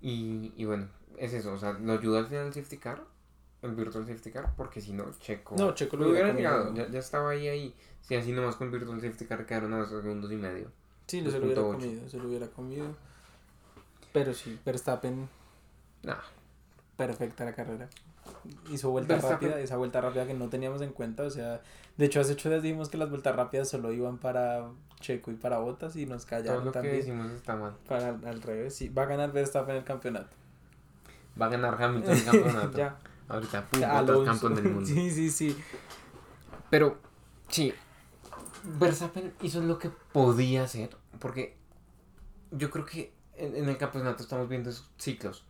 Y, 0.00 0.52
y 0.56 0.64
bueno, 0.64 0.88
es 1.16 1.32
eso, 1.32 1.52
o 1.52 1.58
sea, 1.58 1.72
lo 1.74 1.92
ayuda 1.92 2.18
al 2.18 2.26
final 2.26 2.46
el 2.46 2.52
safety 2.54 2.78
car, 2.78 3.04
el 3.62 3.72
virtual 3.74 4.06
safety 4.06 4.30
car, 4.30 4.52
porque 4.56 4.80
si 4.80 4.92
no, 4.92 5.10
Checo. 5.18 5.54
No, 5.56 5.74
Checo 5.74 5.96
lo 5.96 6.04
lo 6.06 6.10
hubiera 6.10 6.32
llegado, 6.32 6.74
ya, 6.74 6.88
ya 6.88 6.98
estaba 6.98 7.30
ahí, 7.30 7.48
ahí. 7.48 7.74
Si 8.00 8.14
así 8.16 8.32
nomás 8.32 8.56
con 8.56 8.70
virtual 8.70 9.00
safety 9.00 9.24
car 9.26 9.46
quedaron 9.46 9.72
a 9.74 9.78
dos 9.78 9.88
segundos 9.90 10.30
y 10.32 10.36
medio. 10.36 10.68
Sí, 11.06 11.20
se 11.30 11.38
lo 11.38 11.46
hubiera 11.46 11.62
2.8. 11.62 11.72
comido, 11.72 12.08
se 12.08 12.16
lo 12.18 12.28
hubiera 12.28 12.46
comido. 12.48 12.86
Pero 14.12 14.34
sí, 14.34 14.58
Verstappen, 14.64 15.28
Nah, 16.02 16.16
perfecta 16.96 17.44
la 17.44 17.54
carrera. 17.54 17.88
Hizo 18.70 18.90
vuelta 18.90 19.16
Verstappen- 19.16 19.30
rápida, 19.30 19.60
esa 19.60 19.76
vuelta 19.76 20.00
rápida 20.00 20.26
que 20.26 20.34
no 20.34 20.48
teníamos 20.48 20.82
en 20.82 20.92
cuenta. 20.92 21.22
O 21.24 21.30
sea, 21.30 21.60
de 21.96 22.04
hecho, 22.06 22.20
hace 22.20 22.32
ocho 22.32 22.48
días 22.48 22.62
dijimos 22.62 22.88
que 22.88 22.98
las 22.98 23.08
vueltas 23.10 23.34
rápidas 23.36 23.68
solo 23.68 23.92
iban 23.92 24.18
para 24.18 24.68
Checo 25.00 25.30
y 25.30 25.34
para 25.34 25.58
Botas 25.58 25.96
y 25.96 26.06
nos 26.06 26.22
todo 26.26 26.30
callaron 26.30 26.64
lo 26.64 26.72
que 26.72 26.74
también. 26.78 26.96
decimos 26.96 27.30
está 27.32 27.56
mal. 27.56 27.74
Para 27.88 28.08
al 28.08 28.42
revés, 28.42 28.74
sí, 28.74 28.88
va 28.88 29.02
a 29.02 29.06
ganar 29.06 29.32
Verstappen 29.32 29.76
el 29.76 29.84
campeonato. 29.84 30.34
Va 31.40 31.46
a 31.46 31.48
ganar 31.50 31.80
Hamilton 31.82 32.16
el 32.16 32.24
campeonato. 32.24 32.78
ya, 32.78 32.96
Ahorita, 33.28 33.66
pum, 33.68 33.82
Alonso. 33.84 34.24
Campeón 34.32 34.54
del 34.54 34.64
mundo. 34.64 34.86
Sí, 34.86 35.10
sí, 35.10 35.30
sí. 35.30 35.56
Pero, 36.70 36.98
sí, 37.48 37.74
Verstappen 38.64 39.32
hizo 39.42 39.60
lo 39.60 39.78
que 39.78 39.90
podía 40.12 40.64
hacer, 40.64 40.96
porque 41.18 41.56
yo 42.50 42.70
creo 42.70 42.84
que 42.84 43.12
en, 43.36 43.56
en 43.56 43.68
el 43.68 43.76
campeonato 43.76 44.22
estamos 44.22 44.48
viendo 44.48 44.70
esos 44.70 44.90
ciclos. 44.98 45.44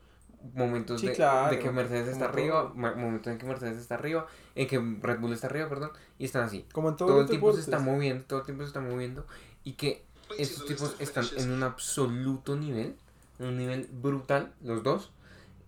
Momentos 0.54 1.00
Sí, 1.00 1.06
de, 1.06 1.12
claro, 1.12 1.54
de 1.54 1.60
que 1.60 1.70
Mercedes 1.70 2.08
está 2.08 2.24
arriba, 2.24 2.72
momentos 2.74 3.32
en 3.32 3.38
que 3.38 3.46
Mercedes 3.46 3.78
está 3.78 3.94
arriba, 3.94 4.26
en 4.56 4.66
que 4.66 4.98
Red 5.00 5.20
Bull 5.20 5.32
está 5.32 5.46
arriba, 5.46 5.68
perdón, 5.68 5.92
y 6.18 6.24
están 6.24 6.42
así. 6.42 6.66
Como 6.72 6.88
en 6.88 6.96
Todo 6.96 7.20
el 7.20 7.28
tiempo 7.28 7.52
se 7.52 7.60
está 7.60 7.78
moviendo, 7.78 8.24
todo 8.24 8.40
el 8.40 8.46
tiempo 8.46 8.64
se 8.64 8.68
está 8.68 8.80
moviendo, 8.80 9.24
y 9.62 9.74
que 9.74 10.04
estos 10.38 10.66
tipos 10.66 10.96
están 10.98 11.24
en 11.36 11.52
un 11.52 11.62
absoluto 11.62 12.56
nivel, 12.56 12.96
un 13.38 13.56
nivel 13.56 13.88
brutal, 13.92 14.52
los 14.62 14.82
dos, 14.82 15.12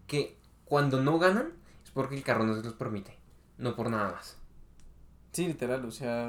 que 0.08 0.36
cuando 0.64 1.00
no 1.00 1.20
ganan 1.20 1.52
porque 1.94 2.16
el 2.16 2.22
carro 2.22 2.44
no 2.44 2.54
se 2.54 2.62
los 2.62 2.74
permite, 2.74 3.16
no 3.58 3.74
por 3.74 3.88
nada 3.88 4.12
más. 4.12 4.36
Sí, 5.32 5.46
literal, 5.46 5.84
o 5.84 5.90
sea, 5.90 6.28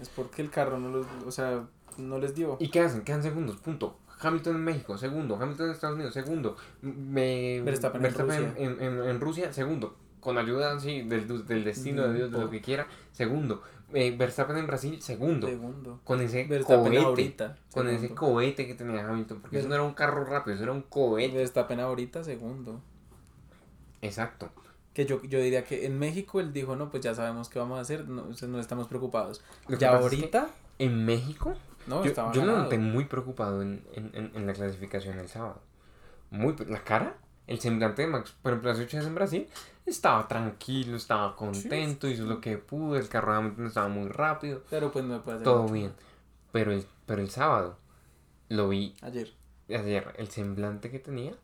es 0.00 0.08
porque 0.08 0.42
el 0.42 0.50
carro 0.50 0.78
no 0.78 0.88
los, 0.88 1.06
o 1.26 1.30
sea, 1.30 1.64
no 1.98 2.18
les 2.18 2.34
dio. 2.34 2.56
¿Y 2.60 2.68
qué 2.70 2.80
hacen? 2.80 3.02
Quedan 3.02 3.22
segundos, 3.22 3.56
punto. 3.58 3.98
Hamilton 4.18 4.56
en 4.56 4.64
México, 4.64 4.96
segundo. 4.98 5.36
Hamilton 5.40 5.66
en 5.66 5.72
Estados 5.72 5.94
Unidos, 5.96 6.14
segundo. 6.14 6.56
Me... 6.82 7.60
Verstappen 7.62 8.04
en 8.04 8.14
Rusia. 8.14 8.54
en, 8.56 8.82
en- 8.82 9.02
en 9.04 9.20
Rusia, 9.20 9.52
segundo. 9.52 9.94
Con 10.20 10.38
ayuda, 10.38 10.80
sí, 10.80 11.02
del, 11.02 11.46
del 11.46 11.64
destino 11.64 12.08
de 12.08 12.14
Dios, 12.14 12.32
de 12.32 12.38
lo 12.40 12.50
que 12.50 12.60
quiera, 12.60 12.86
segundo. 13.12 13.62
Eh, 13.92 14.16
Verstappen 14.16 14.56
en 14.56 14.66
Brasil, 14.66 15.00
segundo. 15.00 15.46
Segundo. 15.46 16.00
Con 16.02 16.20
ese 16.20 16.44
Verstappen 16.44 16.86
cohete. 16.92 17.04
ahorita. 17.04 17.56
Con 17.72 17.88
ese 17.88 18.14
cohete 18.14 18.66
que 18.66 18.74
tenía 18.74 19.06
Hamilton. 19.06 19.40
Porque 19.42 19.58
eso 19.60 19.68
no 19.68 19.74
era 19.74 19.84
un 19.84 19.94
carro 19.94 20.24
rápido, 20.24 20.54
eso 20.54 20.64
era 20.64 20.72
un 20.72 20.82
cohete. 20.82 21.36
Verstappen 21.36 21.78
ahorita, 21.78 22.24
segundo. 22.24 22.80
Exacto. 24.02 24.50
Que 24.96 25.04
yo, 25.04 25.22
yo 25.24 25.38
diría 25.40 25.62
que 25.62 25.84
en 25.84 25.98
México 25.98 26.40
él 26.40 26.54
dijo, 26.54 26.74
no, 26.74 26.88
pues 26.90 27.02
ya 27.02 27.14
sabemos 27.14 27.50
qué 27.50 27.58
vamos 27.58 27.76
a 27.76 27.82
hacer, 27.82 28.08
no, 28.08 28.32
sea, 28.32 28.48
no 28.48 28.58
estamos 28.58 28.88
preocupados. 28.88 29.42
Lo 29.68 29.76
Ya 29.76 29.90
pasa 29.92 30.04
es 30.06 30.10
que 30.10 30.16
ahorita, 30.16 30.48
en 30.78 31.04
México, 31.04 31.54
no, 31.86 32.02
yo, 32.02 32.08
estaba 32.08 32.32
yo 32.32 32.40
ganado. 32.40 32.62
noté 32.62 32.78
muy 32.78 33.04
preocupado 33.04 33.60
en, 33.60 33.84
en, 33.92 34.30
en, 34.34 34.46
la 34.46 34.54
clasificación 34.54 35.18
el 35.18 35.28
sábado. 35.28 35.60
Muy, 36.30 36.54
pre- 36.54 36.70
la 36.70 36.82
cara, 36.82 37.18
el 37.46 37.60
semblante 37.60 38.00
de 38.02 38.08
Max, 38.08 38.34
por 38.40 38.52
ejemplo, 38.52 38.70
las 38.72 38.80
ocho 38.80 38.96
en 38.98 39.14
Brasil, 39.14 39.46
estaba 39.84 40.26
tranquilo, 40.28 40.96
estaba 40.96 41.36
contento, 41.36 42.08
hizo 42.08 42.24
lo 42.24 42.40
que 42.40 42.56
pudo, 42.56 42.96
el 42.96 43.08
carro 43.10 43.34
Hamilton 43.34 43.66
estaba 43.66 43.88
muy 43.88 44.08
rápido, 44.08 44.62
Pero 44.70 44.90
pues 44.90 45.04
no 45.04 45.22
puede 45.22 45.36
hacer 45.36 45.44
todo 45.44 45.68
bien. 45.68 45.92
Pero 46.52 46.72
el, 46.72 46.86
pero 47.04 47.20
el 47.20 47.28
sábado 47.28 47.76
lo 48.48 48.70
vi 48.70 48.96
Ayer. 49.02 49.30
ayer, 49.68 50.14
el 50.16 50.28
semblante 50.28 50.90
que 50.90 50.98
tenía, 51.00 51.34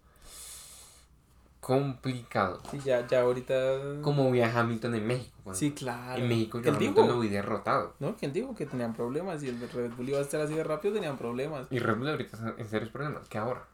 complicado. 1.62 2.61
Sí, 2.72 2.81
ya, 2.85 3.07
ya 3.07 3.20
ahorita... 3.22 4.01
Como 4.03 4.31
vi 4.33 4.40
a 4.42 4.59
Hamilton 4.61 4.96
en 4.96 5.07
México. 5.07 5.31
cuando- 5.44 5.59
Sí, 5.59 5.70
claro. 5.72 6.20
En 6.20 6.29
México 6.29 6.59
yo 6.61 6.72
a 6.72 6.77
¿Quién 6.77 6.90
Hamilton 6.90 7.09
lo 7.09 7.20
vi 7.20 7.29
derrotado. 7.29 7.94
¿No? 8.01 8.16
¿Quién 8.16 8.33
dijo 8.33 8.53
que 8.57 8.66
tenían 8.66 8.92
problemas? 8.94 9.42
Y 9.44 9.48
el 9.48 9.61
Red 9.70 9.92
Bull 9.92 10.09
iba 10.09 10.18
a 10.18 10.22
estar 10.22 10.40
así 10.40 10.55
de 10.55 10.64
rápido, 10.64 10.92
tenían 10.94 11.16
problemas. 11.16 11.68
Y 11.70 11.79
Red 11.79 11.96
Bull 11.98 12.09
ahorita 12.09 12.37
está 12.37 12.55
en 12.59 12.66
serios 12.68 12.90
problemas. 12.90 13.29
que 13.29 13.38
ahora? 13.38 13.64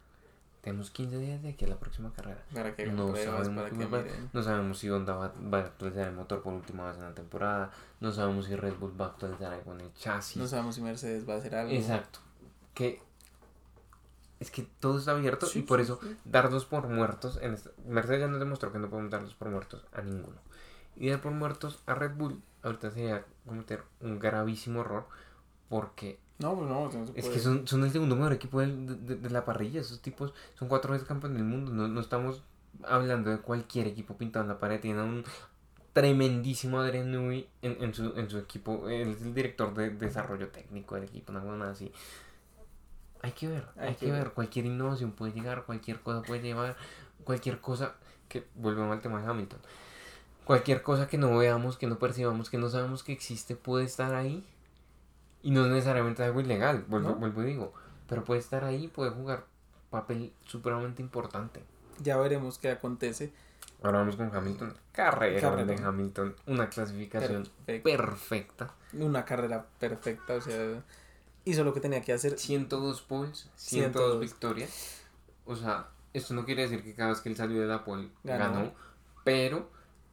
Tenemos 0.61 0.91
15 0.91 1.19
días 1.19 1.43
de 1.43 1.49
aquí 1.51 1.65
a 1.65 1.69
la 1.69 1.79
próxima 1.79 2.13
carrera. 2.13 2.45
Para 2.53 2.75
que 2.77 2.85
No 2.87 3.07
pruebas, 3.09 3.25
sabemos, 3.47 3.65
para 3.65 3.71
qué 3.71 4.05
que 4.05 4.13
no 4.35 4.43
sabemos 4.43 4.79
si 4.79 4.91
Honda 4.91 5.15
va, 5.15 5.33
va 5.53 5.59
a 5.59 5.63
actualizar 5.63 6.09
el 6.09 6.15
motor 6.15 6.43
por 6.43 6.53
última 6.53 6.89
vez 6.89 6.99
en 6.99 7.05
la 7.05 7.15
temporada. 7.15 7.71
No 8.01 8.13
sabemos 8.13 8.45
si 8.47 8.55
Red 8.57 8.75
Bull 8.75 9.01
va 9.01 9.07
a 9.07 9.09
actualizar 9.09 9.53
algo 9.55 9.73
en 9.73 9.81
el 9.81 9.95
chasis. 9.95 10.37
No 10.37 10.47
sabemos 10.47 10.75
si 10.75 10.83
Mercedes 10.83 11.27
va 11.27 11.35
a 11.35 11.39
hacer 11.39 11.55
algo. 11.55 11.73
Exacto. 11.73 12.19
Que 12.75 13.01
es 14.41 14.51
que 14.51 14.63
todo 14.81 14.99
está 14.99 15.13
abierto 15.13 15.47
Sí, 15.47 15.61
y 15.61 15.63
por 15.63 15.79
sí, 15.79 15.85
eso 15.85 15.99
sí. 16.03 16.17
darlos 16.25 16.65
por 16.65 16.89
muertos. 16.89 17.39
En 17.43 17.55
esta- 17.55 17.71
Mercedes 17.87 18.21
ya 18.21 18.29
nos 18.29 18.39
demostró 18.41 18.73
que 18.73 18.79
no 18.79 18.89
podemos 18.89 19.11
darlos 19.11 19.35
por 19.35 19.49
muertos 19.51 19.85
a 19.93 20.03
ninguno. 20.03 20.37
Y 20.97 21.09
dar 21.11 21.21
por 21.21 21.33
muertos 21.33 21.83
a 21.87 21.95
Red 21.95 22.15
Bull 22.17 22.41
ahorita 22.63 22.91
sería 22.91 23.25
cometer 23.47 23.83
un 24.01 24.19
gravísimo 24.19 24.81
error 24.81 25.07
porque 25.69 26.19
No, 26.41 26.55
pues 26.57 26.69
no, 26.69 26.89
Es 27.17 27.29
que 27.29 27.41
son, 27.41 27.67
son 27.67 27.83
el 27.83 27.91
segundo 27.91 28.15
mejor 28.15 28.33
equipo 28.33 28.61
de, 28.61 28.69
de- 28.69 29.17
de 29.17 29.31
la 29.31 29.45
parrilla. 29.45 29.81
Esos 29.81 30.01
tipos 30.01 30.33
son 30.55 30.69
cuatro 30.69 30.93
veces 30.93 31.07
campeón 31.09 31.35
del 31.35 31.43
mundo. 31.43 31.73
No, 31.73 31.89
no 31.89 32.01
estamos 32.01 32.43
hablando 32.85 33.31
de 33.31 33.39
cualquier 33.39 33.89
equipo 33.89 34.17
pintado 34.17 34.45
en 34.45 34.49
la 34.51 34.61
pared. 34.61 34.81
Tienen 34.81 35.03
un 35.03 35.25
tremendísimo 35.93 36.79
Adrian 36.81 37.11
Newey 37.11 37.49
en, 37.63 37.83
en, 37.83 37.95
su, 37.95 38.13
en 38.17 38.31
su 38.31 38.39
equipo. 38.39 38.89
Él 38.89 39.09
es 39.09 39.23
el 39.23 39.35
director 39.35 39.75
de 39.75 39.91
desarrollo 39.91 40.49
técnico 40.49 40.95
del 40.95 41.05
equipo, 41.05 41.33
una 41.33 41.41
cosa 41.43 41.71
así. 41.71 41.91
Hay 43.23 43.33
que 43.33 43.49
ver, 43.49 43.67
hay, 43.77 43.89
Hay 43.89 43.95
que, 43.95 44.07
que 44.07 44.13
ver. 44.13 44.25
ver. 44.25 44.33
Cualquier 44.33 44.67
innovación 44.67 45.13
puede 45.13 45.33
llegar, 45.33 45.65
cualquier 45.65 46.01
cosa 46.01 46.23
puede 46.23 46.41
llevar, 46.43 46.77
cualquier 47.25 47.61
cosa 47.61 47.95
que 48.29 48.47
volvemos 48.55 48.93
al 48.95 49.01
tema 49.03 49.21
de 49.21 49.27
Hamilton. 49.29 49.59
Cualquier 50.45 50.83
cosa 50.83 51.09
que 51.09 51.19
no 51.19 51.37
veamos, 51.37 51.77
que 51.77 51.87
no 51.87 51.99
percibamos, 51.99 52.49
que 52.49 52.59
no 52.59 52.69
sabemos 52.71 53.03
que 53.05 53.13
existe, 53.13 53.55
puede 53.57 53.85
estar 53.85 54.15
ahí. 54.15 54.47
Y 55.43 55.51
no 55.51 55.65
es 55.67 55.71
necesariamente 55.71 56.23
algo 56.25 56.41
ilegal, 56.41 56.85
vuelvo, 56.89 57.11
¿No? 57.11 57.15
vuelvo 57.17 57.43
y 57.43 57.47
digo. 57.47 57.75
Pero 58.09 58.25
puede 58.25 58.41
estar 58.41 58.65
ahí, 58.65 58.89
puede 58.89 59.11
jugar 59.11 59.45
papel 59.91 60.33
supremamente 60.45 61.03
importante. 61.03 61.63
Ya 62.01 62.17
veremos 62.17 62.59
qué 62.59 62.71
acontece. 62.71 63.33
Ahora 63.83 63.99
vamos 63.99 64.17
con 64.17 64.35
Hamilton. 64.35 64.75
Carrera 64.93 65.35
de 65.35 65.41
Carrerón. 65.41 65.85
Hamilton. 65.85 66.35
Una 66.47 66.69
clasificación 66.69 67.49
Perfecto. 67.67 67.91
perfecta. 67.91 68.75
Una 68.95 69.25
carrera 69.25 69.67
perfecta, 69.79 70.35
o 70.35 70.41
sea, 70.41 70.83
hizo 71.51 71.65
lo 71.65 71.73
que 71.75 71.81
tenía 71.81 72.01
que 72.03 72.13
hacer. 72.13 72.39
102 72.39 73.03
poles, 73.03 73.49
102 73.57 74.03
102. 74.03 74.21
victorias. 74.21 75.01
O 75.45 75.57
sea, 75.57 75.89
esto 76.13 76.35
no 76.35 76.45
quiere 76.45 76.63
decir 76.63 76.83
que 76.83 76.95
cada 76.95 77.11
vez 77.11 77.21
que 77.21 77.29
él 77.29 77.37
salió 77.37 77.61
de 77.61 77.67
la 77.67 77.85
pole 77.85 78.09
ganó. 78.25 78.55
Ganó. 78.55 78.73
pero 79.25 79.69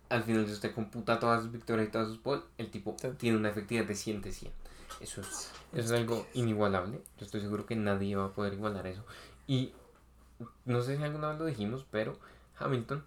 al 0.10 0.24
final 0.24 0.46
si 0.46 0.54
usted 0.54 0.74
computa 0.74 1.20
todas 1.20 1.42
sus 1.44 1.52
victorias 1.52 1.88
y 1.88 1.92
todas 1.92 2.08
sus 2.08 2.18
pole, 2.20 2.42
el 2.58 2.70
tipo 2.70 2.96
Sí. 3.02 3.08
tiene 3.18 3.38
una 3.38 3.50
efectividad 3.50 3.86
de 3.86 3.96
100 3.96 4.22
de 4.22 4.32
100. 4.32 4.52
Eso 5.02 5.22
es, 5.22 5.28
eso 5.28 5.52
es 5.74 5.92
algo 5.92 6.26
inigualable. 6.34 7.02
Yo 7.20 7.26
estoy 7.26 7.42
seguro 7.42 7.66
que 7.66 7.76
nadie 7.76 8.16
va 8.16 8.26
a 8.26 8.34
poder 8.34 8.54
igualar 8.54 8.88
eso. 8.88 9.04
Y 9.48 9.74
no 10.66 10.82
sé 10.82 10.98
si 10.98 11.04
alguna 11.04 11.30
vez 11.30 11.40
lo 11.40 11.46
dijimos, 11.46 11.86
pero 11.92 12.18
Hamilton 12.60 13.04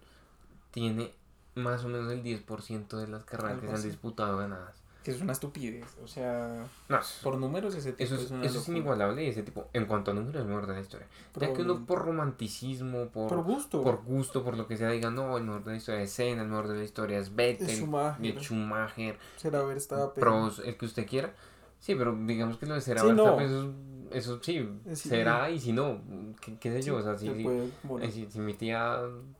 tiene 0.71 1.13
más 1.55 1.83
o 1.83 1.89
menos 1.89 2.11
el 2.11 2.21
10% 2.23 2.97
de 2.97 3.07
las 3.07 3.23
carreras 3.23 3.59
que 3.59 3.67
se 3.67 3.73
han 3.73 3.81
disputado 3.83 4.37
ganadas. 4.37 4.75
Que 5.03 5.11
es 5.11 5.21
una 5.21 5.31
estupidez, 5.31 5.85
o 6.03 6.07
sea, 6.07 6.65
No, 6.89 6.99
por 7.23 7.37
números 7.37 7.73
ese 7.73 7.93
tipo 7.93 8.03
Eso 8.03 8.15
es, 8.15 8.23
es 8.23 8.31
una 8.31 8.45
eso 8.45 8.59
es 8.59 8.67
inigualable 8.67 9.23
y 9.23 9.27
ese 9.29 9.43
tipo, 9.43 9.67
en 9.71 9.85
cuanto 9.85 10.11
a 10.11 10.13
números, 10.13 10.41
es 10.41 10.47
mejor 10.47 10.67
de 10.67 10.73
la 10.73 10.81
historia. 10.81 11.07
Ya 11.39 11.53
que 11.53 11.61
uno 11.61 11.85
por 11.85 12.03
romanticismo, 12.05 13.07
por, 13.07 13.29
Por 13.29 13.43
gusto. 13.43 13.81
por 13.81 14.03
gusto, 14.03 14.43
por 14.43 14.57
lo 14.57 14.67
que 14.67 14.75
sea, 14.75 14.89
diga, 14.89 15.09
no, 15.09 15.37
el 15.37 15.45
mejor 15.45 15.63
de 15.63 15.71
la 15.71 15.77
historia 15.77 16.01
es 16.01 16.11
Senna, 16.11 16.41
el 16.41 16.49
mejor 16.49 16.67
de 16.67 16.77
la 16.77 16.83
historia 16.83 17.17
es 17.17 17.33
Vettel, 17.33 17.69
Schumacher. 17.69 18.39
Schumacher, 18.41 19.17
Será 19.37 19.63
Verstappen. 19.63 20.19
Prost, 20.21 20.59
el 20.65 20.75
que 20.75 20.85
usted 20.85 21.07
quiera. 21.07 21.33
Sí, 21.79 21.95
pero 21.95 22.13
digamos 22.25 22.57
que 22.57 22.65
lo 22.65 22.73
de 22.75 22.81
será 22.81 23.01
Sí, 23.01 23.07
no. 23.13 23.37
Verstappen, 23.37 23.45
eso, 23.47 23.73
eso 24.11 24.43
sí, 24.43 24.69
Sí. 24.93 25.07
será 25.09 25.49
y 25.49 25.59
si 25.61 25.71
no, 25.71 26.01
qué, 26.41 26.57
qué 26.59 26.71
sé 26.73 26.81
yo, 26.81 26.97
o 26.97 27.01
sea, 27.01 27.17
se 27.17 27.33
si, 27.33 27.47
eh, 27.47 28.11
si, 28.11 28.29
si 28.29 28.39
mi 28.39 28.53
tía, 28.53 28.99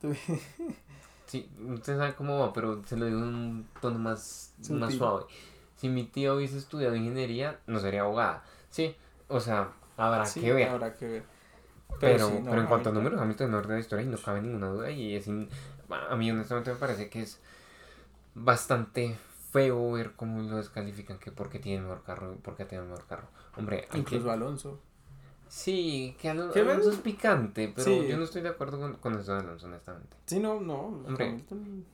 sí, 1.30 1.48
usted 1.68 1.96
sabe 1.96 2.14
cómo 2.14 2.38
va, 2.40 2.52
pero 2.52 2.82
se 2.86 2.96
lo 2.96 3.06
digo 3.06 3.18
en 3.18 3.24
un 3.24 3.66
tono 3.80 3.98
más, 3.98 4.54
más 4.70 4.94
suave. 4.94 5.24
Si 5.76 5.88
mi 5.88 6.04
tía 6.04 6.34
hubiese 6.34 6.58
estudiado 6.58 6.94
ingeniería, 6.96 7.58
no 7.66 7.78
sería 7.80 8.02
abogada, 8.02 8.42
sí, 8.70 8.94
o 9.28 9.40
sea, 9.40 9.70
habrá 9.96 10.26
Sí, 10.26 10.40
que 10.40 10.52
ver. 10.52 10.68
Habrá 10.68 10.94
que 10.96 11.06
ver. 11.06 11.22
Pero, 12.00 12.28
sí, 12.28 12.40
pero, 12.44 12.60
en 12.60 12.66
cuanto 12.66 12.88
a 12.90 12.92
números, 12.92 13.20
Hamilton 13.20 13.46
es 13.46 13.48
el 13.48 13.50
mejor 13.56 13.66
de 13.68 13.74
la 13.74 13.80
historia 13.80 14.04
y 14.04 14.08
no 14.08 14.18
cabe 14.18 14.40
ninguna 14.42 14.68
duda. 14.68 14.90
Y 14.90 15.14
es 15.16 15.26
in- 15.26 15.48
a 15.90 16.16
mí 16.16 16.30
honestamente 16.30 16.72
me 16.72 16.76
parece 16.78 17.08
que 17.10 17.20
es 17.22 17.40
bastante 18.34 19.16
feo 19.52 19.92
ver 19.92 20.12
cómo 20.16 20.40
lo 20.42 20.56
descalifican 20.56 21.18
que 21.18 21.32
porque 21.32 21.58
tiene 21.58 21.78
el 21.78 21.84
mejor 21.84 22.02
carro, 22.04 22.36
porque 22.42 22.64
tiene 22.64 22.84
el 22.84 22.90
mejor 22.90 23.06
carro. 23.06 23.28
Hombre, 23.56 23.88
Incluso 23.94 24.24
que- 24.26 24.30
Alonso. 24.30 24.80
Sí, 25.50 26.16
que 26.20 26.30
Alonso, 26.30 26.54
¿Qué 26.54 26.62
ves? 26.62 26.70
Alonso 26.74 26.90
es 26.92 26.98
picante, 26.98 27.72
pero 27.74 27.84
Sí. 27.84 28.06
yo 28.08 28.16
no 28.16 28.24
estoy 28.24 28.40
de 28.42 28.48
acuerdo 28.50 28.78
con, 28.78 28.94
con 28.94 29.18
eso 29.18 29.34
de 29.34 29.40
Alonso, 29.40 29.66
honestamente. 29.66 30.16
Sí, 30.26 30.38
no, 30.38 30.60
no. 30.60 30.78
Hombre. 31.06 31.44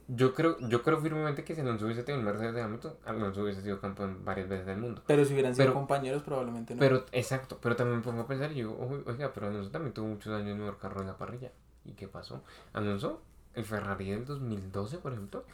Yo 0.08 0.34
creo, 0.34 0.58
yo 0.68 0.82
creo 0.82 1.00
firmemente 1.00 1.42
que 1.42 1.54
si 1.54 1.62
Alonso 1.62 1.86
hubiese 1.86 2.02
tenido 2.02 2.20
el 2.20 2.26
Mercedes 2.26 2.54
de 2.54 2.62
Hamilton, 2.62 2.94
Alonso 3.06 3.42
hubiese 3.42 3.62
sido 3.62 3.80
campeón 3.80 4.24
varias 4.24 4.48
veces 4.48 4.66
del 4.66 4.78
mundo. 4.78 5.02
Pero 5.06 5.24
si 5.24 5.32
hubieran 5.32 5.54
sido 5.54 5.64
pero- 5.64 5.74
compañeros, 5.74 6.22
probablemente 6.22 6.74
no. 6.74 6.80
Pero, 6.80 7.04
exacto, 7.12 7.58
pero 7.60 7.74
también 7.74 7.98
me 7.98 8.04
pongo 8.04 8.20
a 8.22 8.26
pensar 8.26 8.52
y 8.52 8.56
digo, 8.56 8.76
"Ojo, 8.78 9.00
oiga, 9.06 9.32
pero 9.32 9.46
Alonso 9.48 9.70
también 9.70 9.94
tuvo 9.94 10.06
muchos 10.08 10.32
años 10.32 10.50
el 10.50 10.56
mejor 10.58 10.78
carro 10.78 11.00
en 11.00 11.06
la 11.08 11.16
parrilla. 11.16 11.50
¿Y 11.84 11.92
qué 11.92 12.06
pasó? 12.08 12.44
Alonso, 12.74 13.22
el 13.54 13.64
Ferrari 13.64 14.10
del 14.10 14.24
2012, 14.26 14.98
por 14.98 15.12
ejemplo, 15.12 15.44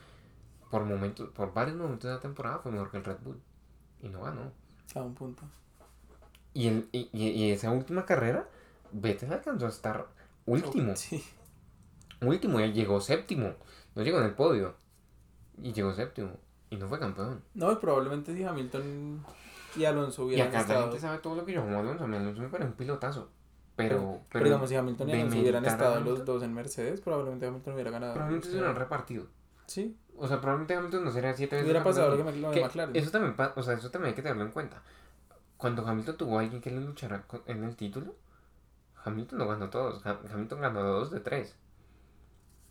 por 0.71 0.85
momentos, 0.85 1.29
por 1.31 1.53
varios 1.55 1.77
momentos 1.77 2.09
de 2.09 2.15
la 2.17 2.21
temporada 2.21 2.59
fue 2.59 2.73
mejor 2.73 2.91
que 2.91 2.97
el 2.97 3.05
Red 3.05 3.19
Bull. 3.23 3.41
Y 4.03 4.09
no 4.09 4.23
ganó. 4.23 4.51
a 4.95 5.01
un 5.01 5.15
punto. 5.15 5.43
Y, 6.55 6.69
el, 6.69 6.89
y, 6.93 7.09
y- 7.13 7.31
y 7.31 7.51
esa 7.51 7.71
última 7.71 8.05
carrera, 8.05 8.49
Vettel 8.93 9.33
alcanzó 9.33 9.67
a 9.67 9.71
estar 9.71 10.07
último. 10.47 10.95
Sí. 10.97 11.25
Último, 12.21 12.61
y 12.61 12.65
él 12.65 12.73
llegó 12.75 13.01
séptimo. 13.01 13.55
No 13.95 14.03
llegó 14.03 14.19
en 14.19 14.25
el 14.25 14.35
podio. 14.35 14.75
Y 15.61 15.73
llegó 15.73 15.93
séptimo. 15.93 16.31
Y 16.71 16.77
no 16.77 16.89
fue 16.89 16.99
campeón. 16.99 17.43
No, 17.55 17.73
y 17.73 17.77
probablemente 17.77 18.35
si 18.35 18.43
Hamilton 18.45 19.25
y 19.77 19.85
Alonso 19.85 20.23
Y 20.23 20.27
hubieran 20.27 20.49
acá 20.49 20.57
la 20.59 20.63
estado. 20.63 20.83
gente 20.85 21.01
sabe 21.01 21.19
todo 21.19 21.35
lo 21.37 21.45
que 21.45 21.53
yo 21.53 21.63
como 21.63 21.79
Alonso. 21.79 22.05
Alonso 22.05 22.41
me 22.43 22.49
parece 22.49 22.71
un 22.71 22.77
pilotazo. 22.77 23.31
Pero, 23.75 23.97
Pero, 23.99 24.21
pero, 24.31 24.45
digamos, 24.45 24.69
si 24.69 24.77
Hamilton 24.77 25.09
y 25.09 25.13
Alonso 25.15 25.39
hubieran 25.41 25.65
estado 25.65 25.95
Hamilton, 25.95 26.15
los 26.19 26.27
dos 26.27 26.43
en 26.43 26.55
Mercedes, 26.55 27.01
probablemente 27.01 27.47
Hamilton 27.47 27.75
hubiera 27.75 27.91
ganado. 27.91 28.13
Probablemente 28.13 28.49
se 28.49 28.55
hubieran 28.55 28.77
repartido. 28.77 29.27
Sí, 29.67 29.97
O 30.17 30.29
sea, 30.29 30.41
probablemente 30.41 30.75
Hamilton 30.75 31.05
no 31.05 31.11
sería 31.11 31.33
siete 31.35 31.57
veces. 31.57 31.65
hubiera 31.71 31.83
pasado 31.83 32.11
lo 32.11 32.17
que, 32.19 32.25
me- 32.25 32.37
lo 32.37 32.51
Que 32.51 32.61
McLaren. 32.61 32.95
Eso 32.95 33.11
también, 33.11 33.35
o 33.57 33.63
sea, 33.63 33.75
eso 33.75 33.91
también 33.91 34.11
hay 34.11 34.15
que 34.15 34.23
tenerlo 34.23 34.45
en 34.45 34.51
cuenta. 34.51 34.83
Cuando 35.63 35.87
Hamilton 35.87 36.17
tuvo 36.17 36.39
a 36.39 36.43
alguien 36.43 36.61
que 36.61 36.73
le 36.73 36.81
luchara 36.81 37.23
con- 37.23 37.43
en 37.47 37.63
el 37.63 37.77
título, 37.77 38.17
Hamilton 39.05 39.39
no 39.39 39.47
ganó 39.47 39.71
todos. 39.71 40.05
Ha- 40.05 40.19
Hamilton 40.33 40.61
ganó 40.61 40.83
dos 40.83 41.13
de 41.13 41.21
tres. 41.21 41.55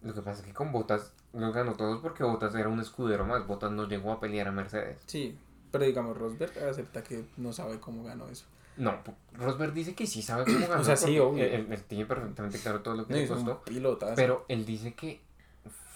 Lo 0.02 0.14
que 0.14 0.22
pasa 0.22 0.42
es 0.42 0.48
que 0.48 0.54
con 0.54 0.74
Bottas 0.74 1.14
no 1.32 1.54
ganó 1.54 1.76
todos 1.76 2.02
porque 2.02 2.26
Bottas 2.26 2.54
era 2.54 2.68
un 2.68 2.82
escudero 2.82 3.24
más. 3.26 3.48
Bottas 3.48 3.72
no 3.72 3.88
llegó 3.88 4.12
a 4.12 4.20
pelear 4.20 4.50
a 4.50 4.52
Mercedes. 4.52 5.02
Sí, 5.06 5.40
pero 5.72 5.86
digamos, 5.86 6.18
Rosberg 6.18 6.52
acepta 6.70 7.02
que 7.02 7.24
no 7.38 7.54
sabe 7.54 7.80
cómo 7.80 8.04
ganó 8.04 8.28
eso. 8.28 8.44
No, 8.76 8.98
Rosberg 9.36 9.72
dice 9.72 9.96
que 9.96 10.06
sí 10.06 10.22
sabe 10.22 10.44
cómo 10.44 10.60
ganó. 10.68 10.84
sea, 10.84 10.98
sí, 10.98 11.18
obvio. 11.18 11.46
Él, 11.46 11.68
él 11.72 11.84
tiene 11.86 12.06
perfectamente 12.06 12.60
claro 12.60 12.82
todo 12.82 12.96
lo 12.96 13.08
que 13.08 13.14
No, 13.14 13.20
le 13.20 13.28
costó. 13.30 13.62
pilotazo. 13.64 14.16
Pero 14.18 14.44
él 14.50 14.66
dice 14.66 14.96
que 14.96 15.22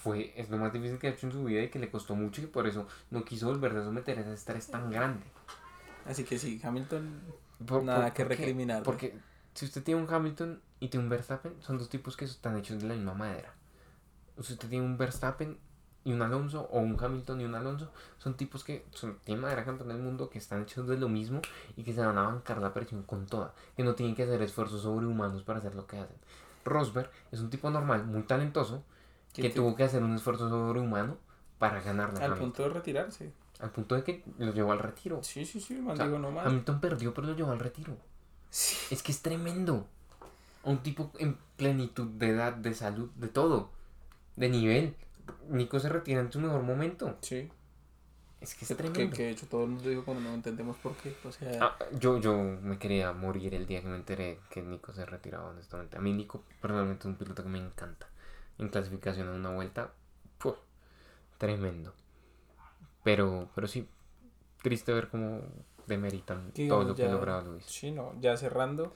fue, 0.02 0.32
es 0.34 0.48
lo 0.48 0.56
más 0.56 0.72
difícil 0.72 0.98
que 0.98 1.08
ha 1.08 1.10
hecho 1.10 1.26
en 1.26 1.32
su 1.32 1.44
vida 1.44 1.60
y 1.62 1.68
que 1.68 1.78
le 1.78 1.90
costó 1.90 2.14
mucho 2.14 2.40
y 2.40 2.46
por 2.46 2.66
eso 2.66 2.86
no 3.10 3.22
quiso 3.22 3.48
volverse 3.48 3.80
a 3.80 3.84
someter 3.84 4.16
a 4.16 4.22
ese 4.22 4.32
estrés 4.32 4.68
tan 4.68 4.90
grande. 4.90 5.26
Así 6.08 6.24
que 6.24 6.38
sí, 6.38 6.60
Hamilton, 6.62 7.20
Por- 7.66 7.82
nada 7.84 8.04
por- 8.06 8.12
que 8.14 8.24
recriminar. 8.24 8.82
Porque 8.82 9.18
si 9.54 9.64
usted 9.64 9.82
tiene 9.82 10.00
un 10.02 10.12
Hamilton 10.12 10.60
y 10.80 10.88
tiene 10.88 11.04
un 11.04 11.10
Verstappen, 11.10 11.54
son 11.60 11.78
dos 11.78 11.88
tipos 11.88 12.16
que 12.16 12.24
están 12.24 12.56
hechos 12.58 12.80
de 12.80 12.88
la 12.88 12.94
misma 12.94 13.14
madera. 13.14 13.52
Si 14.40 14.52
usted 14.52 14.68
tiene 14.68 14.84
un 14.84 14.98
Verstappen 14.98 15.56
y 16.04 16.12
un 16.12 16.22
Alonso, 16.22 16.68
o 16.70 16.78
un 16.78 16.96
Hamilton 17.02 17.40
y 17.40 17.44
un 17.44 17.54
Alonso, 17.54 17.90
son 18.18 18.36
tipos 18.36 18.62
que 18.62 18.84
son, 18.92 19.18
tienen 19.24 19.42
madera 19.42 19.64
campeón 19.64 19.88
del 19.88 19.98
mundo, 19.98 20.28
que 20.30 20.38
están 20.38 20.62
hechos 20.62 20.86
de 20.86 20.96
lo 20.98 21.08
mismo 21.08 21.40
y 21.76 21.82
que 21.82 21.92
se 21.92 22.04
van 22.04 22.16
a 22.18 22.22
bancar 22.22 22.58
la 22.58 22.72
presión 22.72 23.02
con 23.02 23.26
toda. 23.26 23.54
Que 23.76 23.82
no 23.82 23.94
tienen 23.94 24.14
que 24.14 24.22
hacer 24.22 24.40
esfuerzos 24.42 24.82
sobrehumanos 24.82 25.42
para 25.42 25.58
hacer 25.58 25.74
lo 25.74 25.86
que 25.86 25.98
hacen. 25.98 26.16
Rosberg 26.64 27.10
es 27.32 27.40
un 27.40 27.50
tipo 27.50 27.70
normal, 27.70 28.04
muy 28.06 28.22
talentoso, 28.22 28.84
que, 29.32 29.50
tuvo 29.50 29.74
que 29.74 29.84
hacer 29.84 30.02
un 30.02 30.14
esfuerzo 30.14 30.48
sobrehumano 30.48 31.16
para 31.58 31.80
ganarle 31.80 32.18
a 32.20 32.24
al 32.24 32.32
Hamilton. 32.32 32.38
punto 32.52 32.62
de 32.64 32.68
retirarse. 32.70 33.32
Al 33.60 33.70
punto 33.70 33.94
de 33.94 34.04
que 34.04 34.22
lo 34.38 34.52
llevó 34.52 34.72
al 34.72 34.78
retiro. 34.80 35.22
Sí, 35.22 35.44
sí, 35.46 35.60
sí, 35.60 35.74
man, 35.74 35.94
O 35.94 35.96
sea, 35.96 36.06
digo, 36.06 36.18
no. 36.18 36.38
Hamilton 36.40 36.80
perdió, 36.80 37.14
pero 37.14 37.28
lo 37.28 37.34
llevó 37.36 37.52
al 37.52 37.58
retiro. 37.58 37.96
Sí. 38.50 38.76
Es 38.94 39.02
que 39.02 39.12
es 39.12 39.22
tremendo. 39.22 39.86
Un 40.64 40.78
tipo 40.82 41.10
en 41.18 41.38
plenitud 41.56 42.06
de 42.08 42.30
edad, 42.30 42.52
de 42.52 42.74
salud, 42.74 43.10
de 43.16 43.28
todo. 43.28 43.70
De 44.36 44.48
nivel. 44.48 44.94
Nico 45.48 45.78
se 45.80 45.88
retira 45.88 46.20
en 46.20 46.30
su 46.30 46.38
mejor 46.40 46.62
momento. 46.62 47.16
Sí. 47.22 47.50
Es 48.40 48.54
que 48.54 48.64
es 48.64 48.68
Que, 48.68 48.76
que, 48.76 48.82
tremendo. 48.82 49.16
que 49.16 49.22
de 49.24 49.30
hecho 49.30 49.46
todo 49.46 49.64
el 49.64 49.70
mundo 49.70 49.88
dijo 49.88 50.04
cuando 50.04 50.22
no 50.28 50.34
entendemos 50.34 50.76
por 50.76 50.94
qué. 50.96 51.16
O 51.24 51.32
sea, 51.32 51.58
Ah, 51.64 51.76
yo, 51.98 52.18
yo 52.20 52.34
me 52.36 52.78
quería 52.78 53.12
morir 53.12 53.54
el 53.54 53.66
día 53.66 53.80
que 53.80 53.88
me 53.88 53.96
enteré 53.96 54.38
que 54.50 54.60
Nico 54.62 54.92
se 54.92 55.06
retiraba, 55.06 55.48
honestamente. 55.48 55.96
A 55.96 56.00
mí 56.00 56.12
Nico 56.12 56.44
personalmente 56.60 57.00
es 57.00 57.06
un 57.06 57.16
piloto 57.16 57.42
que 57.42 57.48
me 57.48 57.58
encanta. 57.58 58.06
En 58.58 58.68
clasificación 58.68 59.28
en 59.28 59.34
una 59.34 59.50
vuelta, 59.50 59.92
¡puf! 60.38 60.56
tremendo. 61.38 61.94
Pero, 63.06 63.48
pero 63.54 63.68
sí, 63.68 63.86
triste 64.62 64.92
ver 64.92 65.08
cómo 65.08 65.40
demeritan 65.86 66.50
Que 66.52 66.66
todo 66.66 66.82
lo 66.82 66.94
que 66.96 67.06
ha 67.06 67.10
logrado 67.12 67.52
Luis. 67.52 67.64
sí, 67.66 67.92
no, 67.92 68.12
ya 68.20 68.36
cerrando. 68.36 68.92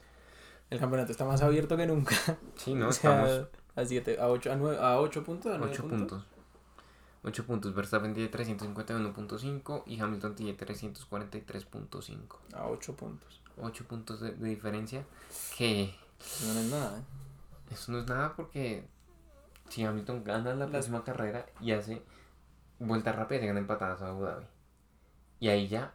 El 0.69 0.79
campeonato 0.79 1.13
está 1.13 1.23
más 1.23 1.41
abierto 1.41 1.77
que 1.77 1.87
nunca. 1.87 2.13
Sí, 2.55 2.75
¿no? 2.75 2.87
o 2.89 2.91
sea, 2.91 3.23
Estamos 3.25 3.47
a 3.77 3.85
7, 3.85 4.17
a 4.19 4.27
8, 4.27 4.51
a 4.51 4.55
9, 4.57 4.77
a 4.81 4.99
8 4.99 5.23
puntos, 5.23 5.53
a 5.53 5.57
9 5.57 5.71
8 5.73 5.87
puntos. 5.87 6.25
8 7.23 7.45
puntos. 7.45 7.73
Verstappen 7.73 8.13
tiene 8.13 8.29
351.5 8.29 9.83
y 9.85 9.99
Hamilton 10.01 10.35
tiene 10.35 10.57
343.5. 10.57 12.35
A 12.53 12.67
8 12.67 12.95
puntos. 12.95 13.41
8 13.61 13.85
puntos 13.85 14.19
de, 14.19 14.31
de 14.33 14.49
diferencia. 14.49 15.05
Que 15.57 15.95
No, 16.45 16.59
es 16.59 16.65
nada. 16.69 16.99
¿eh? 16.99 17.03
eso 17.73 17.91
no 17.93 17.99
es 17.99 18.07
nada 18.07 18.33
porque 18.35 18.85
si 19.69 19.85
Hamilton 19.85 20.25
gana 20.25 20.49
la 20.53 20.65
Las- 20.65 20.69
próxima 20.69 21.03
carrera 21.05 21.45
y 21.61 21.71
hace 21.71 22.01
vuelta 22.87 23.11
rápida, 23.11 23.39
se 23.39 23.47
gana 23.47 23.59
empatadas 23.59 24.01
a 24.01 24.09
Abu 24.09 24.23
Dhabi. 24.23 24.45
Y 25.39 25.49
ahí 25.49 25.67
ya, 25.67 25.93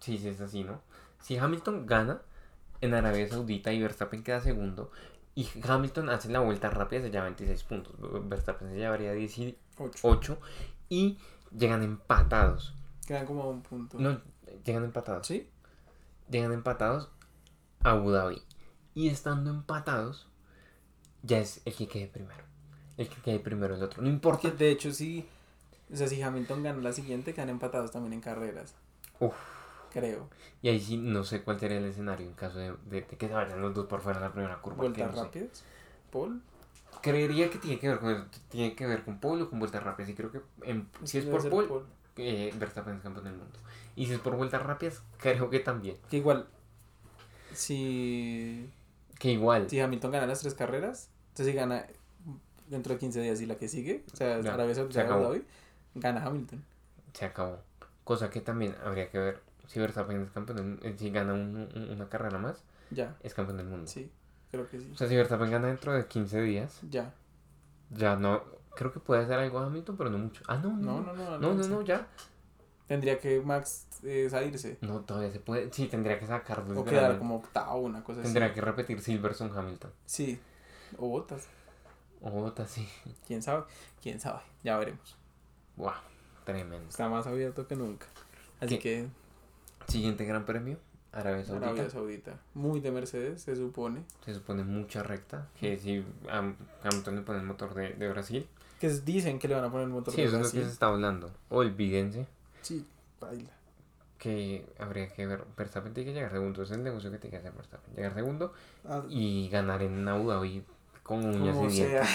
sí, 0.00 0.18
sí 0.18 0.28
es 0.28 0.40
así, 0.40 0.64
¿no? 0.64 0.80
Si 1.20 1.36
Hamilton 1.36 1.86
gana 1.86 2.22
en 2.80 2.94
Arabia 2.94 3.28
Saudita 3.28 3.72
y 3.72 3.80
Verstappen 3.80 4.24
queda 4.24 4.40
segundo, 4.40 4.90
y 5.34 5.48
Hamilton 5.62 6.10
hace 6.10 6.28
la 6.28 6.40
vuelta 6.40 6.68
rápida, 6.68 7.00
se 7.00 7.10
lleva 7.10 7.24
26 7.24 7.62
puntos. 7.64 7.94
Verstappen 8.28 8.68
se 8.68 8.76
llevaría 8.76 9.12
18 9.12 10.38
y 10.88 11.18
llegan 11.56 11.82
empatados. 11.82 12.74
Quedan 13.06 13.26
como 13.26 13.42
a 13.42 13.48
un 13.48 13.62
punto. 13.62 13.98
No, 13.98 14.20
llegan 14.64 14.84
empatados. 14.84 15.26
¿Sí? 15.26 15.48
Llegan 16.28 16.52
empatados 16.52 17.08
a 17.82 17.92
Abu 17.92 18.10
Dhabi. 18.10 18.42
Y 18.94 19.08
estando 19.08 19.50
empatados, 19.50 20.28
ya 21.22 21.38
es 21.38 21.62
el 21.64 21.74
que 21.74 21.88
quede 21.88 22.08
primero. 22.08 22.44
El 22.98 23.08
que 23.08 23.22
quede 23.22 23.38
primero 23.38 23.74
el 23.74 23.82
otro. 23.82 24.02
No 24.02 24.08
importa. 24.08 24.42
Porque 24.42 24.56
de 24.56 24.70
hecho, 24.70 24.92
sí. 24.92 25.26
O 25.90 25.96
sea, 25.96 26.06
si 26.08 26.20
Hamilton 26.20 26.62
gana 26.62 26.80
la 26.80 26.92
siguiente, 26.92 27.32
quedan 27.34 27.48
empatados 27.50 27.90
también 27.90 28.12
en 28.14 28.20
carreras. 28.20 28.74
Uf. 29.20 29.34
Creo. 29.92 30.28
Y 30.62 30.68
ahí 30.70 30.80
sí 30.80 30.96
no 30.96 31.22
sé 31.22 31.42
cuál 31.42 31.60
sería 31.60 31.78
el 31.78 31.84
escenario 31.84 32.26
en 32.26 32.32
caso 32.34 32.58
de, 32.58 32.72
de- 32.86 33.02
de 33.02 33.16
que 33.16 33.28
se 33.28 33.34
vayan 33.34 33.60
los 33.60 33.74
dos 33.74 33.86
por 33.86 34.00
fuera 34.00 34.18
en 34.18 34.24
la 34.24 34.32
primera 34.32 34.56
curva. 34.60 34.78
¿Vueltas 34.78 35.10
no 35.10 35.16
sé. 35.18 35.22
rápidas? 35.24 35.64
¿Paul? 36.10 36.42
Creería 37.02 37.50
que 37.50 37.58
tiene 37.58 37.78
que 37.78 37.88
ver 37.88 37.98
con 37.98 38.28
tiene 38.48 38.74
que 38.74 38.86
ver 38.86 39.04
con 39.04 39.18
pole 39.20 39.42
o 39.42 39.50
con 39.50 39.58
vueltas 39.58 39.82
rápidas. 39.82 40.10
Y 40.10 40.14
creo 40.14 40.30
que 40.32 40.40
en- 40.62 40.88
si 41.04 41.18
es 41.18 41.26
por 41.26 41.46
pole, 41.50 41.68
Paul. 41.68 41.84
eh, 42.16 42.54
Verstappen 42.58 42.96
es 42.96 43.02
campeón 43.02 43.24
del 43.24 43.34
mundo. 43.36 43.58
Y 43.96 44.06
si 44.06 44.12
es 44.14 44.18
por 44.20 44.36
vueltas 44.36 44.62
rápidas, 44.62 45.02
creo 45.18 45.50
que 45.50 45.58
también. 45.60 45.96
Que 46.08 46.16
igual. 46.18 46.46
Si. 47.52 48.70
Que 49.18 49.32
igual. 49.32 49.68
Si 49.68 49.78
Hamilton 49.80 50.10
gana 50.10 50.26
las 50.26 50.40
tres 50.40 50.54
carreras, 50.54 51.10
entonces 51.30 51.52
si 51.52 51.52
gana 51.52 51.86
dentro 52.68 52.94
de 52.94 52.98
15 52.98 53.20
días 53.20 53.40
y 53.40 53.46
la 53.46 53.56
que 53.56 53.68
sigue, 53.68 54.04
o 54.12 54.16
sea, 54.16 54.40
Ya, 54.40 54.54
Arabia 54.54 54.74
se 54.74 54.80
Saudita. 54.80 55.02
Abu 55.14 55.24
Dhabi, 55.24 55.44
gana 55.94 56.24
Hamilton. 56.24 56.62
se 57.12 57.24
acabó. 57.26 57.58
Cosa 58.04 58.30
que 58.30 58.40
también 58.40 58.74
habría 58.84 59.10
que 59.10 59.18
ver 59.18 59.40
si 59.68 59.78
Verstappen 59.80 60.22
es 60.22 60.30
campeón, 60.30 60.80
eh, 60.82 60.94
si 60.98 61.10
gana 61.10 61.34
un- 61.34 61.68
un- 61.74 61.90
una 61.90 62.08
carrera 62.08 62.38
más, 62.38 62.62
Ya, 62.90 63.16
es 63.22 63.34
campeón 63.34 63.58
del 63.58 63.66
mundo. 63.66 63.86
sí, 63.86 64.10
creo 64.50 64.68
que 64.68 64.78
sí. 64.80 64.90
O 64.92 64.96
sea, 64.96 65.08
si 65.08 65.16
Verstappen 65.16 65.50
gana 65.50 65.68
dentro 65.68 65.92
de 65.92 66.06
15 66.06 66.40
días, 66.40 66.80
Ya. 66.90 67.12
ya 67.90 68.16
no, 68.16 68.42
creo 68.74 68.92
que 68.92 69.00
puede 69.00 69.22
hacer 69.22 69.38
algo 69.38 69.58
a 69.58 69.66
Hamilton, 69.66 69.96
pero 69.96 70.10
no 70.10 70.18
mucho. 70.18 70.42
Ah, 70.48 70.56
no, 70.56 70.70
No, 70.76 71.00
no, 71.02 71.12
no, 71.12 71.30
no. 71.30 71.38
no, 71.38 71.54
no, 71.54 71.68
no, 71.68 71.82
ya. 71.82 72.06
Tendría 72.88 73.18
que 73.20 73.40
Max 73.40 73.86
eh, 74.02 74.28
salirse. 74.30 74.78
No, 74.80 75.00
todavía 75.00 75.30
se 75.30 75.38
puede, 75.40 75.72
sí, 75.72 75.86
tendría 75.86 76.18
que 76.18 76.26
sacar 76.26 76.64
O 76.74 76.84
quedar 76.84 77.16
como 77.18 77.36
octavo, 77.36 77.78
una 77.80 78.02
cosa 78.02 78.20
Tendría 78.22 78.46
así. 78.46 78.54
que 78.54 78.60
repetir 78.60 79.00
Silverson 79.00 79.56
Hamilton. 79.56 79.92
Sí. 80.06 80.38
O 80.98 81.08
botas. 81.08 81.46
O 82.20 82.30
Bottas, 82.30 82.70
sí. 82.70 82.88
¿Quién 83.26 83.42
sabe? 83.42 83.64
¿Quién 84.02 84.20
sabe? 84.20 84.40
Ya 84.62 84.76
veremos. 84.78 85.16
Wow, 85.82 85.92
tremendo. 86.44 86.88
Está 86.88 87.08
más 87.08 87.26
abierto 87.26 87.66
que 87.66 87.74
nunca. 87.76 88.06
Así 88.60 88.78
que 88.78 89.06
Siguiente 89.88 90.24
gran 90.24 90.44
premio, 90.44 90.76
Arabia 91.10 91.44
Saudita. 91.44 91.66
Arabia 91.66 91.90
Saudita. 91.90 92.38
Muy 92.54 92.78
de 92.80 92.92
Mercedes, 92.92 93.42
se 93.42 93.56
supone. 93.56 94.04
Se 94.24 94.32
supone 94.34 94.62
mucha 94.62 95.02
recta, 95.02 95.48
que 95.58 95.76
si 95.78 96.04
a 96.30 96.38
Hamilton 96.84 97.16
le 97.16 97.22
pone 97.22 97.40
el 97.40 97.44
motor 97.46 97.74
de, 97.74 97.94
de 97.94 98.08
Brasil. 98.08 98.46
Que 98.80 98.88
dicen 98.88 99.38
que 99.40 99.48
le 99.48 99.54
van 99.56 99.64
a 99.64 99.70
poner 99.72 99.86
el 99.88 99.92
motor 99.92 100.14
Sí, 100.14 100.20
de 100.22 100.28
eso 100.28 100.36
es 100.36 100.42
lo 100.42 100.48
que 100.50 100.56
Brasil. 100.58 100.64
se 100.66 100.72
está 100.72 100.86
hablando. 100.86 101.30
Olvídense 101.50 102.26
Sí, 102.62 102.86
baila. 103.20 103.50
que 104.18 104.64
habría 104.78 105.08
que 105.08 105.26
ver. 105.26 105.44
Verstappen 105.56 105.92
tiene 105.92 106.10
que 106.10 106.14
llegar 106.14 106.30
segundo. 106.30 106.62
Ese 106.62 106.72
es 106.74 106.78
el 106.78 106.84
negocio 106.84 107.10
que 107.10 107.18
tiene 107.18 107.32
que 107.32 107.38
hacer 107.38 107.52
Verstappen. 107.52 107.94
Llegar 107.96 108.14
segundo 108.14 108.52
Ah, 108.88 109.02
y 109.08 109.48
ganar 109.48 109.82
en 109.82 110.06
Abu 110.06 110.28
Dhabi 110.30 110.64
con 111.02 111.24
uñas 111.24 111.56
y 111.56 111.66
dientes. 111.74 112.08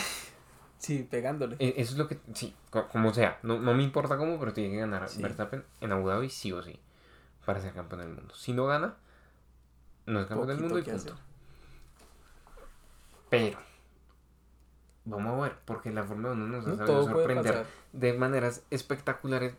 Sí, 0.80 1.08
pegándole. 1.10 1.56
E- 1.60 1.74
Eso 1.78 1.94
es 1.94 1.98
lo 1.98 2.08
que. 2.08 2.20
Sí, 2.34 2.54
co- 2.70 2.88
como 2.88 3.14
sea. 3.14 3.40
No, 3.44 3.60
no 3.60 3.74
me 3.74 3.84
importa 3.84 4.18
cómo, 4.18 4.40
pero 4.40 4.54
tiene 4.54 4.72
que 4.74 4.80
ganar 4.80 5.08
Sí. 5.10 5.22
Verstappen 5.22 5.64
en 5.82 5.92
Abu 5.92 6.08
Dhabi 6.08 6.30
sí 6.30 6.52
o 6.52 6.62
sí. 6.62 6.80
Para 7.46 7.60
ser 7.62 7.74
campeón 7.74 8.02
del 8.02 8.10
mundo. 8.14 8.34
Si 8.36 8.54
no 8.54 8.66
gana, 8.66 8.96
no 10.06 10.20
es 10.20 10.28
campeón 10.28 10.48
del 10.50 10.60
mundo 10.60 10.80
y 10.80 10.84
punto. 10.84 10.98
hacer. 10.98 11.14
Pero. 13.30 13.58
Vamos 15.06 15.40
a 15.40 15.44
ver, 15.44 15.58
porque 15.66 15.90
la 15.90 16.04
Fórmula 16.04 16.32
1 16.34 16.48
nos 16.48 16.66
ha 16.66 16.70
No, 16.72 16.78
sabido 16.78 17.04
sorprender 17.06 17.66
de 17.94 18.14
maneras 18.14 18.64
espectaculares. 18.72 19.54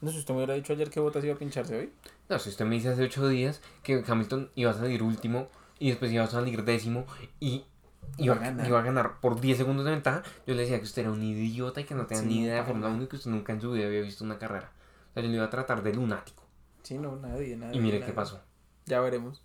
No 0.00 0.10
sé, 0.10 0.18
usted 0.18 0.34
me 0.34 0.38
hubiera 0.38 0.54
dicho 0.54 0.72
ayer 0.72 0.90
que 0.90 0.98
Botas 0.98 1.22
iba 1.22 1.34
a 1.34 1.38
pincharse 1.38 1.78
hoy. 1.78 1.92
No, 2.28 2.38
si 2.40 2.48
usted 2.50 2.64
me 2.64 2.74
dice 2.74 2.88
hace 2.88 3.04
8 3.04 3.28
días 3.28 3.60
que 3.84 4.02
Hamilton 4.06 4.50
iba 4.56 4.70
a 4.72 4.74
salir 4.74 5.02
último 5.02 5.48
y 5.78 5.90
después 5.90 6.10
iba 6.10 6.24
a 6.24 6.28
salir 6.28 6.64
décimo 6.64 7.06
y 7.38 7.64
iba, 8.16 8.34
a 8.34 8.38
ganar. 8.38 8.66
iba 8.66 8.78
a 8.78 8.82
ganar 8.82 9.20
por 9.20 9.40
10 9.40 9.58
segundos 9.58 9.84
de 9.84 9.92
ventaja, 9.92 10.22
yo 10.46 10.54
le 10.54 10.62
decía 10.62 10.78
que 10.78 10.84
usted 10.84 11.02
era 11.02 11.10
un 11.10 11.22
idiota 11.22 11.80
y 11.80 11.84
que 11.84 11.94
no 11.94 12.06
tenía 12.06 12.22
Sí, 12.22 12.28
ni 12.28 12.42
idea 12.42 12.56
de 12.56 12.64
Fórmula 12.64 12.88
nada. 12.88 12.96
1 12.96 13.04
y 13.04 13.06
que 13.08 13.16
usted 13.16 13.30
nunca 13.30 13.52
en 13.52 13.60
su 13.60 13.72
vida 13.72 13.86
había 13.86 14.02
visto 14.02 14.24
una 14.24 14.38
carrera. 14.38 14.72
O 15.10 15.14
sea, 15.14 15.22
yo 15.22 15.28
le 15.28 15.36
iba 15.36 15.44
a 15.44 15.50
tratar 15.50 15.82
de 15.82 15.94
lunático. 15.94 16.42
Sí, 16.82 16.98
no, 16.98 17.16
nadie, 17.16 17.56
nadie. 17.56 17.76
Y 17.76 17.80
mire 17.80 18.00
qué 18.04 18.12
pasó. 18.12 18.40
Ya 18.86 19.00
veremos. 19.00 19.42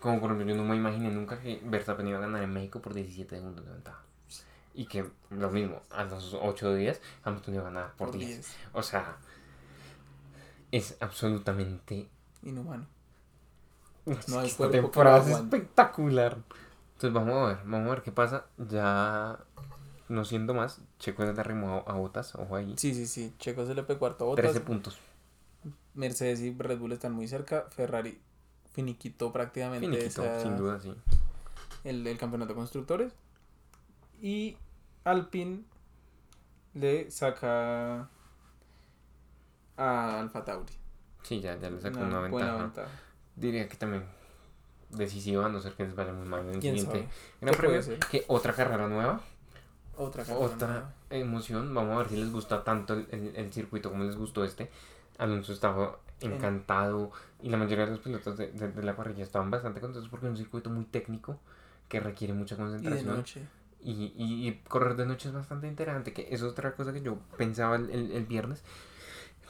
Como 0.00 0.20
por 0.20 0.30
ejemplo, 0.30 0.54
yo 0.54 0.56
no 0.56 0.68
me 0.68 0.76
imaginé 0.76 1.10
nunca 1.10 1.40
que 1.40 1.60
Verstappen 1.64 2.06
iba 2.06 2.18
a 2.18 2.20
ganar 2.20 2.42
en 2.42 2.52
México 2.52 2.80
por 2.80 2.94
17 2.94 3.36
segundos 3.36 3.64
de 3.64 3.72
ventaja. 3.72 4.02
Y 4.74 4.86
que 4.86 5.04
lo 5.30 5.50
mismo, 5.50 5.82
a 5.90 6.04
los 6.04 6.34
8 6.34 6.74
días 6.74 7.00
Hamilton 7.24 7.54
iba 7.54 7.62
a 7.62 7.66
ganar 7.66 7.92
por, 7.96 8.10
Por 8.10 8.18
10. 8.18 8.30
10. 8.30 8.56
O 8.74 8.82
sea, 8.82 9.16
es 10.70 10.96
absolutamente 11.00 12.08
Inhumano. 12.42 12.86
No, 14.28 14.38
hay 14.38 14.50
cuerpo 14.50 14.72
temporada 14.72 15.18
es 15.18 15.36
espectacular. 15.36 16.38
Entonces 16.98 17.14
vamos 17.14 17.34
a 17.36 17.46
ver, 17.46 17.58
vamos 17.64 17.86
a 17.86 17.90
ver 17.94 18.02
qué 18.02 18.10
pasa. 18.10 18.46
Ya 18.58 19.38
no 20.08 20.24
siendo 20.24 20.52
más, 20.52 20.80
Checo 20.98 21.22
le 21.22 21.30
arrimó 21.30 21.84
a, 21.86 21.92
a 21.92 21.94
Botas, 21.94 22.34
ojo 22.34 22.56
ahí. 22.56 22.74
Sí, 22.76 22.92
sí, 22.92 23.06
sí. 23.06 23.32
Checo 23.38 23.64
se 23.66 23.76
le 23.76 23.84
pegó 23.84 24.00
cuarto 24.00 24.24
a 24.24 24.26
Botas. 24.28 24.42
13 24.46 24.60
puntos. 24.62 24.98
Mercedes 25.94 26.40
y 26.40 26.52
Red 26.58 26.78
Bull 26.80 26.90
están 26.90 27.12
muy 27.12 27.28
cerca. 27.28 27.66
Ferrari 27.70 28.20
finiquitó 28.72 29.32
prácticamente 29.32 29.86
Finiquito, 29.86 30.24
esa- 30.24 30.40
sin 30.42 30.56
duda, 30.56 30.80
sí. 30.80 30.92
el, 31.84 32.04
el 32.04 32.18
campeonato 32.18 32.48
de 32.48 32.56
constructores. 32.56 33.12
Y 34.20 34.56
Alpine 35.04 35.62
le 36.74 37.12
saca 37.12 38.08
a 39.76 40.20
Alfa 40.20 40.44
Tauri. 40.44 40.72
Sí, 41.22 41.40
ya, 41.40 41.56
ya 41.60 41.70
le 41.70 41.80
sacó 41.80 41.98
Una 42.00 42.18
una, 42.18 42.28
buena 42.28 42.46
ventaja. 42.56 42.62
ventaja. 42.64 42.90
Diría 43.36 43.68
que 43.68 43.76
también 43.76 44.04
decisiva, 44.90 45.46
a 45.46 45.48
no 45.48 45.60
ser 45.60 45.72
que 45.74 45.84
les 45.84 45.94
vaya 45.94 46.12
muy 46.12 46.26
mal 46.26 46.40
en 46.46 46.54
el 46.54 46.60
¿Quién 46.60 46.78
siguiente. 46.78 47.08
Gran 47.40 47.54
¿Qué 47.54 47.60
puede 47.62 47.80
premio, 47.82 48.00
que 48.10 48.24
otra 48.28 48.52
carrera 48.52 48.88
nueva, 48.88 49.20
Otra 49.96 50.24
carrera 50.24 50.44
otra 50.46 50.68
nueva. 50.68 50.92
emoción. 51.10 51.74
Vamos 51.74 51.94
a 51.94 51.98
ver 51.98 52.08
si 52.08 52.16
les 52.16 52.32
gusta 52.32 52.64
tanto 52.64 52.94
el, 52.94 53.06
el- 53.10 53.36
el 53.36 53.52
circuito 53.52 53.90
como 53.90 54.04
les 54.04 54.16
gustó 54.16 54.44
este. 54.44 54.70
Alonso 55.18 55.52
estaba 55.52 55.98
En- 56.20 56.32
encantado 56.34 57.10
y 57.42 57.48
la 57.50 57.56
mayoría 57.56 57.84
de 57.86 57.90
los 57.92 58.00
pilotos 58.00 58.36
de, 58.36 58.48
de- 58.52 58.68
de 58.72 58.82
la 58.82 58.94
parrilla 58.96 59.24
estaban 59.24 59.50
bastante 59.50 59.80
contentos 59.80 60.08
porque 60.08 60.26
es 60.26 60.30
un 60.30 60.36
circuito 60.36 60.70
muy 60.70 60.84
técnico 60.84 61.38
que 61.88 62.00
requiere 62.00 62.32
mucha 62.34 62.54
Y 62.54 62.58
de 62.58 62.62
concentración. 62.64 63.16
noche. 63.16 63.42
Y, 63.80 64.12
y, 64.16 64.48
y 64.48 64.60
correr 64.68 64.96
de 64.96 65.06
noche 65.06 65.28
es 65.28 65.34
bastante 65.34 65.66
interesante, 65.68 66.12
que 66.12 66.28
es 66.30 66.42
otra 66.42 66.74
cosa 66.74 66.92
que 66.92 67.00
yo 67.00 67.18
pensaba 67.36 67.76
el, 67.76 67.90
el, 67.90 68.12
el 68.12 68.26
viernes. 68.26 68.62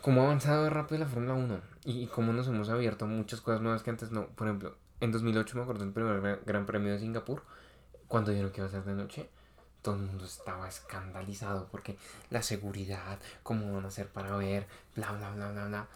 Cómo 0.02 0.20
ha 0.22 0.24
avanzado 0.26 0.68
rápido 0.70 1.00
la 1.00 1.06
Fórmula 1.06 1.34
1 1.34 1.60
y, 1.84 2.02
y 2.02 2.06
cómo 2.06 2.32
nos 2.32 2.46
hemos 2.48 2.68
abierto 2.68 3.06
muchas 3.06 3.40
cosas 3.40 3.60
nuevas 3.62 3.82
que 3.82 3.90
antes 3.90 4.10
no. 4.12 4.26
Por 4.28 4.46
ejemplo, 4.46 4.76
en 5.00 5.12
2008 5.12 5.56
me 5.56 5.62
acuerdo 5.62 5.84
del 5.84 5.92
primer 5.92 6.42
gran, 6.44 6.66
premio 6.66 6.92
de 6.92 6.98
Singapur, 6.98 7.42
cuando 8.06 8.30
dijeron 8.30 8.52
que 8.52 8.60
iba 8.60 8.68
a 8.68 8.70
ser 8.70 8.84
de 8.84 8.94
noche, 8.94 9.28
todo 9.82 9.94
el 9.94 10.02
mundo 10.02 10.24
estaba 10.24 10.68
escandalizado 10.68 11.68
porque 11.70 11.96
la 12.30 12.42
seguridad, 12.42 13.18
cómo 13.42 13.72
van 13.74 13.84
a 13.84 13.88
hacer 13.88 14.08
para 14.08 14.36
ver, 14.36 14.66
bla, 14.96 15.12
bla, 15.12 15.30
bla, 15.30 15.50
bla, 15.52 15.66
bla. 15.66 15.88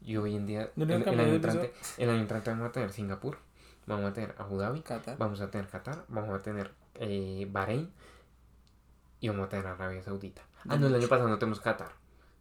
Y 0.00 0.16
hoy 0.16 0.36
en 0.36 0.46
día, 0.46 0.70
¿No 0.76 0.84
el, 0.84 0.90
el 0.90 1.08
año 1.08 1.22
el 1.22 1.34
entrante, 1.34 1.74
el 1.98 2.10
año 2.10 2.20
entrante 2.20 2.50
vamos 2.50 2.68
a 2.68 2.72
tener 2.72 2.92
Singapur, 2.92 3.38
vamos 3.86 4.10
a 4.10 4.12
tener 4.12 4.34
Abu 4.38 4.58
Dhabi, 4.58 4.82
Qatar. 4.82 5.18
Vamos 5.18 5.40
a 5.40 5.50
tener 5.50 5.68
Qatar, 5.68 6.04
vamos 6.08 6.38
a 6.38 6.42
tener 6.42 6.72
eh, 6.94 7.48
Bahrein 7.50 7.90
y 9.20 9.28
vamos 9.28 9.46
a 9.46 9.48
tener 9.48 9.66
Arabia 9.66 10.02
Saudita. 10.02 10.42
Ah, 10.68 10.76
no, 10.76 10.86
el 10.86 10.94
año 10.94 11.08
pasado 11.08 11.28
no 11.28 11.38
tenemos 11.38 11.60
Qatar. 11.60 11.92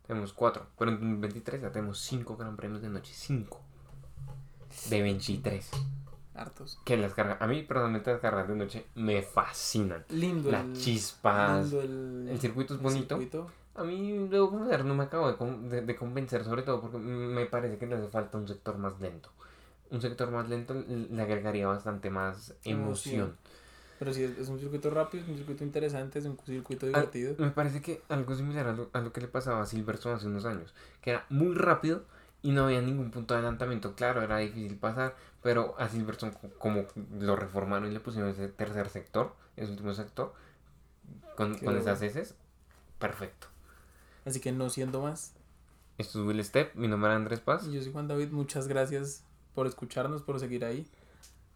Tenemos 0.06 0.34
cuatro. 0.34 0.68
Pero 0.78 0.92
en 0.92 0.98
2023 0.98 1.62
ya 1.62 1.72
tenemos 1.72 2.00
cinco 2.00 2.38
gran 2.38 2.56
premios 2.56 2.82
de 2.82 2.90
noche. 2.90 3.14
Cinco. 3.14 3.62
De 4.90 5.02
23. 5.02 5.70
Hartos. 6.36 6.80
Que 6.86 6.98
las 6.98 7.14
cargas, 7.14 7.42
a 7.42 7.48
mí 7.48 7.64
personalmente 7.64 8.12
las 8.12 8.22
carreras 8.22 8.48
de 8.48 8.56
noche 8.56 8.86
me 8.96 9.22
fascinan. 9.24 10.06
Lindo 10.10 10.52
Las 10.52 10.66
el. 10.66 10.74
chispas. 10.78 11.64
lindo 11.72 11.82
el, 11.82 12.28
El 12.30 12.40
circuito 12.40 12.76
es 12.76 12.82
bonito. 12.82 13.16
circuito. 13.18 13.52
A 13.76 13.84
mí, 13.84 14.28
debo 14.30 14.50
confesar, 14.52 14.86
no 14.86 14.96
me 14.96 15.04
acabo 15.04 15.32
de, 15.32 15.70
de- 15.70 15.82
de 15.82 15.96
convencer, 15.96 16.44
sobre 16.44 16.64
todo 16.64 16.82
porque 16.82 16.98
me 16.98 17.46
parece 17.46 17.78
que 17.78 17.86
le 17.86 17.96
hace 17.96 18.08
falta 18.08 18.38
un 18.38 18.48
sector 18.48 18.78
más 18.78 19.00
lento. 19.00 19.30
Un 19.92 20.02
sector 20.02 20.30
más 20.32 20.50
lento 20.50 20.74
le 20.74 21.22
agregaría 21.22 21.68
bastante 21.68 22.10
más 22.10 22.54
emoción. 22.64 22.80
Emoción. 22.82 23.38
Pero 24.00 24.14
sí, 24.14 24.24
es, 24.24 24.38
es 24.38 24.50
un 24.50 24.60
circuito 24.60 24.90
rápido, 24.92 25.24
es 25.24 25.30
un 25.30 25.38
circuito 25.38 25.64
interesante, 25.64 26.20
es 26.20 26.26
un 26.26 26.38
circuito 26.46 26.86
Ah, 26.86 26.90
divertido. 26.90 27.36
Me 27.40 27.50
parece 27.52 27.82
que 27.82 28.02
algo 28.10 28.36
similar 28.36 28.68
a 28.68 28.74
lo, 28.74 28.90
a 28.94 29.00
lo 29.02 29.12
que 29.14 29.22
le 29.22 29.28
pasaba 29.28 29.62
a 29.62 29.66
Silverstone 29.66 30.16
hace 30.16 30.28
unos 30.28 30.46
años, 30.46 30.74
que 31.02 31.12
era 31.12 31.26
muy 31.30 31.56
rápido 31.56 32.04
y 32.42 32.52
no 32.52 32.66
había 32.66 32.82
ningún 32.82 33.12
punto 33.12 33.34
de 33.34 33.40
adelantamiento. 33.40 33.96
Claro, 33.96 34.22
era 34.22 34.38
difícil 34.38 34.78
pasar, 34.78 35.16
pero 35.42 35.76
a 35.80 35.88
Silverstone, 35.90 36.34
co- 36.34 36.50
como 36.60 36.86
lo 37.20 37.36
reformaron 37.36 37.90
y 37.90 37.94
le 37.94 38.00
pusieron 38.00 38.30
ese 38.30 38.48
tercer 38.48 38.90
sector, 38.90 39.36
ese 39.56 39.72
último 39.72 39.94
sector, 39.94 40.34
con, 41.36 41.54
con 41.56 41.66
bueno. 41.66 41.80
esas 41.80 42.02
heces, 42.02 42.36
perfecto. 43.00 43.48
Así 44.26 44.40
que 44.40 44.52
no 44.52 44.70
siendo 44.70 45.02
más, 45.02 45.34
Esto 45.98 46.20
es 46.22 46.28
Will 46.28 46.44
Step, 46.44 46.76
mi 46.76 46.88
nombre 46.88 47.12
es 47.12 47.16
Andrés 47.16 47.40
Paz. 47.40 47.66
yo 47.72 47.82
soy 47.82 47.92
Juan 47.92 48.08
David, 48.08 48.30
muchas 48.30 48.68
gracias 48.68 49.24
por 49.56 49.66
escucharnos, 49.68 50.22
por 50.22 50.40
seguir 50.40 50.64
ahí. 50.66 50.86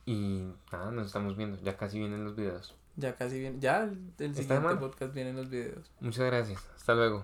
Y 0.05 0.43
nada, 0.71 0.89
nos 0.91 1.07
estamos 1.07 1.37
viendo. 1.37 1.59
Ya 1.61 1.77
casi 1.77 1.99
vienen 1.99 2.23
los 2.23 2.35
videos. 2.35 2.73
Ya 2.95 3.15
casi 3.15 3.39
viene. 3.39 3.57
Ya 3.59 3.83
el, 3.83 3.91
el 4.17 4.31
¿Esta 4.31 4.41
siguiente 4.41 4.75
podcast 4.77 5.13
vienen 5.13 5.35
los 5.35 5.49
videos. 5.49 5.91
Muchas 5.99 6.25
gracias. 6.25 6.65
Hasta 6.75 6.95
luego. 6.95 7.23